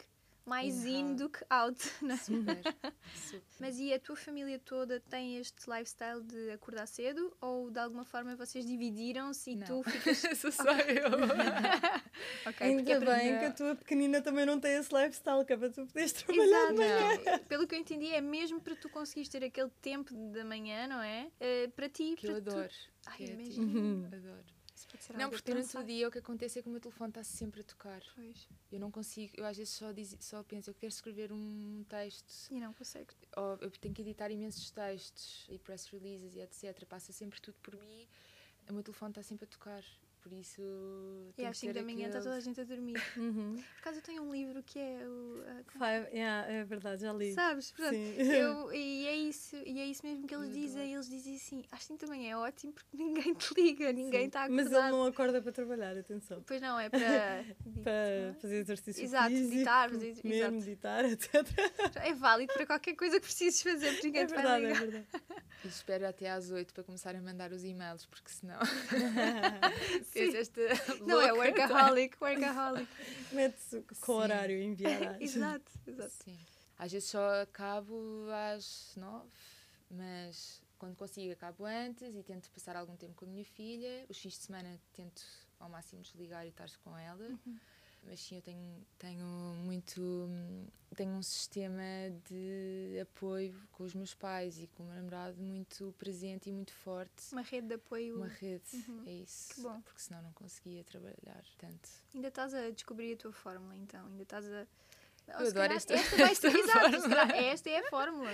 mais 0.46 0.86
in 0.86 1.16
do 1.16 1.30
que 1.30 1.44
out. 1.50 1.78
Não 2.02 2.16
é? 2.16 2.18
super, 2.18 2.62
super. 3.16 3.42
Mas 3.60 3.80
e 3.80 3.94
a 3.94 4.00
tua 4.00 4.16
família 4.16 4.60
toda 4.60 5.00
tem 5.00 5.38
este 5.38 5.70
lifestyle 5.70 6.22
de 6.22 6.52
acordar 6.52 6.88
cedo 6.88 7.36
ou 7.40 7.70
de 7.70 7.80
alguma 7.80 8.04
forma 8.04 8.36
vocês 8.36 8.66
dividiram-se 8.66 9.52
e 9.52 9.56
não. 9.56 9.68
tu 9.68 9.84
ficas. 9.90 10.24
Isso 10.24 10.52
sou 10.52 10.72
eu. 10.72 11.10
okay, 12.50 12.68
Ainda 12.68 13.00
bem 13.00 13.40
que 13.40 13.46
a 13.46 13.52
tua 13.52 13.76
pequenina 13.76 14.22
também 14.22 14.46
não 14.46 14.60
tem 14.60 14.74
esse 14.78 14.94
lifestyle, 14.94 15.46
que 15.46 15.54
é 15.54 15.58
para 15.58 15.70
tu 15.70 15.86
poderes 15.86 16.12
trabalhar 16.14 16.74
Exato. 16.74 17.46
Pelo 17.46 17.68
que 17.68 17.76
eu 17.76 17.80
entendi, 17.80 18.08
é 18.14 18.22
mesmo 18.22 18.60
para 18.60 18.76
tu 18.76 18.90
conseguires 18.90 19.30
ter 19.30 19.44
aquele 19.44 19.70
tempo 19.82 20.14
da 20.32 20.44
manhã, 20.44 20.88
não 20.88 21.02
é? 21.02 21.30
Uh, 21.40 21.72
para 21.72 21.90
ti. 21.90 22.16
Que 22.16 22.28
para 22.28 22.32
eu 22.32 22.38
adoro. 22.38 22.70
Tu... 22.70 22.92
Ai, 23.08 23.26
imagino. 23.26 24.06
Adoro 24.08 24.61
não, 25.16 25.30
porque 25.30 25.52
durante 25.52 25.78
o 25.78 25.84
dia 25.84 26.08
o 26.08 26.12
que 26.12 26.20
acontece 26.20 26.60
é 26.60 26.62
que 26.62 26.68
o 26.68 26.72
meu 26.72 26.82
telefone 26.82 27.10
está 27.10 27.24
sempre 27.24 27.62
a 27.62 27.64
tocar. 27.64 28.02
Pois. 28.16 28.48
Eu 28.72 28.80
não 28.80 28.92
consigo, 28.92 29.34
eu 29.38 29.46
às 29.46 29.58
vezes 29.58 29.74
só, 29.74 29.92
diz, 29.92 30.16
só 30.20 30.44
penso, 30.44 30.70
eu 30.70 30.74
quero 30.74 30.92
escrever 30.92 31.32
um 31.32 31.86
texto. 31.88 32.52
E 32.52 32.60
não 32.60 32.74
consigo. 32.74 33.14
Ou 33.36 33.58
eu 33.62 33.72
tenho 33.72 33.94
que 33.94 34.02
editar 34.02 34.32
imensos 34.32 34.70
textos 34.72 35.46
e 35.50 35.58
press 35.58 35.86
releases 35.88 36.36
e 36.36 36.40
etc. 36.40 36.86
Passa 36.86 37.12
sempre 37.12 37.40
tudo 37.40 37.58
por 37.62 37.76
mim. 37.76 38.08
O 38.70 38.74
meu 38.74 38.84
telefone 38.84 39.12
está 39.12 39.24
sempre 39.24 39.46
a 39.46 39.48
tocar. 39.48 39.84
Por 40.22 40.32
isso. 40.34 40.62
E 41.36 41.46
às 41.46 41.58
5 41.58 41.74
da 41.74 41.82
manhã 41.82 42.08
está 42.08 42.22
toda 42.22 42.36
a 42.36 42.40
gente 42.40 42.62
a 42.62 42.64
dormir. 42.64 43.02
Uhum. 43.22 43.56
Por 43.56 43.80
acaso 43.80 43.98
eu 43.98 44.02
tenho 44.02 44.24
um 44.24 44.32
livro 44.32 44.64
que 44.64 44.80
é 44.80 45.06
o. 45.06 45.40
Uh, 45.40 45.64
Five, 45.74 46.16
yeah, 46.16 46.52
é 46.52 46.64
verdade, 46.64 47.02
já 47.02 47.14
li. 47.14 47.34
Sabes? 47.34 47.72
Portanto, 47.72 47.96
eu, 47.96 48.72
e, 48.74 49.06
é 49.06 49.16
isso, 49.16 49.56
e 49.66 49.80
é 49.80 49.86
isso 49.86 50.06
mesmo 50.06 50.28
que 50.28 50.34
eles 50.34 50.52
dizem. 50.52 50.94
Eles 50.94 51.10
dizem 51.10 51.36
assim: 51.36 51.64
às 51.72 51.84
5 51.84 52.06
da 52.06 52.08
manhã 52.08 52.32
é 52.32 52.38
ótimo 52.38 52.74
porque 52.74 52.98
ninguém 52.98 53.34
te 53.34 53.54
liga, 53.54 53.92
ninguém 53.92 54.26
está 54.26 54.46
acordado. 54.46 54.70
Mas 54.70 54.72
ele 54.72 54.92
não 54.92 55.06
acorda 55.06 55.42
para 55.42 55.52
trabalhar, 55.52 55.98
atenção. 55.98 56.44
Pois 56.46 56.62
não, 56.62 56.80
é 56.80 56.90
para. 56.90 57.46
para 57.84 58.34
fazer 58.42 58.58
exercício 58.58 59.04
exato, 59.04 59.30
físico. 59.30 59.52
Meditar, 59.52 59.90
fazer, 59.90 60.22
comer, 60.22 60.52
meditar, 60.52 61.06
etc. 61.06 61.34
É 61.96 62.14
válido 62.14 62.54
para 62.54 62.66
qualquer 62.66 62.96
coisa 62.96 63.20
que 63.20 63.26
precises 63.26 63.62
fazer, 63.62 63.92
porque 63.92 64.08
ninguém 64.08 64.22
é 64.24 64.26
te 64.26 64.34
verdade, 64.34 64.50
vai 64.50 64.74
ligar. 64.74 64.84
É 64.84 64.86
verdade. 64.86 65.08
E 65.64 65.68
espero 65.68 66.08
até 66.08 66.30
às 66.30 66.50
8 66.50 66.74
para 66.74 66.84
começar 66.84 67.16
a 67.16 67.22
mandar 67.22 67.52
os 67.52 67.64
e-mails, 67.64 68.06
porque 68.06 68.32
senão. 68.32 68.60
Fez 70.12 70.36
esta. 70.36 70.62
Não, 71.06 71.22
é 71.22 71.32
workaholic, 71.34 72.18
workaholic. 72.22 72.88
Mete-se 73.32 73.82
com 73.82 73.96
Sim. 73.96 74.12
horário 74.12 74.58
e 74.58 74.64
enviarás. 74.64 75.20
exato, 75.22 75.72
exato. 75.88 76.14
Sim. 76.24 76.38
Às 76.78 76.92
vezes 76.92 77.10
só 77.10 77.42
acabo 77.42 78.26
às 78.54 78.94
9, 78.98 79.30
mas 79.90 80.62
quando 80.78 80.96
consigo 80.96 81.32
acabo 81.32 81.66
antes 81.66 82.16
e 82.16 82.24
tento 82.24 82.50
passar 82.50 82.76
algum 82.76 82.96
tempo 82.96 83.14
com 83.14 83.26
a 83.26 83.28
minha 83.28 83.46
filha. 83.46 84.06
Os 84.10 84.18
fins 84.18 84.34
de 84.34 84.40
semana 84.40 84.80
tento 84.94 85.24
ao 85.60 85.70
máximo 85.70 86.02
desligar 86.02 86.46
e 86.46 86.50
estar 86.50 86.70
com 86.84 86.98
ela. 86.98 87.40
Mas 88.04 88.20
sim, 88.20 88.36
eu 88.36 88.42
tenho, 88.42 88.86
tenho 88.98 89.26
muito. 89.64 90.28
Tenho 90.96 91.12
um 91.14 91.24
sistema 91.24 91.82
de 92.30 93.00
apoio 93.02 93.56
com 93.72 93.84
os 93.84 93.94
meus 93.94 94.14
pais 94.14 94.58
e 94.60 94.68
com 94.68 94.84
o 94.84 94.86
meu 94.88 94.96
namorado 94.96 95.38
muito 95.42 95.94
presente 95.98 96.50
e 96.50 96.52
muito 96.52 96.74
forte. 96.74 97.32
Uma 97.32 97.42
rede 97.44 97.68
de 97.68 97.76
apoio. 97.76 98.18
Uma 98.18 98.28
rede, 98.28 98.64
Uhum. 98.90 99.04
é 99.06 99.12
isso. 99.14 99.54
Que 99.54 99.62
bom. 99.62 99.80
Porque 99.82 100.02
senão 100.02 100.22
não 100.22 100.34
conseguia 100.34 100.84
trabalhar 100.84 101.44
tanto. 101.58 101.90
Ainda 102.14 102.28
estás 102.28 102.54
a 102.54 102.70
descobrir 102.72 103.14
a 103.14 103.18
tua 103.18 103.32
fórmula, 103.32 103.76
então. 103.78 104.06
Ainda 104.08 104.24
estás 104.24 104.46
a. 104.52 104.68
Eu 105.28 105.36
adoro 105.36 105.54
calhar 105.54 105.72
esta- 105.78 105.96
vai 106.18 106.32
esta 106.32 106.52
se 106.52 106.64
fórmula. 106.64 107.10
calhar 107.16 107.36
esta 107.38 107.70
é 107.70 107.78
a 107.80 107.90
fórmula. 107.90 108.32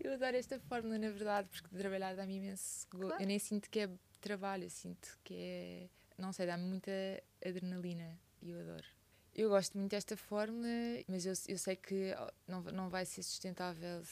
Eu 0.00 0.12
adoro 0.14 0.36
esta 0.36 0.60
fórmula, 0.60 0.98
na 0.98 1.08
verdade, 1.10 1.48
porque 1.48 1.74
trabalhar 1.78 2.14
dá-me 2.16 2.36
imenso 2.36 2.86
gosto. 2.90 3.06
Claro. 3.06 3.22
Eu 3.22 3.26
nem 3.26 3.38
sinto 3.38 3.70
que 3.70 3.78
é 3.80 3.90
trabalho, 4.20 4.64
eu 4.64 4.70
sinto 4.70 5.16
que 5.24 5.34
é. 5.34 5.88
Não 6.18 6.32
sei, 6.32 6.46
dá-me 6.46 6.64
muita 6.64 6.90
adrenalina 7.44 8.18
e 8.42 8.50
eu 8.50 8.60
adoro. 8.60 8.84
Eu 9.34 9.48
gosto 9.48 9.76
muito 9.76 9.90
desta 9.90 10.16
fórmula, 10.16 10.68
mas 11.08 11.26
eu, 11.26 11.32
eu 11.48 11.58
sei 11.58 11.74
que 11.74 12.14
não, 12.46 12.62
não 12.62 12.88
vai 12.88 13.04
ser 13.04 13.22
sustentável 13.24 14.02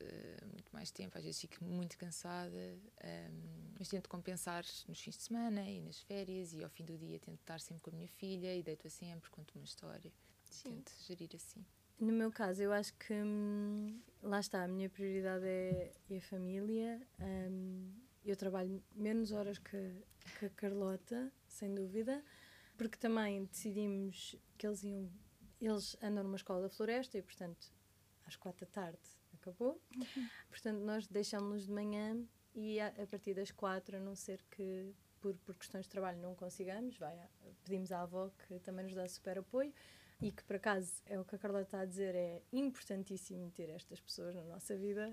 eh, 0.00 0.44
muito 0.44 0.70
mais 0.72 0.90
tempo. 0.90 1.16
Às 1.16 1.24
vezes 1.24 1.40
fico 1.40 1.64
muito 1.64 1.96
cansada, 1.96 2.76
ehm, 3.00 3.74
mas 3.78 3.88
tento 3.88 4.08
compensar 4.08 4.64
nos 4.88 5.00
fins 5.00 5.16
de 5.16 5.22
semana 5.22 5.62
e 5.70 5.80
nas 5.80 6.00
férias. 6.00 6.52
E 6.52 6.64
ao 6.64 6.68
fim 6.68 6.84
do 6.84 6.98
dia 6.98 7.20
tento 7.20 7.38
estar 7.38 7.60
sempre 7.60 7.80
com 7.82 7.90
a 7.90 7.92
minha 7.92 8.08
filha 8.08 8.56
e 8.56 8.62
deito-a 8.62 8.90
sempre, 8.90 9.30
conto 9.30 9.54
uma 9.54 9.64
história. 9.64 10.12
Sim. 10.50 10.74
Tento 10.74 10.92
gerir 11.06 11.30
assim. 11.36 11.64
No 12.00 12.12
meu 12.12 12.32
caso, 12.32 12.60
eu 12.60 12.72
acho 12.72 12.92
que 12.94 13.14
hum, 13.14 14.00
lá 14.20 14.40
está, 14.40 14.64
a 14.64 14.68
minha 14.68 14.90
prioridade 14.90 15.46
é, 15.46 15.92
é 16.10 16.16
a 16.16 16.20
família. 16.22 17.00
hum, 17.20 17.92
eu 18.24 18.36
trabalho 18.36 18.82
menos 18.94 19.32
horas 19.32 19.58
que, 19.58 19.94
que 20.38 20.46
a 20.46 20.50
Carlota, 20.50 21.32
sem 21.46 21.74
dúvida, 21.74 22.22
porque 22.76 22.96
também 22.98 23.44
decidimos 23.44 24.36
que 24.56 24.66
eles 24.66 24.82
iam. 24.82 25.10
Eles 25.60 25.96
andam 26.02 26.24
numa 26.24 26.36
escola 26.36 26.62
da 26.62 26.68
floresta 26.68 27.16
e, 27.16 27.22
portanto, 27.22 27.72
às 28.26 28.34
quatro 28.34 28.66
da 28.66 28.72
tarde 28.72 28.98
acabou. 29.32 29.80
Portanto, 30.48 30.80
nós 30.80 31.06
deixámos-los 31.06 31.66
de 31.66 31.72
manhã 31.72 32.20
e 32.54 32.80
a, 32.80 32.88
a 32.88 33.06
partir 33.06 33.34
das 33.34 33.50
quatro, 33.50 33.96
a 33.96 34.00
não 34.00 34.16
ser 34.16 34.42
que 34.50 34.92
por, 35.20 35.36
por 35.38 35.56
questões 35.56 35.84
de 35.84 35.90
trabalho 35.90 36.20
não 36.20 36.34
consigamos, 36.34 36.98
vai, 36.98 37.16
pedimos 37.64 37.92
à 37.92 38.02
avó 38.02 38.30
que 38.30 38.58
também 38.58 38.84
nos 38.84 38.94
dá 38.94 39.06
super 39.08 39.38
apoio 39.38 39.72
e 40.22 40.30
que 40.30 40.44
por 40.44 40.56
acaso 40.56 41.02
é 41.06 41.18
o 41.18 41.24
que 41.24 41.34
a 41.34 41.38
Carla 41.38 41.62
está 41.62 41.80
a 41.80 41.84
dizer, 41.84 42.14
é 42.14 42.42
importantíssimo 42.52 43.50
ter 43.50 43.68
estas 43.70 44.00
pessoas 44.00 44.34
na 44.36 44.44
nossa 44.44 44.76
vida, 44.76 45.12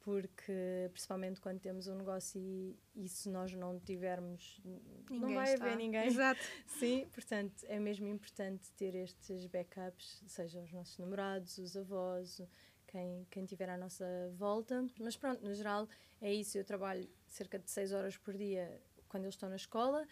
porque 0.00 0.88
principalmente 0.92 1.40
quando 1.40 1.60
temos 1.60 1.86
um 1.86 1.94
negócio 1.94 2.40
e, 2.40 2.76
e 2.96 3.08
se 3.08 3.28
nós 3.28 3.52
não 3.54 3.78
tivermos, 3.78 4.60
não 5.08 5.20
Ninguém 5.20 5.34
vai 5.36 5.54
está. 5.54 5.64
haver 5.64 5.76
ninguém. 5.76 6.06
Exato. 6.06 6.40
Sim, 6.66 7.06
portanto 7.12 7.64
é 7.68 7.78
mesmo 7.78 8.08
importante 8.08 8.72
ter 8.72 8.94
estes 8.96 9.46
backups, 9.46 10.22
seja 10.26 10.60
os 10.60 10.72
nossos 10.72 10.98
namorados, 10.98 11.56
os 11.58 11.76
avós, 11.76 12.42
quem, 12.88 13.26
quem 13.30 13.44
tiver 13.46 13.68
à 13.68 13.76
nossa 13.76 14.04
volta. 14.36 14.84
Mas 14.98 15.16
pronto, 15.16 15.44
no 15.44 15.54
geral 15.54 15.88
é 16.20 16.32
isso. 16.34 16.58
Eu 16.58 16.64
trabalho 16.64 17.08
cerca 17.28 17.58
de 17.58 17.70
6 17.70 17.92
horas 17.92 18.16
por 18.16 18.34
dia 18.36 18.80
quando 19.08 19.24
eles 19.24 19.34
estão 19.34 19.48
na 19.48 19.56
escola 19.56 20.04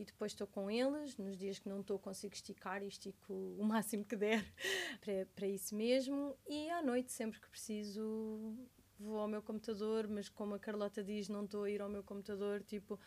e 0.00 0.04
depois 0.04 0.32
estou 0.32 0.46
com 0.46 0.70
eles. 0.70 1.16
Nos 1.18 1.36
dias 1.36 1.58
que 1.58 1.68
não 1.68 1.82
estou, 1.82 1.98
consigo 1.98 2.32
esticar 2.34 2.82
e 2.82 2.88
estico 2.88 3.34
o 3.34 3.62
máximo 3.62 4.02
que 4.02 4.16
der 4.16 4.42
para, 5.04 5.26
para 5.34 5.46
isso 5.46 5.74
mesmo. 5.74 6.34
E 6.48 6.70
à 6.70 6.82
noite, 6.82 7.12
sempre 7.12 7.38
que 7.38 7.48
preciso, 7.48 8.56
vou 8.98 9.18
ao 9.18 9.28
meu 9.28 9.42
computador, 9.42 10.08
mas 10.08 10.26
como 10.28 10.54
a 10.54 10.58
Carlota 10.58 11.04
diz, 11.04 11.28
não 11.28 11.44
estou 11.44 11.64
a 11.64 11.70
ir 11.70 11.82
ao 11.82 11.88
meu 11.90 12.02
computador, 12.02 12.62
tipo, 12.62 12.98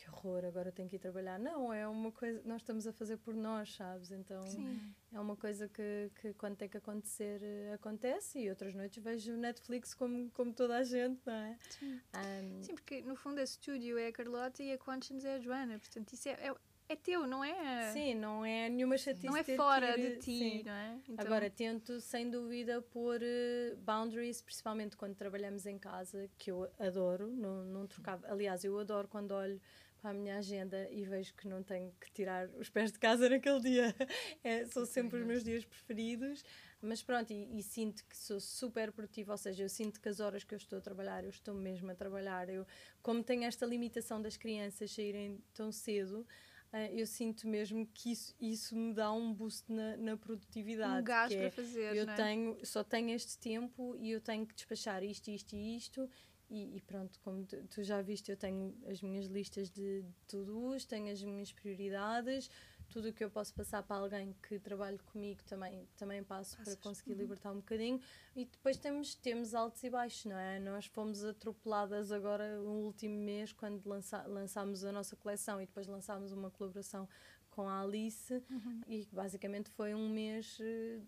que 0.00 0.08
horror, 0.10 0.44
agora 0.46 0.72
tenho 0.72 0.88
que 0.88 0.96
ir 0.96 0.98
trabalhar. 0.98 1.38
Não, 1.38 1.72
é 1.72 1.86
uma 1.86 2.10
coisa, 2.10 2.40
nós 2.44 2.62
estamos 2.62 2.86
a 2.86 2.92
fazer 2.92 3.18
por 3.18 3.34
nós, 3.34 3.74
sabes? 3.74 4.10
Então 4.10 4.46
Sim. 4.46 4.94
é 5.12 5.20
uma 5.20 5.36
coisa 5.36 5.68
que, 5.68 6.10
que 6.20 6.32
quando 6.34 6.56
tem 6.56 6.68
que 6.68 6.78
acontecer, 6.78 7.40
eh, 7.42 7.74
acontece. 7.74 8.38
E 8.40 8.48
outras 8.48 8.74
noites 8.74 9.02
vejo 9.02 9.36
Netflix 9.36 9.92
como, 9.92 10.30
como 10.30 10.52
toda 10.54 10.78
a 10.78 10.82
gente, 10.82 11.20
não 11.26 11.34
é? 11.34 11.58
Sim. 11.68 12.00
Ahm, 12.14 12.62
Sim, 12.62 12.74
porque 12.74 13.02
no 13.02 13.14
fundo 13.14 13.40
a 13.40 13.46
Studio 13.46 13.98
é 13.98 14.06
a 14.06 14.12
Carlota 14.12 14.62
e 14.62 14.72
a 14.72 14.78
Conscience 14.78 15.26
é 15.26 15.34
a 15.34 15.38
Joana. 15.38 15.78
Portanto, 15.78 16.12
isso 16.14 16.28
é, 16.30 16.32
é, 16.32 16.54
é 16.88 16.96
teu, 16.96 17.26
não 17.26 17.44
é? 17.44 17.92
sim, 17.92 18.14
não 18.14 18.44
é 18.44 18.70
nenhuma 18.70 18.96
chatice. 18.96 19.26
Não 19.26 19.36
é 19.36 19.44
fora 19.44 19.98
ir, 20.00 20.14
de 20.14 20.16
ti, 20.16 20.38
sim. 20.38 20.62
não 20.64 20.72
é? 20.72 20.98
Então, 21.08 21.26
Agora, 21.26 21.50
tento 21.50 22.00
sem 22.00 22.30
dúvida 22.30 22.80
pôr 22.80 23.20
eh, 23.22 23.74
boundaries, 23.78 24.40
principalmente 24.40 24.96
quando 24.96 25.14
trabalhamos 25.14 25.66
em 25.66 25.78
casa, 25.78 26.30
que 26.38 26.50
eu 26.50 26.70
adoro, 26.78 27.30
não, 27.30 27.64
não 27.64 27.86
trocava. 27.86 28.26
Aliás, 28.28 28.64
eu 28.64 28.78
adoro 28.78 29.06
quando 29.06 29.32
olho 29.32 29.60
para 30.00 30.10
a 30.10 30.14
minha 30.14 30.38
agenda 30.38 30.88
e 30.90 31.04
vejo 31.04 31.34
que 31.34 31.46
não 31.46 31.62
tenho 31.62 31.92
que 32.00 32.10
tirar 32.12 32.48
os 32.58 32.68
pés 32.68 32.90
de 32.90 32.98
casa 32.98 33.28
naquele 33.28 33.60
dia. 33.60 33.94
É, 34.42 34.64
são 34.66 34.86
sempre 34.86 35.20
os 35.20 35.26
meus 35.26 35.44
dias 35.44 35.64
preferidos. 35.64 36.42
Mas 36.82 37.02
pronto, 37.02 37.30
e, 37.30 37.58
e 37.58 37.62
sinto 37.62 38.04
que 38.06 38.16
sou 38.16 38.40
super 38.40 38.90
produtiva, 38.90 39.32
ou 39.32 39.38
seja, 39.38 39.64
eu 39.64 39.68
sinto 39.68 40.00
que 40.00 40.08
as 40.08 40.18
horas 40.18 40.42
que 40.44 40.54
eu 40.54 40.56
estou 40.56 40.78
a 40.78 40.82
trabalhar, 40.82 41.22
eu 41.24 41.30
estou 41.30 41.54
mesmo 41.54 41.90
a 41.90 41.94
trabalhar. 41.94 42.48
Eu, 42.48 42.66
como 43.02 43.22
tenho 43.22 43.44
esta 43.44 43.66
limitação 43.66 44.20
das 44.20 44.36
crianças 44.36 44.90
saírem 44.90 45.42
tão 45.52 45.70
cedo, 45.70 46.26
eh, 46.72 46.90
eu 46.94 47.06
sinto 47.06 47.48
mesmo 47.48 47.86
que 47.86 48.12
isso, 48.12 48.34
isso 48.40 48.76
me 48.76 48.94
dá 48.94 49.12
um 49.12 49.34
boost 49.34 49.70
na, 49.70 49.96
na 49.96 50.16
produtividade. 50.16 51.00
um 51.00 51.04
gás 51.04 51.28
que 51.28 51.36
para 51.36 51.46
é, 51.46 51.50
fazer, 51.50 51.96
eu 51.96 52.08
é? 52.08 52.14
tenho, 52.14 52.58
só 52.64 52.84
tenho 52.84 53.10
este 53.10 53.36
tempo 53.38 53.96
e 53.98 54.10
eu 54.12 54.20
tenho 54.20 54.46
que 54.46 54.54
despachar 54.54 55.02
isto, 55.02 55.30
isto 55.30 55.54
e 55.54 55.76
isto. 55.76 56.08
E, 56.50 56.76
e 56.76 56.80
pronto, 56.80 57.20
como 57.20 57.44
tu, 57.46 57.56
tu 57.68 57.82
já 57.84 58.02
viste, 58.02 58.28
eu 58.30 58.36
tenho 58.36 58.74
as 58.88 59.00
minhas 59.00 59.26
listas 59.26 59.70
de 59.70 60.04
to-dos, 60.26 60.84
tenho 60.84 61.12
as 61.12 61.22
minhas 61.22 61.52
prioridades, 61.52 62.50
tudo 62.88 63.10
o 63.10 63.12
que 63.12 63.22
eu 63.22 63.30
posso 63.30 63.54
passar 63.54 63.84
para 63.84 63.96
alguém 64.02 64.34
que 64.42 64.58
trabalhe 64.58 64.98
comigo 64.98 65.44
também, 65.44 65.86
também 65.96 66.24
passo 66.24 66.56
Passas. 66.56 66.74
para 66.74 66.82
conseguir 66.82 67.14
libertar 67.14 67.52
um 67.52 67.58
bocadinho. 67.58 68.00
E 68.34 68.44
depois 68.46 68.76
temos, 68.76 69.14
temos 69.14 69.54
altos 69.54 69.84
e 69.84 69.90
baixos, 69.90 70.24
não 70.24 70.36
é? 70.36 70.58
Nós 70.58 70.86
fomos 70.86 71.24
atropeladas 71.24 72.10
agora 72.10 72.58
no 72.58 72.84
último 72.86 73.14
mês, 73.16 73.52
quando 73.52 73.86
lança, 73.86 74.20
lançámos 74.26 74.82
a 74.84 74.90
nossa 74.90 75.14
coleção 75.14 75.62
e 75.62 75.66
depois 75.66 75.86
lançámos 75.86 76.32
uma 76.32 76.50
colaboração 76.50 77.08
com 77.48 77.68
a 77.68 77.80
Alice, 77.80 78.42
Uhum. 78.50 78.80
e 78.88 79.06
basicamente 79.12 79.70
foi 79.70 79.94
um 79.94 80.08
mês 80.08 80.58
eh, 80.60 81.00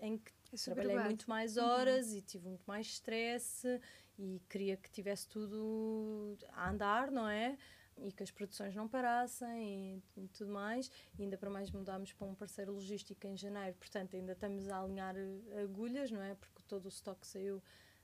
em 0.00 0.18
que 0.18 0.32
É 0.54 0.56
trabalhei 0.64 0.96
muito 1.06 1.28
mais 1.28 1.56
Uhum. 1.56 1.64
horas 1.64 2.12
e 2.12 2.22
tive 2.22 2.46
muito 2.46 2.64
mais 2.66 2.86
stress 2.86 3.66
e 4.18 4.40
queria 4.48 4.76
que 4.76 4.90
tivesse 4.90 5.28
tudo 5.28 6.36
a 6.52 6.70
andar, 6.70 7.10
não 7.10 7.28
é? 7.28 7.56
E 7.98 8.12
que 8.12 8.22
as 8.22 8.30
produções 8.30 8.74
não 8.74 8.86
parassem 8.86 10.02
e, 10.16 10.28
tudo 10.28 10.52
mais. 10.52 10.90
E 11.18 11.22
ainda 11.22 11.38
para 11.38 11.48
mais 11.48 11.70
mudámos 11.70 12.12
para 12.12 12.26
um 12.26 12.34
parceiro 12.34 12.72
logístico 12.72 13.26
em 13.26 13.36
janeiro, 13.36 13.74
portanto 13.76 14.16
ainda 14.16 14.32
estamos 14.32 14.68
a 14.68 14.80
alinhar 14.80 15.16
eh, 15.16 15.62
agulhas, 15.62 16.10
não 16.10 16.22
é? 16.22 16.34
Porque 16.34 16.62
todo 16.68 16.86
o 16.86 16.88
estoque 16.88 17.26
saiu 17.26 17.62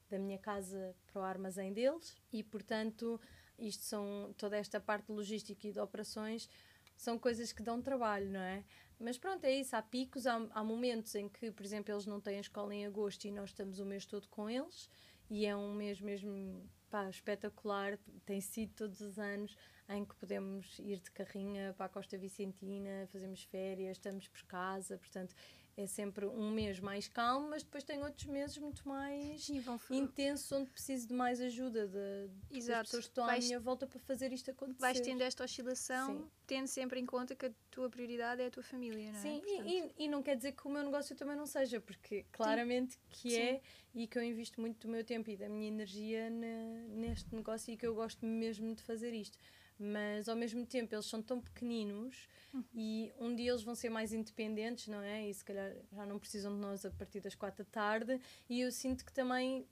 da 0.08 0.18
minha 0.18 0.38
casa 0.38 0.94
para 1.06 1.22
o 1.22 1.24
armazém 1.24 1.72
deles 1.72 2.16
e 2.32 2.42
portanto 2.42 3.18
isto 3.58 3.84
são 3.84 4.34
toda 4.36 4.56
esta 4.56 4.80
parte 4.80 5.10
logística 5.10 5.66
e 5.66 5.72
de 5.72 5.80
operações 5.80 6.48
são 6.96 7.18
coisas 7.18 7.52
que 7.52 7.62
dão 7.62 7.80
trabalho, 7.82 8.30
não 8.30 8.40
é? 8.40 8.64
Mas 8.98 9.18
pronto, 9.18 9.44
é 9.44 9.52
isso. 9.52 9.74
Há 9.74 9.82
picos, 9.82 10.26
há, 10.26 10.36
há 10.52 10.62
momentos 10.62 11.14
em 11.14 11.28
que, 11.28 11.50
por 11.50 11.66
exemplo, 11.66 11.92
eles 11.92 12.06
não 12.06 12.20
têm 12.20 12.38
escola 12.38 12.72
em 12.74 12.86
agosto 12.86 13.24
e 13.24 13.32
nós 13.32 13.50
estamos 13.50 13.80
o 13.80 13.84
mês 13.84 14.06
todo 14.06 14.28
com 14.28 14.48
eles. 14.48 14.88
E 15.34 15.46
é 15.46 15.56
um 15.56 15.72
mês 15.72 15.98
mesmo 15.98 16.62
pá, 16.90 17.08
espetacular. 17.08 17.98
Tem 18.26 18.38
sido 18.38 18.74
todos 18.74 19.00
os 19.00 19.18
anos 19.18 19.56
em 19.88 20.04
que 20.04 20.14
podemos 20.16 20.78
ir 20.78 21.00
de 21.00 21.10
carrinha 21.10 21.72
para 21.74 21.86
a 21.86 21.88
Costa 21.88 22.18
Vicentina, 22.18 23.08
fazemos 23.10 23.42
férias, 23.44 23.96
estamos 23.96 24.28
por 24.28 24.42
casa. 24.42 24.98
Portanto, 24.98 25.34
é 25.76 25.86
sempre 25.86 26.26
um 26.26 26.50
mês 26.50 26.78
mais 26.80 27.08
calmo, 27.08 27.48
mas 27.48 27.62
depois 27.62 27.82
tem 27.82 28.02
outros 28.02 28.26
meses 28.26 28.58
muito 28.58 28.86
mais 28.86 29.44
Sim, 29.44 29.64
intensos, 29.90 30.52
onde 30.52 30.68
preciso 30.70 31.08
de 31.08 31.14
mais 31.14 31.40
ajuda 31.40 31.86
de, 31.88 32.28
das 32.50 32.58
Exato. 32.58 32.84
pessoas 32.84 33.04
que 33.04 33.10
estão 33.10 33.24
Vais- 33.24 33.44
à 33.44 33.46
minha 33.48 33.60
volta 33.60 33.86
para 33.86 33.98
fazer 34.00 34.32
isto 34.32 34.50
acontecer. 34.50 34.80
vais 34.80 35.00
tendo 35.00 35.22
esta 35.22 35.44
oscilação, 35.44 36.18
Sim. 36.18 36.30
tendo 36.46 36.66
sempre 36.66 37.00
em 37.00 37.06
conta 37.06 37.34
que 37.34 37.46
a 37.46 37.52
tua 37.70 37.88
prioridade 37.88 38.42
é 38.42 38.46
a 38.46 38.50
tua 38.50 38.62
família, 38.62 39.12
não 39.12 39.18
é? 39.18 39.22
Sim, 39.22 39.40
Portanto, 39.40 39.68
e, 39.98 40.04
e- 40.04 40.08
não 40.08 40.22
quer 40.22 40.36
dizer 40.36 40.52
que 40.52 40.66
o 40.66 40.70
meu 40.70 40.82
negócio 40.82 41.16
também 41.16 41.36
não 41.36 41.46
seja, 41.46 41.80
porque 41.80 42.26
claramente 42.32 42.98
que 43.08 43.30
Sim. 43.30 43.40
é 43.40 43.60
e 43.94 44.06
que 44.06 44.18
eu 44.18 44.22
invisto 44.22 44.60
muito 44.60 44.86
do 44.86 44.88
meu 44.92 45.02
tempo 45.04 45.30
e 45.30 45.36
da 45.36 45.48
minha 45.48 45.68
energia 45.68 46.28
ne- 46.28 46.86
neste 46.88 47.34
negócio 47.34 47.72
e 47.72 47.76
que 47.78 47.86
eu 47.86 47.94
gosto 47.94 48.24
mesmo 48.26 48.74
de 48.74 48.82
fazer 48.82 49.12
isto. 49.14 49.38
Mas 49.82 50.28
ao 50.28 50.36
mesmo 50.36 50.64
tempo 50.64 50.94
eles 50.94 51.06
são 51.06 51.20
tão 51.22 51.40
pequeninos 51.40 52.28
Uhum. 52.54 52.64
e 52.74 53.12
um 53.18 53.34
dia 53.34 53.50
eles 53.50 53.62
vão 53.62 53.74
ser 53.74 53.88
mais 53.88 54.12
independentes, 54.12 54.86
não 54.88 55.00
é? 55.02 55.28
E 55.28 55.34
se 55.34 55.44
calhar 55.44 55.74
já 55.90 56.04
não 56.06 56.18
precisam 56.18 56.52
de 56.54 56.60
nós 56.60 56.84
a 56.84 56.90
partir 56.90 57.20
das 57.20 57.34
quatro 57.34 57.64
da 57.64 57.70
tarde. 57.70 58.20
E 58.48 58.60
eu 58.60 58.70
sinto 58.70 59.04
que 59.04 59.12
também 59.12 59.66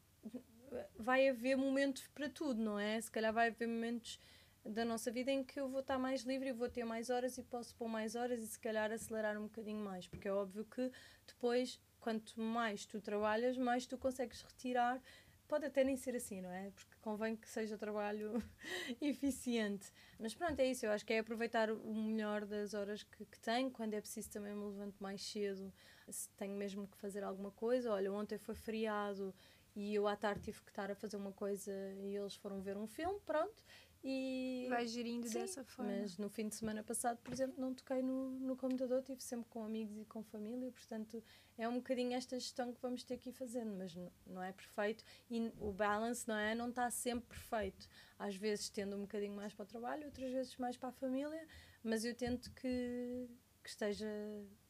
vai 0.99 1.29
haver 1.29 1.57
momentos 1.57 2.07
para 2.09 2.29
tudo, 2.29 2.61
não 2.63 2.79
é? 2.79 3.01
Se 3.01 3.11
calhar 3.11 3.33
vai 3.33 3.49
haver 3.49 3.67
momentos 3.69 4.21
da 4.65 4.85
nossa 4.85 5.11
vida 5.11 5.31
em 5.31 5.43
que 5.43 5.59
eu 5.59 5.69
vou 5.69 5.81
estar 5.81 5.99
mais 5.99 6.23
livre 6.23 6.51
e 6.51 6.53
vou 6.53 6.69
ter 6.69 6.85
mais 6.85 7.09
horas 7.11 7.39
e 7.39 7.43
posso 7.43 7.75
pôr 7.77 7.89
mais 7.89 8.15
horas 8.15 8.43
e 8.43 8.47
se 8.47 8.59
calhar 8.59 8.93
acelerar 8.93 9.37
um 9.39 9.45
bocadinho 9.45 9.83
mais, 9.83 10.07
porque 10.07 10.29
é 10.29 10.33
óbvio 10.33 10.65
que 10.65 10.91
depois, 11.27 11.81
quanto 11.99 12.39
mais 12.41 12.85
tu 12.85 13.01
trabalhas, 13.01 13.57
mais 13.57 13.87
tu 13.87 13.97
consegues 13.97 14.43
retirar. 14.43 15.03
Pode 15.51 15.67
até 15.67 15.83
nem 15.83 15.97
ser 15.97 16.15
assim, 16.15 16.41
não 16.41 16.53
é? 16.53 16.71
Porque 16.71 16.95
convém 17.03 17.35
que 17.35 17.49
seja 17.49 17.77
trabalho 17.77 18.41
eficiente. 19.03 19.91
Mas 20.17 20.33
pronto, 20.33 20.61
é 20.61 20.67
isso. 20.67 20.87
Eu 20.87 20.93
acho 20.93 21.05
que 21.05 21.13
é 21.13 21.19
aproveitar 21.19 21.73
o 21.73 21.93
melhor 21.93 22.47
das 22.47 22.73
horas 22.73 23.03
que, 23.03 23.25
que 23.25 23.41
tenho. 23.41 23.69
Quando 23.69 23.95
é 23.95 24.01
preciso 24.01 24.31
também 24.31 24.55
me 24.55 24.65
levanto 24.65 25.03
mais 25.03 25.21
cedo. 25.21 25.73
Se 26.09 26.31
tenho 26.37 26.55
mesmo 26.55 26.87
que 26.87 26.97
fazer 26.97 27.25
alguma 27.25 27.51
coisa. 27.51 27.91
Olha, 27.93 28.13
ontem 28.13 28.39
foi 28.39 28.55
feriado 28.55 29.35
e 29.75 29.93
eu 29.93 30.07
à 30.07 30.15
tarde 30.15 30.43
tive 30.43 30.63
que 30.63 30.71
estar 30.71 30.89
a 30.89 30.95
fazer 30.95 31.17
uma 31.17 31.33
coisa 31.33 31.73
e 31.99 32.15
eles 32.15 32.37
foram 32.37 32.61
ver 32.61 32.77
um 32.77 32.87
filme, 32.87 33.19
pronto. 33.27 33.65
E 34.03 34.67
Vai 34.71 34.87
gerindo 34.87 35.29
Sim, 35.29 35.41
dessa 35.41 35.63
forma. 35.63 35.93
mas 35.93 36.17
no 36.17 36.31
fim 36.31 36.49
de 36.49 36.55
semana 36.55 36.83
passado, 36.83 37.19
por 37.19 37.33
exemplo, 37.35 37.61
não 37.61 37.75
toquei 37.75 38.01
no, 38.01 38.31
no 38.31 38.57
computador, 38.57 39.01
estive 39.01 39.23
sempre 39.23 39.47
com 39.51 39.63
amigos 39.63 39.99
e 39.99 40.05
com 40.07 40.23
família, 40.23 40.73
portanto 40.73 41.23
é 41.59 41.69
um 41.69 41.75
bocadinho 41.75 42.15
esta 42.15 42.39
gestão 42.41 42.73
que 42.73 42.81
vamos 42.81 43.05
ter 43.05 43.19
que 43.19 43.29
ir 43.29 43.33
fazendo, 43.35 43.77
mas 43.77 43.95
n- 43.95 44.11
não 44.27 44.43
é 44.43 44.53
perfeito 44.53 45.05
e 45.31 45.53
o 45.59 45.71
balance 45.71 46.27
não 46.27 46.35
é 46.35 46.55
não 46.55 46.71
está 46.71 46.91
sempre 46.91 47.29
perfeito. 47.29 47.87
Às 48.19 48.35
vezes 48.37 48.71
tendo 48.71 48.97
um 48.97 49.03
bocadinho 49.03 49.35
mais 49.37 49.53
para 49.53 49.65
o 49.65 49.67
trabalho, 49.67 50.07
outras 50.07 50.33
vezes 50.33 50.57
mais 50.57 50.79
para 50.79 50.89
a 50.89 50.93
família, 50.93 51.47
mas 51.85 52.03
eu 52.03 52.15
tento 52.15 52.51
que, 52.55 53.29
que 53.63 53.69
esteja 53.69 54.09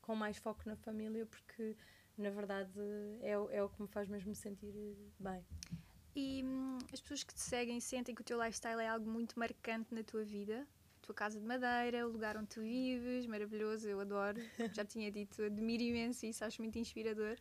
com 0.02 0.16
mais 0.16 0.38
foco 0.38 0.62
na 0.66 0.74
família 0.74 1.24
porque 1.24 1.76
na 2.18 2.30
verdade 2.30 2.72
é, 3.22 3.38
o- 3.38 3.48
é 3.50 3.62
o 3.62 3.68
que 3.68 3.80
me 3.80 3.86
faz 3.88 4.08
mesmo 4.08 4.34
sentir 4.34 4.96
bem. 5.20 5.44
E 6.20 6.42
hum, 6.44 6.76
as 6.92 7.00
pessoas 7.00 7.22
que 7.24 7.32
te 7.34 7.40
seguem 7.40 7.80
sentem 7.80 8.14
que 8.14 8.20
o 8.20 8.24
teu 8.24 8.38
lifestyle 8.42 8.78
é 8.80 8.88
algo 8.88 9.08
muito 9.08 9.38
marcante 9.38 9.94
na 9.94 10.02
tua 10.02 10.22
vida. 10.22 10.66
A 11.02 11.06
tua 11.06 11.14
casa 11.14 11.40
de 11.40 11.46
madeira, 11.46 12.06
o 12.06 12.10
lugar 12.12 12.36
onde 12.36 12.48
tu 12.48 12.60
vives, 12.60 13.26
maravilhoso, 13.26 13.88
eu 13.88 13.98
adoro. 14.00 14.38
Já 14.74 14.84
tinha 14.84 15.10
dito, 15.10 15.42
admiro 15.42 15.82
imenso 15.82 16.26
isso, 16.26 16.44
acho 16.44 16.60
muito 16.60 16.78
inspirador. 16.78 17.36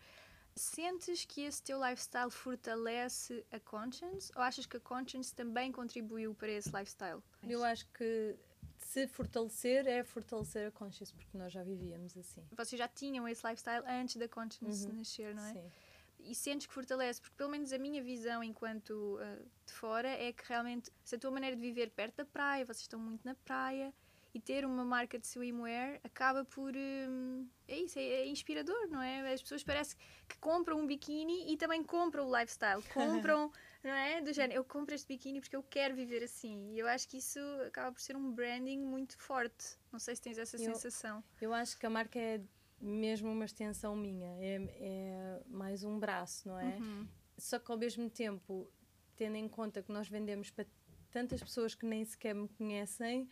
Sentes 0.55 1.25
que 1.25 1.41
esse 1.41 1.61
teu 1.61 1.77
lifestyle 1.85 2.31
fortalece 2.31 3.45
a 3.51 3.59
Conscience 3.59 4.31
ou 4.35 4.41
achas 4.41 4.65
que 4.65 4.77
a 4.77 4.79
Conscience 4.79 5.33
também 5.33 5.71
contribuiu 5.71 6.33
para 6.33 6.49
esse 6.51 6.69
lifestyle? 6.69 7.21
Eu 7.47 7.63
acho 7.63 7.85
que 7.87 8.35
se 8.77 9.07
fortalecer 9.07 9.87
é 9.87 10.03
fortalecer 10.03 10.67
a 10.67 10.71
consciência, 10.71 11.15
porque 11.17 11.37
nós 11.37 11.51
já 11.51 11.63
vivíamos 11.63 12.17
assim. 12.17 12.41
Vocês 12.55 12.79
já 12.79 12.87
tinham 12.87 13.27
esse 13.27 13.45
lifestyle 13.45 13.83
antes 13.85 14.15
da 14.15 14.27
Conscience 14.27 14.87
Uhum. 14.87 14.95
nascer, 14.97 15.35
não 15.35 15.43
é? 15.43 15.53
Sim. 15.53 15.71
E 16.19 16.35
sentes 16.35 16.67
que 16.67 16.73
fortalece, 16.73 17.21
porque 17.21 17.35
pelo 17.35 17.49
menos 17.49 17.71
a 17.73 17.77
minha 17.77 18.01
visão 18.03 18.43
enquanto 18.43 19.17
ah, 19.21 19.37
de 19.65 19.73
fora 19.73 20.09
é 20.09 20.31
que 20.33 20.43
realmente 20.47 20.91
se 21.03 21.15
a 21.15 21.19
tua 21.19 21.31
maneira 21.31 21.55
de 21.55 21.61
viver 21.61 21.89
perto 21.91 22.17
da 22.17 22.25
praia, 22.25 22.65
vocês 22.65 22.81
estão 22.81 22.99
muito 22.99 23.23
na 23.25 23.35
praia 23.35 23.93
e 24.33 24.39
ter 24.39 24.63
uma 24.63 24.85
marca 24.85 25.17
de 25.17 25.25
swimwear 25.25 25.99
acaba 26.03 26.45
por 26.45 26.71
hum, 26.75 27.47
é 27.67 27.79
isso, 27.79 27.97
é, 27.97 28.03
é 28.03 28.27
inspirador, 28.27 28.87
não 28.89 29.01
é? 29.01 29.33
As 29.33 29.41
pessoas 29.41 29.63
parece 29.63 29.95
que 30.27 30.37
compram 30.39 30.79
um 30.79 30.85
biquíni 30.85 31.51
e 31.51 31.57
também 31.57 31.83
compram 31.83 32.27
o 32.29 32.37
lifestyle, 32.39 32.83
compram, 32.93 33.51
não 33.83 33.91
é? 33.91 34.21
Do 34.21 34.31
género, 34.31 34.59
eu 34.59 34.63
compro 34.63 34.93
este 34.93 35.07
biquíni 35.07 35.41
porque 35.41 35.55
eu 35.55 35.63
quero 35.63 35.95
viver 35.95 36.23
assim. 36.23 36.73
E 36.73 36.79
eu 36.79 36.87
acho 36.87 37.07
que 37.07 37.17
isso 37.17 37.39
acaba 37.65 37.91
por 37.91 38.01
ser 38.01 38.15
um 38.15 38.31
branding 38.31 38.77
muito 38.79 39.17
forte. 39.17 39.77
Não 39.91 39.97
sei 39.99 40.15
se 40.15 40.21
tens 40.21 40.37
essa 40.37 40.57
Eu- 40.57 40.75
sensação. 40.75 41.23
Eu 41.41 41.51
acho 41.51 41.75
que 41.77 41.85
a 41.87 41.89
marca 41.89 42.19
é 42.19 42.39
mesmo 42.81 43.31
uma 43.31 43.45
extensão 43.45 43.95
minha, 43.95 44.29
é, 44.39 44.55
é 44.79 45.41
mais 45.47 45.83
um 45.83 45.99
braço, 45.99 46.47
não 46.47 46.59
é? 46.59 46.77
Uhum. 46.77 47.07
Só 47.37 47.59
que 47.59 47.71
ao 47.71 47.77
mesmo 47.77 48.09
tempo, 48.09 48.71
tendo 49.15 49.35
em 49.35 49.47
conta 49.47 49.81
que 49.81 49.91
nós 49.91 50.07
vendemos 50.09 50.49
para 50.51 50.65
tantas 51.11 51.41
pessoas 51.41 51.73
que 51.75 51.85
nem 51.85 52.03
sequer 52.05 52.33
me 52.35 52.47
conhecem, 52.49 53.29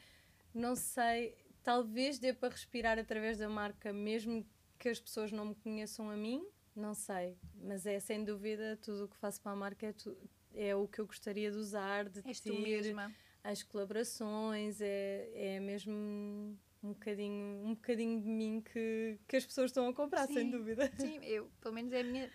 não 0.53 0.75
sei, 0.75 1.35
talvez 1.63 2.17
dê 2.19 2.33
para 2.33 2.49
respirar 2.49 2.97
através 2.97 3.37
da 3.37 3.49
marca, 3.49 3.93
mesmo 3.93 4.45
que 4.79 4.89
as 4.89 4.99
pessoas 4.99 5.31
não 5.31 5.45
me 5.45 5.55
conheçam 5.55 6.09
a 6.09 6.15
mim, 6.15 6.45
não 6.75 6.93
sei, 6.93 7.37
mas 7.55 7.85
é 7.85 7.99
sem 7.99 8.23
dúvida 8.23 8.77
tudo 8.81 9.05
o 9.05 9.07
que 9.07 9.17
faço 9.17 9.41
para 9.41 9.51
a 9.51 9.55
marca 9.55 9.87
é, 9.87 9.93
tu- 9.93 10.17
é 10.53 10.75
o 10.75 10.87
que 10.87 10.99
eu 11.01 11.05
gostaria 11.07 11.51
de 11.51 11.57
usar, 11.57 12.07
de 12.09 12.21
És 12.25 12.39
ter 12.39 12.95
as 13.43 13.63
colaborações, 13.63 14.79
é, 14.81 15.29
é 15.33 15.59
mesmo 15.59 16.57
um 16.87 16.93
bocadinho, 16.93 17.65
um 17.65 17.75
bocadinho 17.75 18.21
de 18.21 18.27
mim 18.27 18.61
que, 18.61 19.19
que 19.27 19.35
as 19.35 19.45
pessoas 19.45 19.71
estão 19.71 19.87
a 19.87 19.93
comprar, 19.93 20.27
sem 20.27 20.43
Sim. 20.45 20.51
dúvida. 20.51 20.89
Sim, 20.97 21.19
eu, 21.23 21.49
pelo 21.61 21.75
menos 21.75 21.93
é 21.93 22.01
a 22.01 22.03
minha 22.03 22.31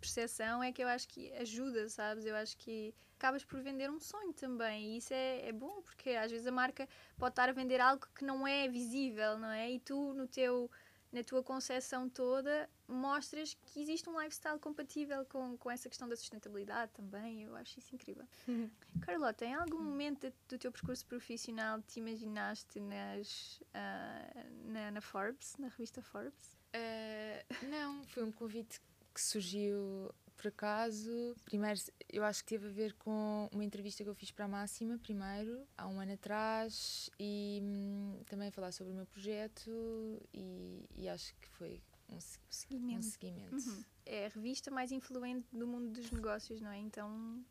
percepção 0.00 0.62
é 0.62 0.72
que 0.72 0.82
eu 0.82 0.88
acho 0.88 1.08
que 1.08 1.32
ajuda, 1.34 1.88
sabes? 1.88 2.24
Eu 2.24 2.34
acho 2.34 2.56
que 2.56 2.94
acabas 3.18 3.44
por 3.44 3.60
vender 3.60 3.90
um 3.90 4.00
sonho 4.00 4.32
também 4.32 4.94
e 4.94 4.96
isso 4.96 5.12
é, 5.12 5.48
é 5.48 5.52
bom 5.52 5.82
porque 5.82 6.10
às 6.10 6.30
vezes 6.30 6.46
a 6.46 6.52
marca 6.52 6.88
pode 7.18 7.32
estar 7.32 7.48
a 7.50 7.52
vender 7.52 7.80
algo 7.80 8.06
que 8.14 8.24
não 8.24 8.46
é 8.46 8.66
visível, 8.66 9.38
não 9.38 9.50
é? 9.50 9.70
E 9.70 9.78
tu 9.78 10.14
no 10.14 10.26
teu 10.26 10.70
na 11.12 11.22
tua 11.24 11.42
concepção 11.42 12.08
toda 12.08 12.68
mostras 12.86 13.54
que 13.66 13.80
existe 13.80 14.08
um 14.08 14.20
lifestyle 14.20 14.58
compatível 14.58 15.24
com, 15.26 15.56
com 15.56 15.70
essa 15.70 15.88
questão 15.88 16.08
da 16.08 16.16
sustentabilidade 16.16 16.92
também. 16.92 17.42
Eu 17.44 17.54
acho 17.56 17.78
isso 17.78 17.94
incrível. 17.94 18.26
Carlota, 19.00 19.44
em 19.44 19.54
algum 19.54 19.82
momento 19.82 20.32
do- 20.48 20.58
teu 20.58 20.70
percurso 20.70 21.04
profissional 21.06 21.80
te 21.82 21.98
imaginaste 22.00 22.78
nas, 22.80 23.60
ah, 23.74 24.44
na, 24.64 24.90
na 24.92 25.00
Forbes, 25.00 25.56
na 25.58 25.68
revista 25.68 26.00
Forbes? 26.02 26.56
Eh, 26.72 27.44
não, 27.62 28.04
foi 28.04 28.22
um 28.24 28.30
convite 28.32 28.80
que 29.12 29.20
surgiu 29.20 30.14
por 30.40 30.48
acaso. 30.48 31.34
Primeiro, 31.44 31.78
eu 32.08 32.24
acho 32.24 32.42
que 32.42 32.48
teve 32.48 32.66
a 32.68 32.70
ver 32.70 32.94
com 32.94 33.48
uma 33.52 33.62
entrevista 33.64 34.02
que 34.02 34.08
eu 34.08 34.14
fiz 34.14 34.30
para 34.30 34.46
a 34.46 34.48
Máxima, 34.48 34.98
primeiro, 34.98 35.66
há 35.76 35.86
um 35.86 36.00
ano 36.00 36.14
atrás, 36.14 37.10
e 37.18 37.60
hum, 37.62 38.22
também 38.26 38.50
falar 38.50 38.72
sobre 38.72 38.92
o 38.92 38.96
meu 38.96 39.06
projeto, 39.06 39.70
e, 40.32 40.86
e 40.96 41.08
acho 41.08 41.34
que 41.40 41.48
foi 41.48 41.82
um, 42.08 42.18
se- 42.18 42.38
um 42.38 42.48
Seguimento. 42.48 43.06
seguimento. 43.06 43.54
Uhum. 43.54 43.84
É 44.06 44.26
a 44.26 44.28
revista 44.30 44.70
mais 44.70 44.90
influente 44.90 45.46
do 45.52 45.66
mundo 45.66 45.90
dos 45.92 46.10
negócios, 46.10 46.60
não 46.60 46.70
é? 46.70 46.78
Então 46.78 47.44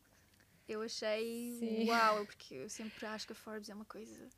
eu 0.68 0.82
achei 0.82 1.52
Sim. 1.58 1.86
uau, 1.88 2.26
porque 2.26 2.54
eu 2.54 2.68
sempre 2.68 3.06
acho 3.06 3.26
que 3.26 3.32
a 3.32 3.36
Forbes 3.36 3.68
é 3.70 3.74
uma 3.74 3.84
coisa 3.84 4.28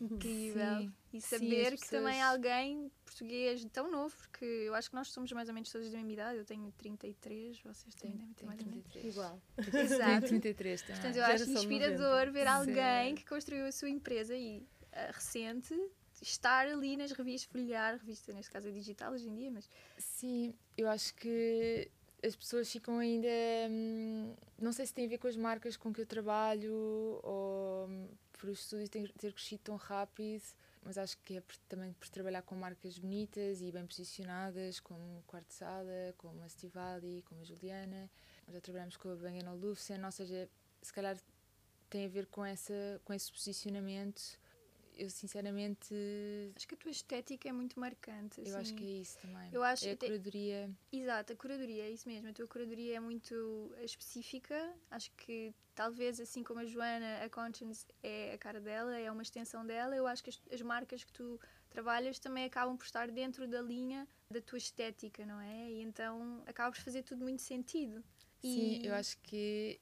incrível. 0.00 0.78
Sim. 0.80 0.92
E 1.12 1.20
Sim, 1.20 1.38
saber 1.38 1.72
as 1.72 1.80
que 1.80 1.88
também 1.88 2.22
alguém 2.22 2.90
português 3.04 3.64
tão 3.72 3.90
novo, 3.90 4.14
porque 4.16 4.44
eu 4.44 4.74
acho 4.74 4.90
que 4.90 4.94
nós 4.94 5.10
somos 5.10 5.32
mais 5.32 5.48
ou 5.48 5.54
menos 5.54 5.70
todos 5.70 5.90
da 5.90 5.96
mesma 5.96 6.12
idade, 6.12 6.38
eu 6.38 6.44
tenho 6.44 6.70
33, 6.72 7.60
vocês 7.62 7.94
também 7.94 8.16
devem 8.16 8.34
ter 8.34 8.40
Tenho 8.40 8.48
mais 8.48 8.60
ou 8.60 8.66
menos. 8.66 8.84
33. 8.92 9.14
Igual. 9.14 9.42
Exato. 9.72 10.26
33 10.26 10.82
também. 10.82 10.94
Portanto, 11.00 11.16
eu 11.16 11.24
acho 11.24 11.50
inspirador 11.50 12.30
ver 12.30 12.46
alguém 12.46 13.08
Sim. 13.10 13.14
que 13.14 13.24
construiu 13.26 13.66
a 13.66 13.72
sua 13.72 13.88
empresa 13.88 14.36
e 14.36 14.62
ah, 14.92 15.10
recente 15.12 15.74
estar 16.20 16.66
ali 16.66 16.96
nas 16.96 17.12
revistas, 17.12 17.50
folhear, 17.50 17.96
revista 17.98 18.32
neste 18.32 18.50
caso 18.50 18.68
é 18.68 18.72
digital 18.72 19.12
hoje 19.12 19.28
em 19.28 19.34
dia, 19.34 19.50
mas 19.50 19.70
Sim, 19.96 20.52
eu 20.76 20.88
acho 20.88 21.14
que 21.14 21.90
as 22.22 22.34
pessoas 22.34 22.70
ficam 22.70 22.98
ainda. 22.98 23.28
hum, 23.70 24.34
Não 24.60 24.72
sei 24.72 24.84
se 24.86 24.92
tem 24.92 25.06
a 25.06 25.08
ver 25.08 25.18
com 25.18 25.28
as 25.28 25.36
marcas 25.36 25.76
com 25.76 25.92
que 25.92 26.00
eu 26.00 26.06
trabalho 26.06 26.74
ou 27.22 27.86
hum, 27.88 28.08
por 28.38 28.48
os 28.48 28.60
estúdios 28.60 28.88
ter, 28.88 29.12
ter 29.12 29.32
crescido 29.32 29.62
tão 29.64 29.76
rápido, 29.76 30.42
mas 30.82 30.96
acho 30.96 31.18
que 31.24 31.36
é 31.36 31.40
por- 31.40 31.56
também 31.68 31.92
por 31.92 32.08
trabalhar 32.08 32.42
com 32.42 32.54
marcas 32.54 32.96
bonitas 32.98 33.60
e 33.60 33.70
bem 33.70 33.86
posicionadas, 33.86 34.80
como 34.80 35.22
Quarto 35.26 35.52
Sala, 35.52 36.14
como 36.16 36.42
a 36.42 36.48
Stivali, 36.48 37.22
como 37.28 37.40
a 37.40 37.44
Juliana. 37.44 38.08
Já 38.48 38.60
trabalhamos 38.60 38.96
com 38.96 39.10
a 39.10 39.16
Bang 39.16 39.44
Olufsen, 39.46 40.02
ou 40.04 40.12
seja, 40.12 40.48
se 40.80 40.92
calhar 40.92 41.18
tem 41.90 42.06
a 42.06 42.08
ver 42.08 42.26
com, 42.26 42.44
essa, 42.44 43.00
com 43.04 43.12
esse 43.12 43.30
posicionamento. 43.30 44.38
Eu 44.98 45.08
sinceramente. 45.08 45.94
acho 46.56 46.66
que 46.66 46.74
a 46.74 46.78
tua 46.78 46.90
estética 46.90 47.48
é 47.48 47.52
muito 47.52 47.78
marcante. 47.78 48.40
Eu 48.40 48.48
acho 48.56 48.72
assim. 48.72 48.74
que 48.76 48.84
é 48.84 49.00
isso 49.00 49.16
também. 49.18 49.48
Eu 49.52 49.62
acho 49.62 49.86
é 49.86 49.92
a 49.92 49.96
tem- 49.96 50.08
curadoria. 50.10 50.70
Exato, 50.92 51.32
a 51.32 51.36
curadoria, 51.36 51.84
é 51.84 51.90
isso 51.90 52.08
mesmo. 52.08 52.28
A 52.28 52.32
tua 52.32 52.48
curadoria 52.48 52.96
é 52.96 53.00
muito 53.00 53.72
específica. 53.80 54.74
Acho 54.90 55.12
que 55.12 55.54
talvez 55.74 56.18
assim 56.18 56.42
como 56.42 56.58
a 56.60 56.66
Joana, 56.66 57.22
a 57.24 57.30
Conscience 57.30 57.86
é 58.02 58.34
a 58.34 58.38
cara 58.38 58.60
dela, 58.60 58.98
é 58.98 59.10
uma 59.10 59.22
extensão 59.22 59.64
dela. 59.64 59.94
Eu 59.94 60.06
acho 60.06 60.22
que 60.24 60.30
as, 60.30 60.40
as 60.52 60.60
marcas 60.62 61.04
que 61.04 61.12
tu 61.12 61.40
trabalhas 61.70 62.18
também 62.18 62.44
acabam 62.44 62.76
por 62.76 62.84
estar 62.84 63.08
dentro 63.10 63.46
da 63.46 63.62
linha 63.62 64.08
da 64.32 64.40
tua 64.40 64.58
estética, 64.58 65.24
não 65.24 65.40
é? 65.40 65.70
E 65.70 65.80
então 65.82 66.42
acaba 66.46 66.72
por 66.72 66.80
fazer 66.80 67.04
tudo 67.04 67.22
muito 67.22 67.40
sentido. 67.42 68.02
Sim, 68.42 68.80
E- 68.82 68.86
eu 68.86 68.94
acho 68.94 69.16
que 69.18 69.80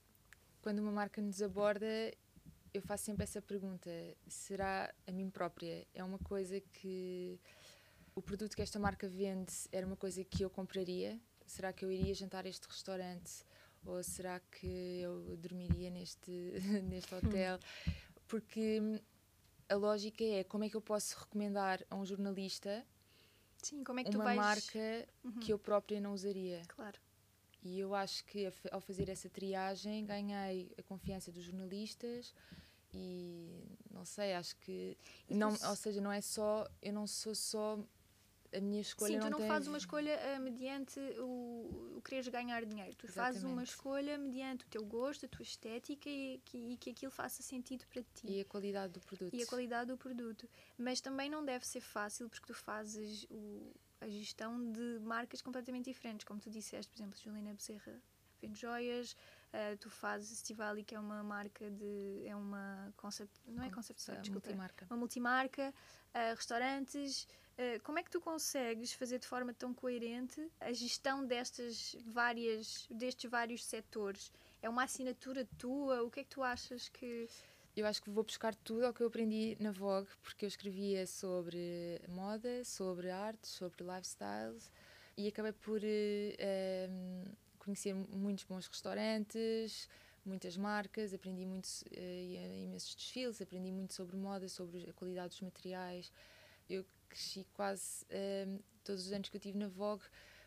quando 0.61 0.81
uma 0.81 0.93
marca 0.93 1.23
nos 1.23 1.41
aborda, 1.41 1.87
eu 2.77 2.83
faço 2.83 3.05
sempre 3.05 3.25
essa 3.25 3.41
pergunta: 3.41 3.91
será 4.27 4.93
a 5.07 5.13
mim 5.13 5.31
própria? 5.31 5.87
É 5.95 6.03
uma 6.05 6.19
coisa 6.19 6.61
que 6.61 7.41
o 8.15 8.23
produto 8.23 8.55
que 8.55 8.63
esta 8.63 8.79
marca 8.79 9.09
vende 9.09 9.53
era 9.73 9.87
uma 9.87 9.97
coisa 9.97 10.25
que 10.25 10.45
eu 10.45 10.51
compraria? 10.51 11.21
Será 11.47 11.73
que 11.73 11.85
eu 11.85 11.93
iria 11.93 12.15
jantar 12.15 12.45
a 12.45 12.49
este 12.49 12.67
restaurante? 12.67 13.45
Ou 13.85 14.03
será 14.03 14.41
que 14.41 14.67
eu 15.01 15.37
dormiria 15.37 15.91
neste, 15.91 16.31
neste 16.85 17.15
hotel? 17.15 17.59
Porque 18.27 18.81
hum, 18.81 18.99
a 19.69 19.75
lógica 19.77 20.25
é 20.25 20.43
como 20.45 20.65
é 20.65 20.69
que 20.69 20.77
eu 20.77 20.81
posso 20.81 21.19
recomendar 21.19 21.85
a 21.89 21.95
um 21.95 22.05
jornalista 22.05 22.85
Sim, 23.63 23.85
como 23.85 24.01
é 24.01 24.05
que 24.05 24.11
tu 24.11 24.17
uma 24.17 24.25
vais. 24.25 24.37
marca 24.37 25.09
Uhum, 25.25 25.33
que 25.41 25.53
eu 25.53 25.59
própria 25.59 26.01
não 26.01 26.13
usaria? 26.13 26.63
Claro. 26.69 26.99
E 27.63 27.81
eu 27.81 27.95
acho 27.95 28.25
que 28.25 28.51
ao 28.71 28.81
fazer 28.81 29.09
essa 29.09 29.29
triagem 29.29 30.05
ganhei 30.05 30.73
a 30.79 30.83
confiança 30.83 31.33
dos 31.33 31.43
jornalistas 31.43 32.33
e 32.97 33.79
não 33.91 34.05
sei, 34.05 34.35
acho 34.35 34.57
que 34.57 34.97
não, 35.29 35.49
ou 35.51 35.77
seja, 35.77 36.01
não 36.01 36.13
é 36.13 36.21
só 36.21 36.69
eu 36.81 36.93
não 36.93 37.07
sou 37.07 37.35
só 37.35 37.79
a 38.55 38.61
minha 38.61 38.81
escolha 38.81 39.15
Sim, 39.15 39.19
não 39.19 39.27
tu 39.27 39.31
não 39.33 39.39
tem... 39.39 39.49
fazes 39.49 39.69
uma 39.69 39.79
escolha 39.79 40.19
uh, 40.19 40.41
mediante 40.41 40.99
o, 41.19 41.95
o 41.97 42.03
quereres 42.03 42.29
ganhar 42.29 42.65
dinheiro. 42.65 42.95
Tu 42.97 43.07
Exatamente. 43.07 43.35
fazes 43.35 43.43
uma 43.43 43.63
escolha 43.63 44.17
mediante 44.17 44.65
o 44.65 44.69
teu 44.69 44.85
gosto, 44.85 45.27
a 45.27 45.29
tua 45.29 45.43
estética 45.43 46.09
e 46.09 46.41
que, 46.45 46.57
e 46.57 46.77
que 46.77 46.91
aquilo 46.91 47.11
faça 47.11 47.43
sentido 47.43 47.85
para 47.87 48.03
ti. 48.03 48.27
E 48.27 48.41
a 48.41 48.45
qualidade 48.45 48.93
do 48.95 49.01
produto. 49.01 49.35
E 49.35 49.43
a 49.43 49.47
qualidade 49.47 49.91
do 49.91 49.99
produto. 49.99 50.49
Mas 50.79 51.01
também 51.01 51.29
não 51.29 51.45
deve 51.45 51.67
ser 51.67 51.81
fácil 51.81 52.29
porque 52.29 52.47
tu 52.47 52.55
fazes 52.55 53.27
o, 53.31 53.75
a 54.01 54.09
gestão 54.09 54.73
de 54.73 55.01
marcas 55.01 55.43
completamente 55.43 55.87
diferentes. 55.87 56.25
Como 56.25 56.41
tu 56.41 56.51
disseste, 56.51 56.91
por 56.91 56.97
exemplo, 56.97 57.19
Juliana 57.19 57.53
Bezerra 57.53 58.01
vende 58.41 58.61
joias, 58.61 59.17
uh, 59.57 59.77
tu 59.79 59.89
fazes 59.91 60.39
Stivali, 60.39 60.85
que 60.85 60.95
é 60.95 61.01
uma 61.01 61.23
marca 61.23 61.71
de. 61.71 62.23
é 62.27 62.37
uma 62.37 62.93
concept. 62.97 63.41
não 63.47 63.65
é 63.65 63.71
concept 63.71 64.01
store, 64.01 64.21
desculpa. 64.21 64.49
Multimarca. 64.49 64.87
Uma 64.91 64.97
multimarca, 64.97 65.75
uh, 66.15 66.35
restaurantes. 66.35 67.27
Uh, 67.59 67.83
como 67.83 67.99
é 67.99 68.03
que 68.03 68.11
tu 68.11 68.21
consegues 68.21 68.93
fazer 68.93 69.19
de 69.19 69.27
forma 69.27 69.55
tão 69.55 69.73
coerente 69.73 70.47
a 70.61 70.73
gestão 70.73 71.25
destas 71.25 71.97
várias, 72.07 72.87
destes 72.91 73.31
vários 73.31 73.65
setores? 73.65 74.31
É 74.61 74.69
uma 74.69 74.85
assinatura 74.85 75.49
tua? 75.57 76.03
O 76.03 76.11
que 76.11 76.21
é 76.21 76.25
que 76.25 76.31
tu 76.31 76.43
achas 76.43 76.89
que 76.89 77.27
eu 77.75 77.87
acho 77.87 78.03
que 78.03 78.09
vou 78.09 78.25
buscar 78.25 78.55
tudo 78.55 78.89
o 78.89 78.93
que 78.93 79.03
eu 79.03 79.07
aprendi 79.07 79.55
na 79.61 79.71
Vogue, 79.71 80.09
porque 80.23 80.47
eu 80.47 80.49
escrevia 80.49 81.07
sobre 81.07 82.01
moda, 82.09 82.65
sobre 82.65 83.11
arte, 83.11 83.47
sobre 83.47 83.85
lifestyles 83.85 84.73
e 85.17 85.29
acabei 85.29 85.53
por 85.53 85.81
uh, 85.81 87.37
conhecer 87.67 87.95
muitos 87.95 88.45
bons 88.45 88.67
restaurantes, 88.67 89.89
muitas 90.25 90.57
marcas, 90.57 91.13
aprendi 91.13 91.45
muito, 91.45 91.67
uh, 91.67 92.65
imensos 92.65 92.95
desfiles, 92.95 93.43
aprendi 93.43 93.71
muito 93.71 93.93
sobre 93.93 94.17
moda, 94.17 94.49
sobre 94.49 94.89
a 94.89 94.93
qualidade 94.95 95.29
dos 95.31 95.41
materiais. 95.43 96.11
Eu 96.69 96.85
cresci 97.09 97.47
quase 97.53 98.05
uh, 98.05 98.65
todos 98.83 99.07
os 99.07 99.13
anos 99.13 99.29
que 99.29 99.37
eu 99.37 99.41
tive 99.41 99.59
na 99.59 99.69
Vogue 99.69 100.05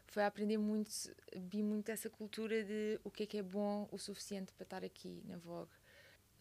foi 0.07 0.24
a 0.24 0.28
aprender 0.28 0.57
muito, 0.57 0.89
vi 1.36 1.61
muito 1.61 1.89
essa 1.89 2.09
cultura 2.09 2.63
de 2.63 2.99
o 3.03 3.11
que 3.11 3.24
é 3.24 3.26
que 3.28 3.38
é 3.38 3.43
bom 3.43 3.88
o 3.91 3.99
suficiente 3.99 4.51
para 4.53 4.63
estar 4.63 4.84
aqui 4.84 5.22
na 5.28 5.38
Vogue 5.38 5.72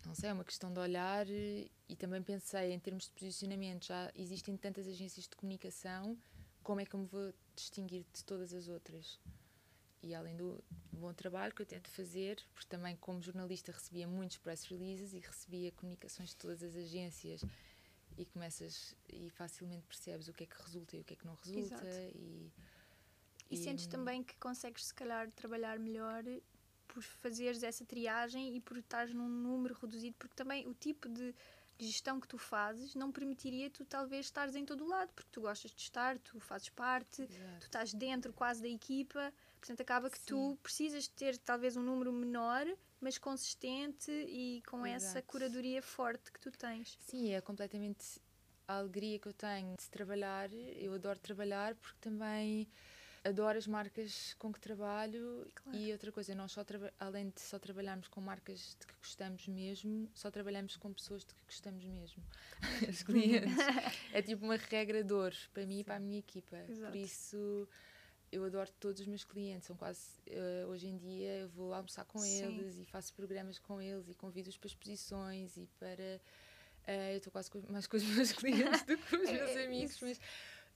não 0.06 0.14
sei, 0.14 0.30
é 0.30 0.32
uma 0.32 0.44
questão 0.44 0.72
de 0.72 0.78
olhar 0.78 1.26
e 1.28 1.96
também 1.98 2.22
pensei 2.22 2.72
em 2.72 2.78
termos 2.78 3.04
de 3.04 3.10
posicionamento, 3.10 3.86
já 3.86 4.10
existem 4.14 4.56
tantas 4.56 4.86
agências 4.86 5.26
de 5.26 5.36
comunicação, 5.36 6.16
como 6.62 6.80
é 6.80 6.86
que 6.86 6.94
eu 6.94 7.00
me 7.00 7.06
vou 7.06 7.32
distinguir 7.54 8.04
de 8.12 8.24
todas 8.24 8.52
as 8.52 8.68
outras? 8.68 9.18
E 10.02 10.14
além 10.14 10.36
do 10.36 10.62
bom 10.92 11.12
trabalho 11.12 11.54
que 11.54 11.62
eu 11.62 11.66
tento 11.66 11.88
fazer, 11.90 12.40
porque 12.54 12.68
também 12.68 12.96
como 12.96 13.20
jornalista 13.20 13.72
recebia 13.72 14.06
muitos 14.06 14.38
press 14.38 14.64
releases 14.64 15.12
e 15.12 15.18
recebia 15.18 15.72
comunicações 15.72 16.30
de 16.30 16.36
todas 16.36 16.62
as 16.62 16.76
agências 16.76 17.44
e 18.16 18.24
começas 18.24 18.94
e 19.08 19.30
facilmente 19.30 19.86
percebes 19.86 20.28
o 20.28 20.32
que 20.32 20.44
é 20.44 20.46
que 20.46 20.62
resulta 20.62 20.96
e 20.96 21.00
o 21.00 21.04
que 21.04 21.14
é 21.14 21.16
que 21.16 21.26
não 21.26 21.34
resulta 21.34 21.84
e, 22.14 22.52
e, 23.50 23.54
e 23.54 23.56
sentes 23.56 23.86
também 23.86 24.22
que 24.22 24.36
consegues 24.36 24.86
se 24.86 24.94
calhar 24.94 25.30
trabalhar 25.32 25.78
melhor 25.78 26.22
por 26.86 27.02
fazeres 27.02 27.62
essa 27.62 27.84
triagem 27.84 28.56
e 28.56 28.60
por 28.60 28.76
estares 28.76 29.14
num 29.14 29.28
número 29.28 29.74
reduzido, 29.80 30.16
porque 30.18 30.34
também 30.34 30.66
o 30.66 30.74
tipo 30.74 31.08
de 31.08 31.34
gestão 31.78 32.18
que 32.18 32.26
tu 32.26 32.38
fazes 32.38 32.94
não 32.94 33.12
permitiria 33.12 33.70
tu 33.70 33.84
talvez 33.84 34.26
estares 34.26 34.56
em 34.56 34.64
todo 34.64 34.84
o 34.84 34.88
lado, 34.88 35.12
porque 35.14 35.30
tu 35.30 35.42
gostas 35.42 35.70
de 35.70 35.80
estar, 35.80 36.18
tu 36.18 36.40
fazes 36.40 36.70
parte, 36.70 37.22
Exato. 37.22 37.60
tu 37.60 37.64
estás 37.64 37.94
dentro 37.94 38.32
quase 38.32 38.60
da 38.60 38.68
equipa, 38.68 39.32
portanto 39.58 39.80
acaba 39.80 40.10
que 40.10 40.18
Sim. 40.18 40.24
tu 40.26 40.58
precisas 40.62 41.08
ter 41.08 41.36
talvez 41.38 41.76
um 41.76 41.82
número 41.82 42.12
menor, 42.12 42.66
mas 43.00 43.18
consistente 43.18 44.10
e 44.10 44.62
com 44.66 44.86
Exato. 44.86 45.18
essa 45.18 45.22
curadoria 45.22 45.82
forte 45.82 46.32
que 46.32 46.40
tu 46.40 46.50
tens. 46.50 46.96
Sim, 47.00 47.32
é 47.32 47.40
completamente 47.40 48.20
a 48.66 48.78
alegria 48.78 49.18
que 49.18 49.28
eu 49.28 49.32
tenho 49.32 49.76
de 49.76 49.88
trabalhar, 49.88 50.52
eu 50.52 50.92
adoro 50.94 51.18
trabalhar 51.18 51.74
porque 51.76 51.98
também 52.00 52.68
adoro 53.24 53.58
as 53.58 53.66
marcas 53.66 54.34
com 54.38 54.52
que 54.52 54.60
trabalho 54.60 55.46
claro. 55.54 55.78
e 55.78 55.92
outra 55.92 56.12
coisa, 56.12 56.34
nós 56.34 56.52
só 56.52 56.64
além 56.98 57.30
de 57.30 57.40
só 57.40 57.58
trabalharmos 57.58 58.08
com 58.08 58.20
marcas 58.20 58.76
de 58.78 58.86
que 58.86 58.94
gostamos 58.98 59.46
mesmo, 59.48 60.08
só 60.14 60.30
trabalhamos 60.30 60.76
com 60.76 60.92
pessoas 60.92 61.24
de 61.24 61.34
que 61.34 61.42
gostamos 61.46 61.84
mesmo. 61.84 62.22
Os 62.88 63.02
clientes. 63.02 63.52
é 64.12 64.22
tipo 64.22 64.44
uma 64.44 64.56
regra 64.56 65.02
de 65.02 65.12
ouro 65.12 65.36
para 65.52 65.66
mim 65.66 65.74
Sim. 65.74 65.80
e 65.80 65.84
para 65.84 65.96
a 65.96 66.00
minha 66.00 66.18
equipa. 66.18 66.56
Exato. 66.68 66.92
Por 66.92 66.98
isso 66.98 67.68
eu 68.30 68.44
adoro 68.44 68.70
todos 68.78 69.00
os 69.00 69.06
meus 69.06 69.24
clientes, 69.24 69.66
são 69.66 69.76
quase 69.76 70.00
uh, 70.28 70.68
hoje 70.68 70.86
em 70.86 70.96
dia 70.96 71.38
eu 71.38 71.48
vou 71.48 71.72
almoçar 71.72 72.04
com 72.04 72.18
Sim. 72.18 72.44
eles 72.44 72.78
e 72.78 72.84
faço 72.84 73.12
programas 73.14 73.58
com 73.58 73.80
eles 73.80 74.08
e 74.08 74.14
convido-os 74.14 74.56
para 74.56 74.66
exposições 74.66 75.56
e 75.56 75.66
para 75.78 76.20
uh, 76.86 77.12
eu 77.12 77.18
estou 77.18 77.32
quase 77.32 77.50
com, 77.50 77.62
mais 77.70 77.86
com 77.86 77.96
os 77.96 78.04
meus 78.14 78.32
clientes 78.32 78.82
do 78.82 78.96
que 78.96 79.10
com 79.10 79.16
os 79.16 79.30
meus 79.30 79.50
é, 79.50 79.64
amigos, 79.64 80.00
mas 80.00 80.20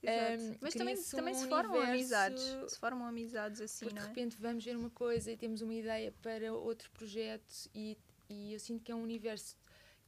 um, 0.03 0.57
Mas 0.59 0.73
também, 0.73 0.95
se, 0.97 1.15
também 1.15 1.33
um 1.33 1.37
se 1.37 1.47
formam 1.47 1.81
amizades. 1.81 2.43
Se 2.67 2.77
formam 2.77 3.07
amizades 3.07 3.61
assim, 3.61 3.85
porque 3.85 3.95
não 3.95 4.01
é? 4.01 4.05
de 4.05 4.09
repente 4.09 4.37
vamos 4.37 4.65
ver 4.65 4.75
uma 4.75 4.89
coisa 4.89 5.31
e 5.31 5.37
temos 5.37 5.61
uma 5.61 5.73
ideia 5.73 6.13
para 6.21 6.53
outro 6.53 6.91
projeto 6.91 7.69
e, 7.73 7.97
e 8.29 8.53
eu 8.53 8.59
sinto 8.59 8.83
que 8.83 8.91
é 8.91 8.95
um 8.95 9.01
universo 9.01 9.55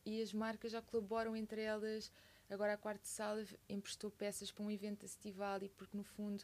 e 0.05 0.21
as 0.21 0.33
marcas 0.33 0.71
já 0.71 0.81
colaboram 0.81 1.35
entre 1.35 1.61
elas. 1.61 2.11
Agora 2.49 2.73
a 2.73 2.77
quarta 2.77 3.07
sala 3.07 3.43
emprestou 3.69 4.11
peças 4.11 4.51
para 4.51 4.63
um 4.63 4.69
evento 4.69 5.01
da 5.01 5.07
Stivali 5.07 5.69
porque 5.69 5.97
no 5.97 6.03
fundo 6.03 6.43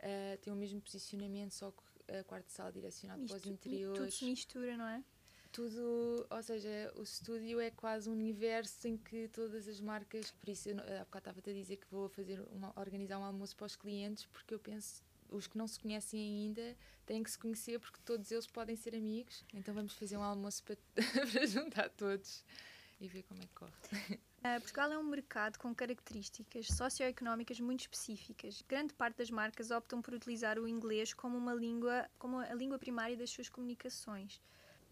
uh, 0.00 0.38
tem 0.38 0.52
o 0.52 0.56
mesmo 0.56 0.80
posicionamento, 0.80 1.52
só 1.52 1.70
que 1.70 2.12
a 2.12 2.24
quarta 2.24 2.50
sala 2.50 2.72
direcionada 2.72 3.24
para 3.24 3.36
os 3.36 3.46
interiores. 3.46 3.98
Tudo 3.98 4.10
se 4.10 4.24
mistura, 4.24 4.76
não 4.76 4.86
é? 4.86 5.04
tudo, 5.52 6.26
ou 6.30 6.42
seja, 6.42 6.92
o 6.96 7.02
estúdio 7.02 7.60
é 7.60 7.70
quase 7.70 8.08
um 8.08 8.12
universo 8.12 8.86
em 8.86 8.96
que 8.96 9.28
todas 9.28 9.66
as 9.66 9.80
marcas, 9.80 10.30
por 10.30 10.48
isso 10.48 10.68
eu, 10.68 10.78
há 10.78 11.04
bocado 11.04 11.30
estava 11.30 11.40
a 11.40 11.52
dizer 11.52 11.76
que 11.76 11.86
vou 11.90 12.08
fazer 12.08 12.40
uma, 12.52 12.72
organizar 12.76 13.18
um 13.18 13.24
almoço 13.24 13.56
para 13.56 13.66
os 13.66 13.76
clientes, 13.76 14.26
porque 14.26 14.54
eu 14.54 14.58
penso 14.58 15.02
os 15.28 15.46
que 15.46 15.56
não 15.56 15.66
se 15.66 15.78
conhecem 15.78 16.20
ainda 16.20 16.76
têm 17.06 17.22
que 17.22 17.30
se 17.30 17.38
conhecer 17.38 17.78
porque 17.78 17.98
todos 18.04 18.30
eles 18.30 18.46
podem 18.46 18.76
ser 18.76 18.94
amigos. 18.94 19.44
Então 19.54 19.74
vamos 19.74 19.94
fazer 19.94 20.16
um 20.16 20.22
almoço 20.22 20.62
para, 20.62 20.76
para 21.32 21.46
juntar 21.46 21.88
todos 21.90 22.44
e 23.00 23.08
ver 23.08 23.22
como 23.24 23.40
é 23.40 23.46
que 23.46 23.54
corre. 23.54 24.20
Uh, 24.40 24.58
Portugal 24.58 24.90
é 24.90 24.98
um 24.98 25.02
mercado 25.02 25.58
com 25.58 25.74
características 25.74 26.68
socioeconómicas 26.68 27.60
muito 27.60 27.80
específicas. 27.80 28.62
Grande 28.66 28.94
parte 28.94 29.18
das 29.18 29.30
marcas 29.30 29.70
optam 29.70 30.00
por 30.00 30.14
utilizar 30.14 30.58
o 30.58 30.66
inglês 30.66 31.12
como 31.12 31.36
uma 31.36 31.52
língua, 31.52 32.08
como 32.18 32.38
a 32.38 32.54
língua 32.54 32.78
primária 32.78 33.14
das 33.14 33.28
suas 33.28 33.50
comunicações. 33.50 34.40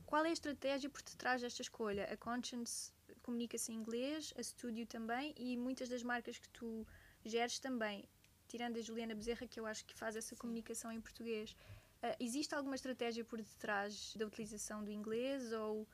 Qual 0.05 0.22
é 0.22 0.28
a 0.28 0.32
estratégia 0.32 0.90
por 0.90 1.01
detrás 1.01 1.40
desta 1.40 1.62
escolha? 1.62 2.05
A 2.12 2.16
Conscience 2.18 2.92
comunica-se 3.22 3.72
em 3.72 3.76
inglês, 3.76 4.34
a 4.36 4.42
Studio 4.42 4.86
também 4.86 5.34
e 5.38 5.57
muitas 5.57 5.88
das 5.88 6.03
marcas 6.03 6.38
que 6.38 6.49
tu 6.51 6.86
geres 7.24 7.59
também, 7.59 8.05
tirando 8.49 8.76
a 8.76 8.82
Juliana 8.82 9.14
Bezerra, 9.14 9.46
que 9.46 9.59
eu 9.59 9.64
acho 9.64 9.82
que 9.86 9.94
faz 9.94 10.14
essa 10.14 10.34
Sim. 10.34 10.40
comunicação 10.40 10.92
em 10.92 11.01
português. 11.01 11.57
Uh, 12.03 12.14
existe 12.20 12.55
alguma 12.55 12.74
estratégia 12.74 13.24
por 13.24 13.40
detrás 13.40 14.14
da 14.14 14.26
utilização 14.26 14.84
do 14.84 14.90
inglês 14.90 15.53
ou 15.55 15.88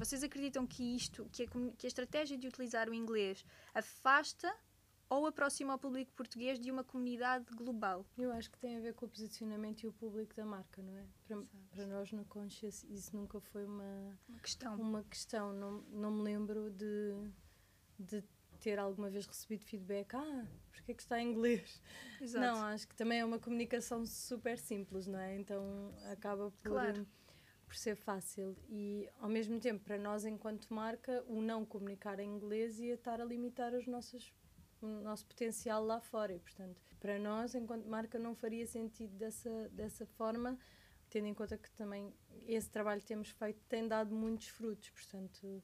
vocês 0.00 0.22
acreditam 0.22 0.66
que 0.66 0.96
isto, 0.96 1.28
que 1.30 1.42
a, 1.42 1.46
que 1.46 1.86
a 1.86 1.88
estratégia 1.88 2.38
de 2.38 2.48
utilizar 2.48 2.88
o 2.88 2.94
inglês 2.94 3.44
afasta 3.74 4.50
ou 5.10 5.26
aproxima 5.26 5.74
o 5.74 5.78
público 5.78 6.10
português 6.12 6.58
de 6.58 6.70
uma 6.70 6.82
comunidade 6.82 7.44
global? 7.54 8.06
Eu 8.16 8.32
acho 8.32 8.50
que 8.50 8.58
tem 8.58 8.78
a 8.78 8.80
ver 8.80 8.94
com 8.94 9.04
o 9.04 9.08
posicionamento 9.08 9.82
e 9.82 9.88
o 9.88 9.92
público 9.92 10.34
da 10.34 10.46
marca, 10.46 10.80
não 10.80 10.96
é? 10.96 11.04
Para, 11.26 11.42
para 11.70 11.86
nós 11.86 12.12
na 12.12 12.24
Conscious 12.24 12.84
isso 12.84 13.14
nunca 13.14 13.40
foi 13.40 13.66
uma, 13.66 14.18
uma 14.26 14.38
questão. 14.38 14.76
Uma 14.76 15.02
questão. 15.04 15.52
Não, 15.52 15.82
não 15.90 16.10
me 16.10 16.22
lembro 16.22 16.70
de, 16.70 17.14
de 17.98 18.24
ter 18.60 18.78
alguma 18.78 19.10
vez 19.10 19.26
recebido 19.26 19.64
feedback, 19.64 20.14
ah, 20.14 20.46
porque 20.70 20.92
é 20.92 20.94
que 20.94 21.02
está 21.02 21.20
em 21.20 21.30
inglês? 21.30 21.82
Exato. 22.20 22.46
Não, 22.46 22.64
acho 22.64 22.86
que 22.86 22.94
também 22.94 23.20
é 23.20 23.24
uma 23.24 23.38
comunicação 23.38 24.06
super 24.06 24.58
simples, 24.58 25.06
não 25.06 25.18
é? 25.18 25.36
Então 25.36 25.92
acaba 26.10 26.50
por, 26.50 26.70
claro. 26.70 27.06
Por 27.70 27.76
ser 27.76 27.94
fácil. 27.94 28.56
E 28.68 29.08
ao 29.20 29.28
mesmo 29.28 29.60
tempo, 29.60 29.84
para 29.84 29.96
nós 29.96 30.24
enquanto 30.24 30.74
marca, 30.74 31.24
o 31.28 31.40
não 31.40 31.64
comunicar 31.64 32.18
em 32.18 32.28
inglês 32.28 32.80
ia 32.80 32.94
estar 32.94 33.20
a 33.20 33.24
limitar 33.24 33.72
as 33.72 33.86
nossas 33.86 34.32
o 34.82 34.86
nosso 34.86 35.24
potencial 35.26 35.84
lá 35.84 36.00
fora. 36.00 36.32
E, 36.32 36.40
portanto, 36.40 36.80
para 36.98 37.18
nós, 37.18 37.54
enquanto 37.54 37.86
marca, 37.86 38.18
não 38.18 38.34
faria 38.34 38.66
sentido 38.66 39.14
dessa, 39.16 39.68
dessa 39.68 40.04
forma, 40.04 40.58
tendo 41.10 41.26
em 41.26 41.34
conta 41.34 41.56
que 41.56 41.70
também 41.72 42.12
esse 42.46 42.68
trabalho 42.68 43.00
que 43.00 43.06
temos 43.06 43.28
feito 43.28 43.60
tem 43.68 43.86
dado 43.86 44.12
muitos 44.12 44.48
frutos, 44.48 44.90
portanto. 44.90 45.62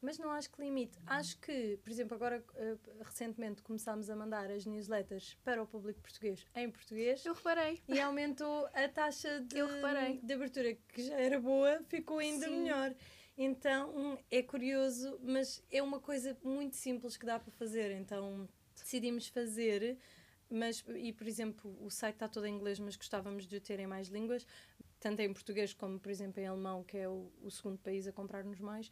Mas 0.00 0.16
não 0.16 0.30
acho 0.30 0.50
que 0.50 0.60
limite. 0.62 0.96
Acho 1.06 1.38
que, 1.40 1.76
por 1.82 1.90
exemplo, 1.90 2.14
agora 2.14 2.44
uh, 2.54 3.02
recentemente 3.02 3.62
começámos 3.62 4.08
a 4.08 4.14
mandar 4.14 4.50
as 4.50 4.64
newsletters 4.64 5.36
para 5.42 5.62
o 5.62 5.66
público 5.66 6.00
português 6.00 6.46
em 6.54 6.70
português. 6.70 7.24
Eu 7.26 7.34
reparei. 7.34 7.82
E 7.88 8.00
aumentou 8.00 8.68
a 8.72 8.88
taxa 8.88 9.40
de, 9.40 9.56
de 10.22 10.32
abertura, 10.32 10.74
que 10.88 11.02
já 11.02 11.16
era 11.18 11.40
boa, 11.40 11.82
ficou 11.88 12.18
ainda 12.18 12.46
Sim. 12.46 12.60
melhor. 12.60 12.94
Então 13.36 14.18
é 14.30 14.42
curioso, 14.42 15.18
mas 15.22 15.64
é 15.70 15.82
uma 15.82 16.00
coisa 16.00 16.36
muito 16.42 16.76
simples 16.76 17.16
que 17.16 17.26
dá 17.26 17.38
para 17.38 17.52
fazer. 17.52 17.90
Então 17.92 18.48
decidimos 18.74 19.28
fazer, 19.28 19.98
mas, 20.50 20.84
e 20.96 21.12
por 21.12 21.26
exemplo, 21.26 21.76
o 21.84 21.90
site 21.90 22.14
está 22.14 22.28
todo 22.28 22.46
em 22.46 22.54
inglês, 22.54 22.78
mas 22.78 22.96
gostávamos 22.96 23.46
de 23.46 23.60
ter 23.60 23.78
em 23.80 23.86
mais 23.86 24.08
línguas. 24.08 24.46
tanto 25.00 25.20
em 25.20 25.32
português 25.32 25.72
como, 25.72 25.98
por 25.98 26.10
exemplo, 26.10 26.40
em 26.40 26.46
alemão, 26.46 26.82
que 26.82 26.96
é 26.96 27.08
o, 27.08 27.30
o 27.42 27.50
segundo 27.50 27.78
país 27.78 28.06
a 28.06 28.12
comprar-nos 28.12 28.58
mais. 28.58 28.90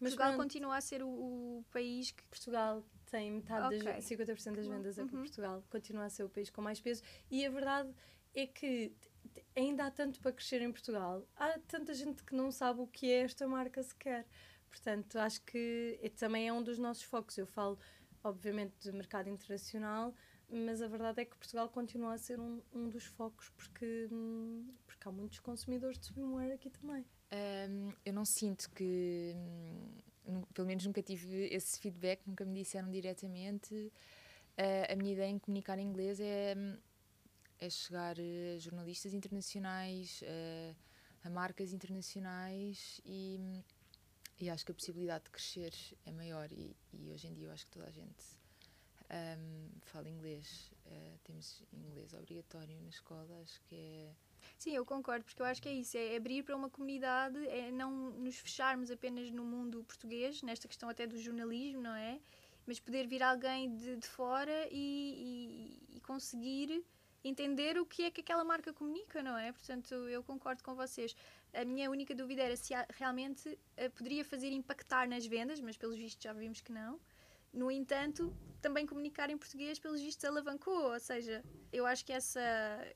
Mas 0.00 0.10
Portugal 0.12 0.28
pronto, 0.34 0.42
continua 0.42 0.76
a 0.76 0.80
ser 0.80 1.02
o, 1.02 1.08
o 1.08 1.64
país 1.70 2.10
que. 2.10 2.22
Portugal 2.24 2.84
tem 3.10 3.30
metade 3.32 3.76
Ok. 3.76 3.92
das 3.92 4.04
50% 4.04 4.56
das 4.56 4.66
vendas 4.66 4.98
é 4.98 5.04
para 5.04 5.14
Uhum. 5.14 5.20
Portugal, 5.22 5.64
continua 5.70 6.04
a 6.04 6.10
ser 6.10 6.24
o 6.24 6.28
país 6.28 6.50
com 6.50 6.60
mais 6.62 6.80
peso 6.80 7.02
e 7.30 7.44
a 7.46 7.50
verdade 7.50 7.92
é 8.34 8.46
que 8.46 8.92
ainda 9.54 9.86
há 9.86 9.90
tanto 9.90 10.20
para 10.20 10.32
crescer 10.32 10.60
em 10.62 10.72
Portugal. 10.72 11.24
Há 11.36 11.58
tanta 11.68 11.94
gente 11.94 12.24
que 12.24 12.34
não 12.34 12.50
sabe 12.50 12.80
o 12.80 12.86
que 12.86 13.10
é 13.10 13.20
esta 13.22 13.46
marca 13.46 13.82
sequer. 13.82 14.26
Portanto, 14.68 15.16
acho 15.18 15.40
que 15.42 15.98
é- 16.02 16.08
também 16.08 16.48
é 16.48 16.52
um 16.52 16.62
dos 16.62 16.78
nossos 16.78 17.04
focos. 17.04 17.38
Eu 17.38 17.46
falo, 17.46 17.78
obviamente, 18.24 18.74
de 18.80 18.90
mercado 18.90 19.28
internacional, 19.28 20.12
mas 20.50 20.82
a 20.82 20.88
verdade 20.88 21.20
é 21.22 21.24
que 21.24 21.36
Portugal 21.36 21.68
continua 21.68 22.14
a 22.14 22.18
ser 22.18 22.40
um, 22.40 22.60
um 22.72 22.88
dos 22.88 23.04
focos 23.04 23.48
porque, 23.50 24.08
hum, 24.10 24.74
porque 24.86 25.08
há 25.08 25.12
muitos 25.12 25.38
consumidores 25.38 25.98
de 25.98 26.06
swimwear 26.06 26.50
aqui 26.52 26.68
também. 26.70 27.04
Hum, 27.32 27.92
eu 28.04 28.12
não 28.12 28.24
sinto 28.24 28.70
que, 28.70 29.32
hum, 30.26 30.42
pelo 30.54 30.66
menos 30.66 30.84
nunca 30.86 31.02
tive 31.02 31.48
esse 31.52 31.78
feedback, 31.80 32.22
nunca 32.26 32.44
me 32.44 32.54
disseram 32.62 32.90
diretamente. 32.90 33.92
Ah, 34.56 34.92
a 34.92 34.96
minha 34.96 35.12
ideia 35.12 35.28
em 35.30 35.38
comunicar 35.38 35.78
em 35.78 35.86
inglês 35.86 36.20
é, 36.20 36.54
hum, 36.56 36.76
é 37.60 37.70
chegar 37.70 38.16
a 38.18 38.58
jornalistas 38.58 39.12
internacionais, 39.14 40.22
ah, 40.26 40.74
a 41.24 41.30
marcas 41.30 41.72
internacionais 41.72 43.00
e, 43.04 43.38
hum, 43.40 43.62
e 44.40 44.50
acho 44.50 44.64
que 44.64 44.72
a 44.72 44.74
possibilidade 44.74 45.24
de 45.24 45.30
crescer 45.30 45.72
é 46.06 46.12
maior. 46.12 46.50
E, 46.52 46.76
e 46.92 47.10
hoje 47.10 47.26
em 47.28 47.34
dia 47.34 47.46
eu 47.48 47.52
acho 47.52 47.66
que 47.66 47.72
toda 47.72 47.86
a 47.86 47.90
gente 47.90 48.24
hum, 49.10 49.68
fala 49.82 50.08
inglês. 50.08 50.70
Ah, 50.86 51.16
temos 51.24 51.62
inglês 51.72 52.12
obrigatório 52.14 52.80
na 52.82 52.88
escola, 52.88 53.40
acho 53.42 53.60
que 53.62 53.74
é. 53.74 54.14
Sim, 54.58 54.72
eu 54.74 54.84
concordo, 54.84 55.24
porque 55.24 55.40
eu 55.42 55.46
acho 55.46 55.60
que 55.62 55.68
é 55.68 55.72
isso, 55.72 55.96
é 55.96 56.16
abrir 56.16 56.42
para 56.42 56.56
uma 56.56 56.70
comunidade, 56.70 57.36
é 57.48 57.70
não 57.70 58.10
nos 58.12 58.36
fecharmos 58.38 58.90
apenas 58.90 59.30
no 59.30 59.44
mundo 59.44 59.84
português, 59.84 60.42
nesta 60.42 60.68
questão 60.68 60.88
até 60.88 61.06
do 61.06 61.18
jornalismo, 61.18 61.82
não 61.82 61.94
é? 61.94 62.20
Mas 62.66 62.80
poder 62.80 63.06
vir 63.06 63.22
alguém 63.22 63.74
de, 63.76 63.96
de 63.96 64.06
fora 64.06 64.66
e, 64.70 65.78
e- 65.90 65.96
e 65.96 66.00
conseguir 66.00 66.84
entender 67.22 67.78
o 67.78 67.86
que 67.86 68.02
é 68.04 68.10
que 68.10 68.20
aquela 68.20 68.44
marca 68.44 68.72
comunica, 68.72 69.22
não 69.22 69.36
é? 69.36 69.52
Portanto, 69.52 69.94
eu 69.94 70.22
concordo 70.22 70.62
com 70.62 70.74
vocês. 70.74 71.14
A 71.52 71.64
minha 71.64 71.90
única 71.90 72.14
dúvida 72.14 72.42
era 72.42 72.56
se 72.56 72.74
realmente 72.94 73.58
eh, 73.76 73.88
poderia 73.88 74.24
fazer 74.24 74.50
impactar 74.52 75.08
nas 75.08 75.24
vendas, 75.26 75.60
mas 75.60 75.76
pelos 75.76 75.96
vistos 75.96 76.22
já 76.22 76.32
vimos 76.32 76.60
que 76.60 76.72
não. 76.72 77.00
No 77.54 77.70
entanto, 77.70 78.36
também 78.60 78.84
comunicar 78.86 79.30
em 79.30 79.38
português, 79.38 79.78
pelos 79.78 80.00
vistos, 80.00 80.24
alavancou. 80.24 80.92
Ou 80.92 81.00
seja, 81.00 81.42
eu 81.72 81.86
acho 81.86 82.04
que 82.04 82.12
essa, 82.12 82.40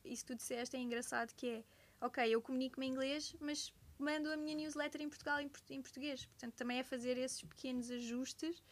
isso 0.04 0.24
que 0.24 0.32
tu 0.34 0.36
disseste 0.36 0.76
é 0.76 0.80
engraçado, 0.80 1.32
que 1.34 1.46
é, 1.48 1.64
ok, 2.00 2.28
eu 2.28 2.42
comunico-me 2.42 2.86
em 2.86 2.90
inglês, 2.90 3.34
mas 3.40 3.72
mando 3.98 4.30
a 4.30 4.36
minha 4.36 4.54
newsletter 4.56 5.00
em 5.00 5.08
Portugal 5.08 5.40
em, 5.40 5.50
em 5.70 5.80
português. 5.80 6.26
Portanto, 6.26 6.54
também 6.54 6.78
é 6.78 6.82
fazer 6.82 7.16
esses 7.16 7.42
pequenos 7.42 7.90
ajustes 7.90 8.62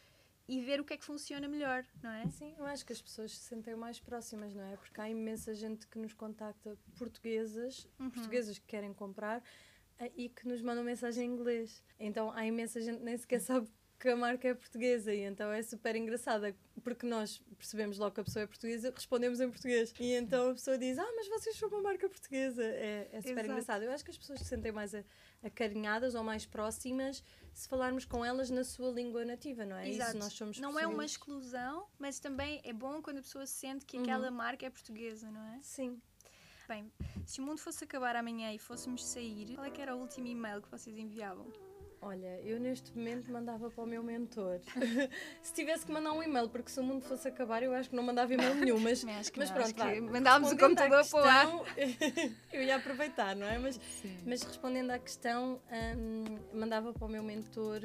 e 0.49 0.61
ver 0.61 0.81
o 0.81 0.85
que 0.85 0.95
é 0.95 0.97
que 0.97 1.05
funciona 1.05 1.49
melhor, 1.49 1.85
não 2.03 2.11
é? 2.11 2.29
Sim, 2.31 2.55
eu 2.59 2.65
acho 2.67 2.85
que 2.87 2.93
as 2.93 3.03
pessoas 3.03 3.33
se 3.33 3.45
sentem 3.45 3.75
mais 3.75 3.99
próximas, 4.01 4.55
não 4.55 4.63
é? 4.65 4.77
Porque 4.77 5.01
há 5.01 5.09
imensa 5.09 5.55
gente 5.55 5.87
que 5.89 5.99
nos 5.99 6.15
contacta 6.15 6.77
portuguesas, 6.97 7.87
Uhum. 7.99 8.11
portuguesas 8.11 8.59
que 8.59 8.67
querem 8.67 8.93
comprar 8.95 9.43
eh, 9.99 10.13
e 10.17 10.29
que 10.29 10.47
nos 10.47 10.63
mandam 10.63 10.85
mensagem 10.85 11.27
em 11.29 11.33
inglês. 11.33 11.83
Então 11.99 12.31
há 12.33 12.47
imensa 12.47 12.81
gente 12.81 12.99
que 12.99 13.05
nem 13.05 13.17
sequer 13.17 13.41
sabe 13.41 13.69
que 13.99 14.09
a 14.09 14.17
marca 14.17 14.49
é 14.49 14.55
portuguesa 14.55 15.13
e 15.15 15.21
então 15.21 15.51
é 15.51 15.63
super 15.63 15.97
engraçada 15.97 16.55
porque 16.85 17.07
nós 17.07 17.43
percebemos 17.57 17.99
logo 17.99 18.15
que 18.15 18.21
a 18.21 18.25
pessoa 18.25 18.43
é 18.43 18.47
portuguesa, 18.47 18.93
respondemos 18.95 19.41
em 19.41 19.51
português 19.51 19.95
e 19.99 20.13
então 20.13 20.51
a 20.51 20.53
pessoa 20.55 20.77
diz: 20.79 20.99
Ah, 20.99 21.13
mas 21.17 21.29
vocês 21.29 21.57
são 21.57 21.69
uma 21.69 21.81
marca 21.83 22.09
portuguesa. 22.09 22.63
É, 22.63 23.09
é 23.13 23.21
super 23.21 23.31
Exato. 23.33 23.47
engraçado. 23.47 23.83
Eu 23.83 23.91
acho 23.93 24.05
que 24.05 24.11
as 24.11 24.19
pessoas 24.19 24.41
se 24.41 24.45
sentem 24.47 24.71
mais 24.73 24.93
acarinhadas 25.43 26.15
ou 26.15 26.23
mais 26.23 26.45
próximas 26.47 27.23
se 27.53 27.69
falarmos 27.69 28.05
com 28.05 28.25
elas 28.25 28.51
na 28.51 28.65
sua 28.65 28.91
língua 28.91 29.25
nativa, 29.25 29.65
não 29.65 29.77
é? 29.77 29.89
Exato. 29.89 30.11
Isso 30.11 30.19
nós 30.19 30.33
somos 30.35 30.59
Não 30.61 30.79
é 30.79 30.87
uma 30.87 31.05
exclusão, 31.05 31.87
mas 31.99 32.19
também 32.19 32.61
é 32.65 32.73
bom 32.73 33.01
quando 33.01 33.19
a 33.19 33.23
pessoa 33.23 33.47
sente 33.47 33.85
que 33.87 33.97
Uhum. 33.97 34.03
aquela 34.03 34.31
marca 34.31 34.67
é 34.67 34.71
portuguesa, 34.71 35.31
não 35.31 35.41
é? 35.55 35.59
Sim. 35.63 36.01
Bem, 36.69 36.93
se 37.25 37.41
o 37.41 37.45
mundo 37.45 37.61
fosse 37.61 37.85
acabar 37.85 38.17
amanhã 38.17 38.53
e 38.53 38.59
fôssemos 38.59 39.05
sair, 39.07 39.55
qual 39.55 39.65
é 39.67 39.71
que 39.71 39.81
era 39.81 39.95
o 39.95 40.01
último 40.01 40.27
e-mail 40.27 40.61
que 40.61 40.69
vocês 40.69 40.97
enviavam? 40.99 41.47
Olha, 42.01 42.41
eu 42.43 42.61
neste 42.61 42.97
momento 42.97 43.33
mandava 43.33 43.71
para 43.71 43.83
o 43.83 43.87
meu 43.87 44.03
mentor. 44.03 44.61
se 45.43 45.53
tivesse 45.55 45.87
que 45.87 45.93
mandar 45.93 46.13
um 46.13 46.23
e-mail, 46.23 46.49
porque 46.49 46.71
se 46.71 46.79
o 46.79 46.83
mundo 46.83 47.03
fosse 47.03 47.27
acabar, 47.27 47.63
eu 47.63 47.73
acho 47.73 47.91
que 47.91 47.97
não 47.97 48.03
mandava 48.03 48.33
e-mail 48.33 48.55
nenhum, 48.57 48.79
mas, 48.79 49.03
mas 49.03 49.31
não, 49.35 49.57
pronto, 49.57 49.77
vá. 49.77 50.01
mandávamos 50.01 50.53
o 50.53 50.57
computador 50.57 51.05
para 51.09 51.21
o 51.21 51.25
ar. 51.25 51.65
questão, 51.75 52.35
eu 52.53 52.63
ia 52.63 52.77
aproveitar, 52.77 53.35
não 53.35 53.47
é? 53.47 53.59
Mas, 53.59 53.81
Sim. 54.03 54.17
mas 54.27 54.43
respondendo 54.43 54.91
à 54.91 54.99
questão, 54.99 55.61
hum, 55.97 56.25
mandava 56.53 56.93
para 56.93 57.07
o 57.07 57.09
meu 57.09 57.23
mentor 57.23 57.81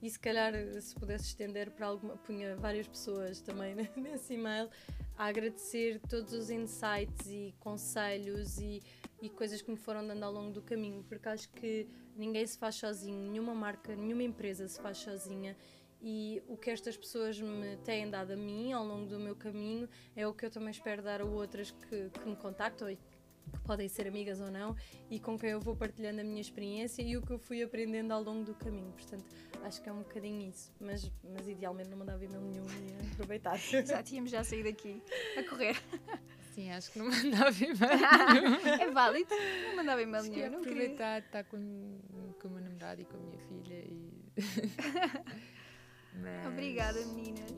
e 0.00 0.10
se 0.10 0.18
calhar 0.18 0.52
se 0.80 0.94
pudesse 0.94 1.24
estender 1.24 1.70
para 1.70 1.86
alguma, 1.86 2.16
punha 2.16 2.56
várias 2.56 2.86
pessoas 2.86 3.40
também 3.40 3.74
nesse 3.96 4.34
e-mail 4.34 4.70
a 5.18 5.26
agradecer 5.26 6.00
todos 6.08 6.32
os 6.32 6.50
insights 6.50 7.26
e 7.26 7.54
conselhos 7.58 8.58
e, 8.58 8.82
e 9.20 9.30
coisas 9.30 9.62
que 9.62 9.70
me 9.70 9.76
foram 9.76 10.06
dando 10.06 10.22
ao 10.22 10.32
longo 10.32 10.52
do 10.52 10.62
caminho, 10.62 11.02
porque 11.08 11.28
acho 11.28 11.48
que 11.50 11.88
ninguém 12.16 12.46
se 12.46 12.58
faz 12.58 12.76
sozinho, 12.76 13.30
nenhuma 13.30 13.54
marca, 13.54 13.94
nenhuma 13.94 14.22
empresa 14.22 14.66
se 14.68 14.80
faz 14.80 14.98
sozinha. 14.98 15.56
E 16.00 16.42
o 16.46 16.56
que 16.56 16.70
estas 16.70 16.96
pessoas 16.96 17.40
me 17.40 17.76
têm 17.78 18.08
dado 18.08 18.32
a 18.32 18.36
mim 18.36 18.72
ao 18.72 18.84
longo 18.84 19.06
do 19.06 19.18
meu 19.18 19.34
caminho 19.34 19.88
é 20.14 20.26
o 20.26 20.34
que 20.34 20.44
eu 20.44 20.50
também 20.50 20.70
espero 20.70 21.02
dar 21.02 21.20
a 21.20 21.24
outras 21.24 21.70
que, 21.70 22.10
que 22.10 22.28
me 22.28 22.36
contactam 22.36 22.90
e 22.90 22.96
que 22.96 23.60
podem 23.60 23.88
ser 23.88 24.06
amigas 24.06 24.40
ou 24.40 24.50
não 24.50 24.76
e 25.10 25.18
com 25.18 25.38
quem 25.38 25.50
eu 25.50 25.60
vou 25.60 25.76
partilhando 25.76 26.20
a 26.20 26.24
minha 26.24 26.40
experiência 26.40 27.02
e 27.02 27.16
o 27.16 27.22
que 27.22 27.32
eu 27.32 27.38
fui 27.38 27.62
aprendendo 27.62 28.12
ao 28.12 28.22
longo 28.22 28.44
do 28.44 28.54
caminho. 28.54 28.92
Portanto, 28.92 29.24
acho 29.62 29.80
que 29.82 29.88
é 29.88 29.92
um 29.92 29.98
bocadinho 29.98 30.48
isso. 30.48 30.72
Mas, 30.80 31.10
mas 31.24 31.48
idealmente 31.48 31.88
não 31.88 31.98
mandava 31.98 32.24
e-mail 32.24 32.42
nenhum 32.42 32.66
e 32.66 33.12
aproveitar. 33.12 33.58
Exato, 33.72 34.14
íamos 34.14 34.30
já 34.32 34.44
sair 34.44 34.64
daqui 34.64 35.02
a 35.36 35.42
correr. 35.44 35.76
Sim, 36.56 36.70
acho 36.72 36.90
que 36.90 36.98
não 36.98 37.06
mandava 37.12 37.50
e-mail. 37.64 38.80
é 38.80 38.90
válido, 38.90 39.34
não 39.68 39.76
mandava 39.76 40.02
e-mail 40.02 40.22
Acho 40.24 40.30
nenhum. 40.32 40.50
não 40.50 40.60
queria. 40.62 40.72
aproveitar 40.72 41.20
de 41.20 41.26
estar 41.26 41.44
com, 41.44 41.98
com 42.40 42.48
o 42.48 42.50
meu 42.50 42.62
namorado 42.62 43.02
e 43.02 43.04
com 43.04 43.16
a 43.16 43.20
minha 43.20 43.38
filha 43.38 43.74
e. 43.84 44.10
Mas- 46.20 46.46
Obrigada, 46.46 46.98
meninas. 47.06 47.52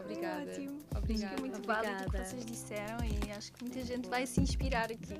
Obrigada. 0.00 0.50
Ótimo. 0.52 0.78
Obrigada. 0.96 1.34
Acho 1.34 1.34
que 1.34 1.40
é 1.40 1.40
muito 1.40 1.66
válido 1.66 2.04
o 2.06 2.10
que 2.12 2.18
vocês 2.18 2.46
disseram 2.46 2.98
e 3.04 3.30
acho 3.32 3.52
que 3.52 3.64
muita 3.64 3.82
gente 3.84 4.08
vai 4.08 4.24
se 4.26 4.40
inspirar 4.40 4.90
aqui. 4.92 5.18